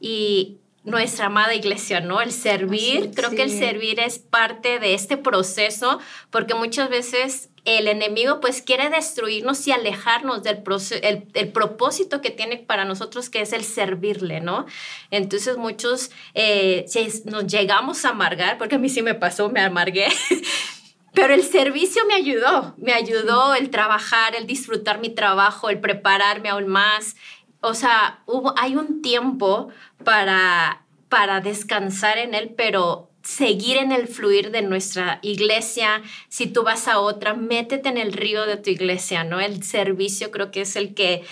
Y 0.00 0.58
nuestra 0.84 1.26
amada 1.26 1.54
iglesia, 1.54 2.00
¿no? 2.00 2.20
El 2.20 2.32
servir, 2.32 3.10
creo 3.14 3.30
que 3.30 3.42
el 3.42 3.50
servir 3.50 4.00
es 4.00 4.18
parte 4.18 4.78
de 4.78 4.94
este 4.94 5.16
proceso, 5.16 5.98
porque 6.30 6.54
muchas 6.54 6.88
veces 6.88 7.50
el 7.64 7.86
enemigo 7.86 8.40
pues 8.40 8.62
quiere 8.62 8.88
destruirnos 8.88 9.66
y 9.66 9.72
alejarnos 9.72 10.42
del 10.42 10.62
el, 11.02 11.48
propósito 11.48 12.22
que 12.22 12.30
tiene 12.30 12.56
para 12.56 12.84
nosotros, 12.84 13.28
que 13.28 13.42
es 13.42 13.52
el 13.52 13.64
servirle, 13.64 14.40
¿no? 14.40 14.64
Entonces 15.10 15.58
muchos 15.58 16.10
eh, 16.34 16.86
nos 17.26 17.46
llegamos 17.46 18.04
a 18.04 18.10
amargar, 18.10 18.56
porque 18.56 18.76
a 18.76 18.78
mí 18.78 18.88
sí 18.88 19.02
me 19.02 19.14
pasó, 19.14 19.50
me 19.50 19.60
amargué, 19.60 20.08
Pero 21.14 21.34
el 21.34 21.42
servicio 21.42 22.02
me 22.06 22.14
ayudó, 22.14 22.74
me 22.76 22.92
ayudó 22.92 23.54
el 23.54 23.70
trabajar, 23.70 24.34
el 24.34 24.46
disfrutar 24.46 25.00
mi 25.00 25.10
trabajo, 25.10 25.70
el 25.70 25.80
prepararme 25.80 26.50
aún 26.50 26.68
más. 26.68 27.16
O 27.60 27.74
sea, 27.74 28.22
hubo, 28.26 28.54
hay 28.56 28.76
un 28.76 29.02
tiempo 29.02 29.68
para, 30.04 30.84
para 31.08 31.40
descansar 31.40 32.18
en 32.18 32.34
él, 32.34 32.54
pero 32.56 33.08
seguir 33.22 33.76
en 33.76 33.92
el 33.92 34.08
fluir 34.08 34.50
de 34.50 34.62
nuestra 34.62 35.18
iglesia. 35.22 36.02
Si 36.28 36.46
tú 36.46 36.62
vas 36.62 36.88
a 36.88 37.00
otra, 37.00 37.34
métete 37.34 37.88
en 37.88 37.98
el 37.98 38.12
río 38.12 38.46
de 38.46 38.56
tu 38.56 38.70
iglesia, 38.70 39.24
¿no? 39.24 39.40
El 39.40 39.62
servicio 39.62 40.30
creo 40.30 40.50
que 40.50 40.62
es 40.62 40.76
el 40.76 40.94
que 40.94 41.24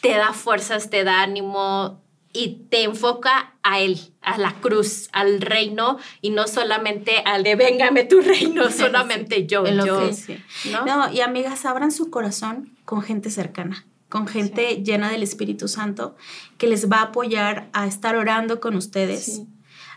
te 0.00 0.14
da 0.14 0.32
fuerzas, 0.32 0.90
te 0.90 1.04
da 1.04 1.22
ánimo, 1.22 2.02
y 2.32 2.66
te 2.70 2.84
enfoca 2.84 3.54
a 3.62 3.80
Él, 3.80 3.98
a 4.22 4.38
la 4.38 4.54
cruz, 4.54 5.08
al 5.12 5.40
reino 5.40 5.98
y 6.20 6.30
no 6.30 6.46
solamente 6.46 7.22
al 7.24 7.42
de 7.42 7.56
véngame 7.56 8.04
tu 8.04 8.20
reino, 8.20 8.70
solamente 8.72 9.46
yo. 9.46 9.66
yo 9.66 10.10
¿no? 10.86 11.12
y 11.12 11.20
amigas, 11.20 11.64
abran 11.64 11.90
su 11.90 12.10
corazón 12.10 12.76
con 12.84 13.02
gente 13.02 13.30
cercana 13.30 13.86
con 14.08 14.26
gente 14.26 14.82
llena 14.82 15.10
del 15.10 15.22
Espíritu 15.22 15.68
Santo 15.68 16.16
que 16.56 16.66
les 16.66 16.90
va 16.90 16.98
a 16.98 17.02
apoyar 17.02 17.68
a 17.72 17.86
estar 17.86 18.16
orando 18.16 18.60
con 18.60 18.74
ustedes, 18.74 19.42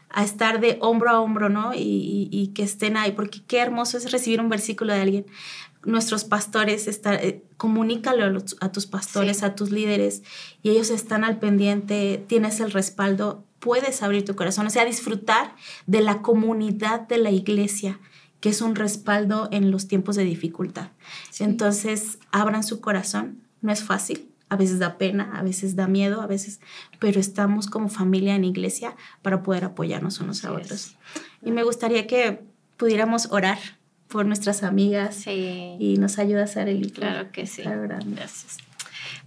a 0.09 0.23
estar 0.23 0.59
de 0.59 0.77
hombro 0.81 1.09
a 1.09 1.21
hombro, 1.21 1.47
¿no? 1.47 1.73
Y, 1.73 2.27
y, 2.29 2.47
que 2.47 2.63
estén 2.63 2.97
ahí, 2.97 3.13
porque 3.13 3.41
qué 3.47 3.59
hermoso 3.59 3.97
es 3.97 4.11
recibir 4.11 4.41
un 4.41 4.49
versículo 4.49 4.93
de 4.93 5.01
alguien 5.01 5.25
nuestros 5.83 6.23
pastores, 6.23 6.87
está, 6.87 7.15
eh, 7.15 7.43
comunícalo 7.57 8.25
a, 8.59 8.71
tus 8.71 8.85
pastores, 8.85 9.43
a 9.43 9.55
tus 9.55 9.71
líderes, 9.71 10.23
y 10.61 10.69
ellos 10.69 10.89
están 10.89 11.23
al 11.23 11.39
pendiente, 11.39 12.23
tienes 12.27 12.59
el 12.59 12.71
respaldo, 12.71 13.43
puedes 13.59 14.01
abrir 14.03 14.25
tu 14.25 14.35
corazón, 14.35 14.67
o 14.67 14.69
sea, 14.69 14.85
disfrutar 14.85 15.55
de 15.87 16.01
la 16.01 16.21
comunidad 16.21 17.07
de 17.07 17.17
la 17.17 17.31
iglesia, 17.31 17.99
que 18.39 18.49
es 18.49 18.61
un 18.61 18.75
respaldo 18.75 19.47
en 19.51 19.71
los 19.71 19.87
tiempos 19.87 20.15
de 20.15 20.23
dificultad. 20.23 20.89
Entonces, 21.39 22.17
abran 22.31 22.63
su 22.63 22.81
corazón, 22.81 23.41
no 23.61 23.71
es 23.71 23.83
fácil, 23.83 24.27
a 24.49 24.55
veces 24.57 24.79
da 24.79 24.97
pena, 24.97 25.31
a 25.35 25.43
veces 25.43 25.75
da 25.75 25.87
miedo, 25.87 26.21
a 26.21 26.27
veces, 26.27 26.59
pero 26.99 27.19
estamos 27.19 27.67
como 27.67 27.87
familia 27.87 28.35
en 28.35 28.43
iglesia 28.43 28.95
para 29.21 29.43
poder 29.43 29.63
apoyarnos 29.63 30.19
unos 30.19 30.43
a 30.43 30.51
otros. 30.51 30.97
Y 31.41 31.51
me 31.51 31.63
gustaría 31.63 32.05
que 32.05 32.43
pudiéramos 32.77 33.27
orar 33.31 33.59
por 34.11 34.25
nuestras 34.25 34.63
amigas 34.63 35.25
y 35.27 35.95
nos 35.97 36.19
ayuda 36.19 36.41
a 36.41 36.43
hacer 36.43 36.67
el 36.67 36.91
Claro 36.91 37.31
que 37.31 37.47
sí. 37.47 37.63
Gracias. 37.63 38.57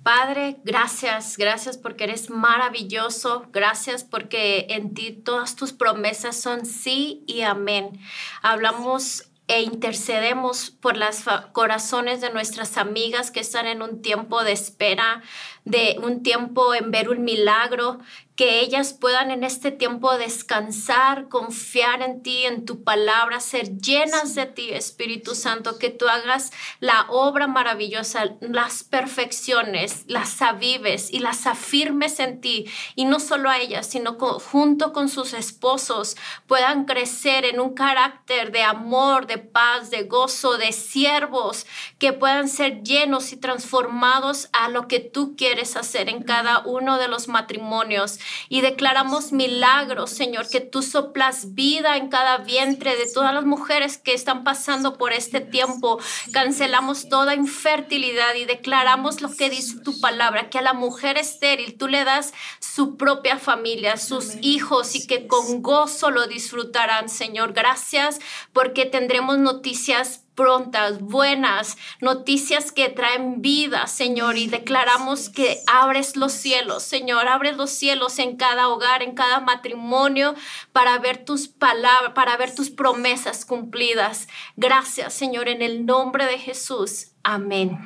Padre, 0.02 0.58
gracias, 0.64 1.38
gracias 1.38 1.78
porque 1.78 2.04
eres 2.04 2.28
maravilloso, 2.28 3.46
gracias 3.52 4.04
porque 4.04 4.66
en 4.68 4.92
ti 4.92 5.12
todas 5.12 5.56
tus 5.56 5.72
promesas 5.72 6.36
son 6.36 6.66
sí 6.66 7.24
y 7.26 7.40
amén. 7.40 7.98
Hablamos 8.42 9.30
e 9.46 9.62
intercedemos 9.62 10.70
por 10.70 10.96
los 10.96 11.24
corazones 11.52 12.20
de 12.20 12.30
nuestras 12.30 12.78
amigas 12.78 13.30
que 13.30 13.40
están 13.40 13.66
en 13.66 13.82
un 13.82 14.00
tiempo 14.00 14.42
de 14.42 14.52
espera, 14.52 15.22
de 15.64 15.96
un 16.02 16.22
tiempo 16.22 16.74
en 16.74 16.90
ver 16.90 17.10
un 17.10 17.24
milagro, 17.24 17.98
que 18.36 18.60
ellas 18.60 18.92
puedan 18.92 19.30
en 19.30 19.44
este 19.44 19.70
tiempo 19.70 20.18
descansar, 20.18 21.28
confiar 21.28 22.02
en 22.02 22.22
ti, 22.22 22.44
en 22.46 22.64
tu 22.64 22.82
palabra, 22.82 23.38
ser 23.38 23.78
llenas 23.78 24.34
de 24.34 24.46
ti, 24.46 24.70
Espíritu 24.72 25.36
Santo, 25.36 25.78
que 25.78 25.90
tú 25.90 26.08
hagas 26.08 26.50
la 26.80 27.06
obra 27.10 27.46
maravillosa, 27.46 28.36
las 28.40 28.82
perfecciones, 28.82 30.04
las 30.08 30.42
avives 30.42 31.12
y 31.12 31.20
las 31.20 31.46
afirmes 31.46 32.18
en 32.18 32.40
ti, 32.40 32.66
y 32.96 33.04
no 33.04 33.20
solo 33.20 33.50
a 33.50 33.58
ellas, 33.58 33.86
sino 33.86 34.18
junto 34.18 34.92
con 34.92 35.08
sus 35.08 35.32
esposos, 35.32 36.16
puedan 36.48 36.86
crecer 36.86 37.44
en 37.44 37.60
un 37.60 37.74
carácter 37.74 38.50
de 38.50 38.62
amor, 38.62 39.28
de 39.28 39.38
paz, 39.38 39.90
de 39.90 40.04
gozo, 40.04 40.58
de 40.58 40.72
siervos, 40.72 41.66
que 42.00 42.12
puedan 42.12 42.48
ser 42.48 42.82
llenos 42.82 43.32
y 43.32 43.36
transformados 43.36 44.48
a 44.52 44.68
lo 44.68 44.88
que 44.88 44.98
tú 44.98 45.36
quieres 45.36 45.76
hacer 45.76 46.08
en 46.08 46.24
cada 46.24 46.60
uno 46.66 46.98
de 46.98 47.06
los 47.06 47.28
matrimonios 47.28 48.18
y 48.48 48.60
declaramos 48.60 49.32
milagros, 49.32 50.10
Señor, 50.10 50.48
que 50.48 50.60
tú 50.60 50.82
soplas 50.82 51.54
vida 51.54 51.96
en 51.96 52.08
cada 52.08 52.38
vientre 52.38 52.96
de 52.96 53.10
todas 53.12 53.34
las 53.34 53.44
mujeres 53.44 53.98
que 53.98 54.14
están 54.14 54.44
pasando 54.44 54.98
por 54.98 55.12
este 55.12 55.40
tiempo. 55.40 55.98
Cancelamos 56.32 57.08
toda 57.08 57.34
infertilidad 57.34 58.34
y 58.34 58.44
declaramos 58.44 59.20
lo 59.20 59.30
que 59.30 59.50
dice 59.50 59.80
tu 59.80 60.00
palabra, 60.00 60.50
que 60.50 60.58
a 60.58 60.62
la 60.62 60.72
mujer 60.72 61.18
estéril 61.18 61.76
tú 61.76 61.88
le 61.88 62.04
das 62.04 62.32
su 62.60 62.96
propia 62.96 63.38
familia, 63.38 63.96
sus 63.96 64.36
hijos 64.40 64.94
y 64.94 65.06
que 65.06 65.26
con 65.26 65.62
gozo 65.62 66.10
lo 66.10 66.26
disfrutarán, 66.26 67.08
Señor. 67.08 67.52
Gracias 67.52 68.18
porque 68.52 68.86
tendremos 68.86 69.38
noticias 69.38 70.23
prontas, 70.34 71.00
buenas, 71.00 71.76
noticias 72.00 72.72
que 72.72 72.88
traen 72.88 73.40
vida, 73.40 73.86
Señor, 73.86 74.36
y 74.36 74.46
declaramos 74.46 75.28
que 75.28 75.60
abres 75.66 76.16
los 76.16 76.32
cielos, 76.32 76.82
Señor, 76.82 77.28
abres 77.28 77.56
los 77.56 77.70
cielos 77.70 78.18
en 78.18 78.36
cada 78.36 78.68
hogar, 78.68 79.02
en 79.02 79.14
cada 79.14 79.40
matrimonio, 79.40 80.34
para 80.72 80.98
ver 80.98 81.24
tus 81.24 81.48
palabras, 81.48 82.12
para 82.14 82.36
ver 82.36 82.54
tus 82.54 82.70
promesas 82.70 83.44
cumplidas. 83.44 84.28
Gracias, 84.56 85.14
Señor, 85.14 85.48
en 85.48 85.62
el 85.62 85.86
nombre 85.86 86.26
de 86.26 86.38
Jesús. 86.38 87.12
Amén. 87.22 87.78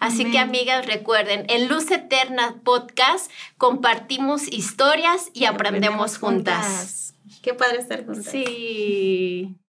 Así 0.00 0.30
que 0.30 0.38
amigas, 0.38 0.84
recuerden, 0.84 1.46
en 1.48 1.66
Luz 1.66 1.90
Eterna 1.90 2.60
Podcast 2.62 3.30
compartimos 3.56 4.46
historias 4.52 5.30
y, 5.32 5.46
aprendemos, 5.46 6.18
juntas. 6.18 7.14
Qué 7.42 7.54
padre 7.54 7.78
estar 7.78 8.04
juntas. 8.04 8.30
Sí. 8.30 9.56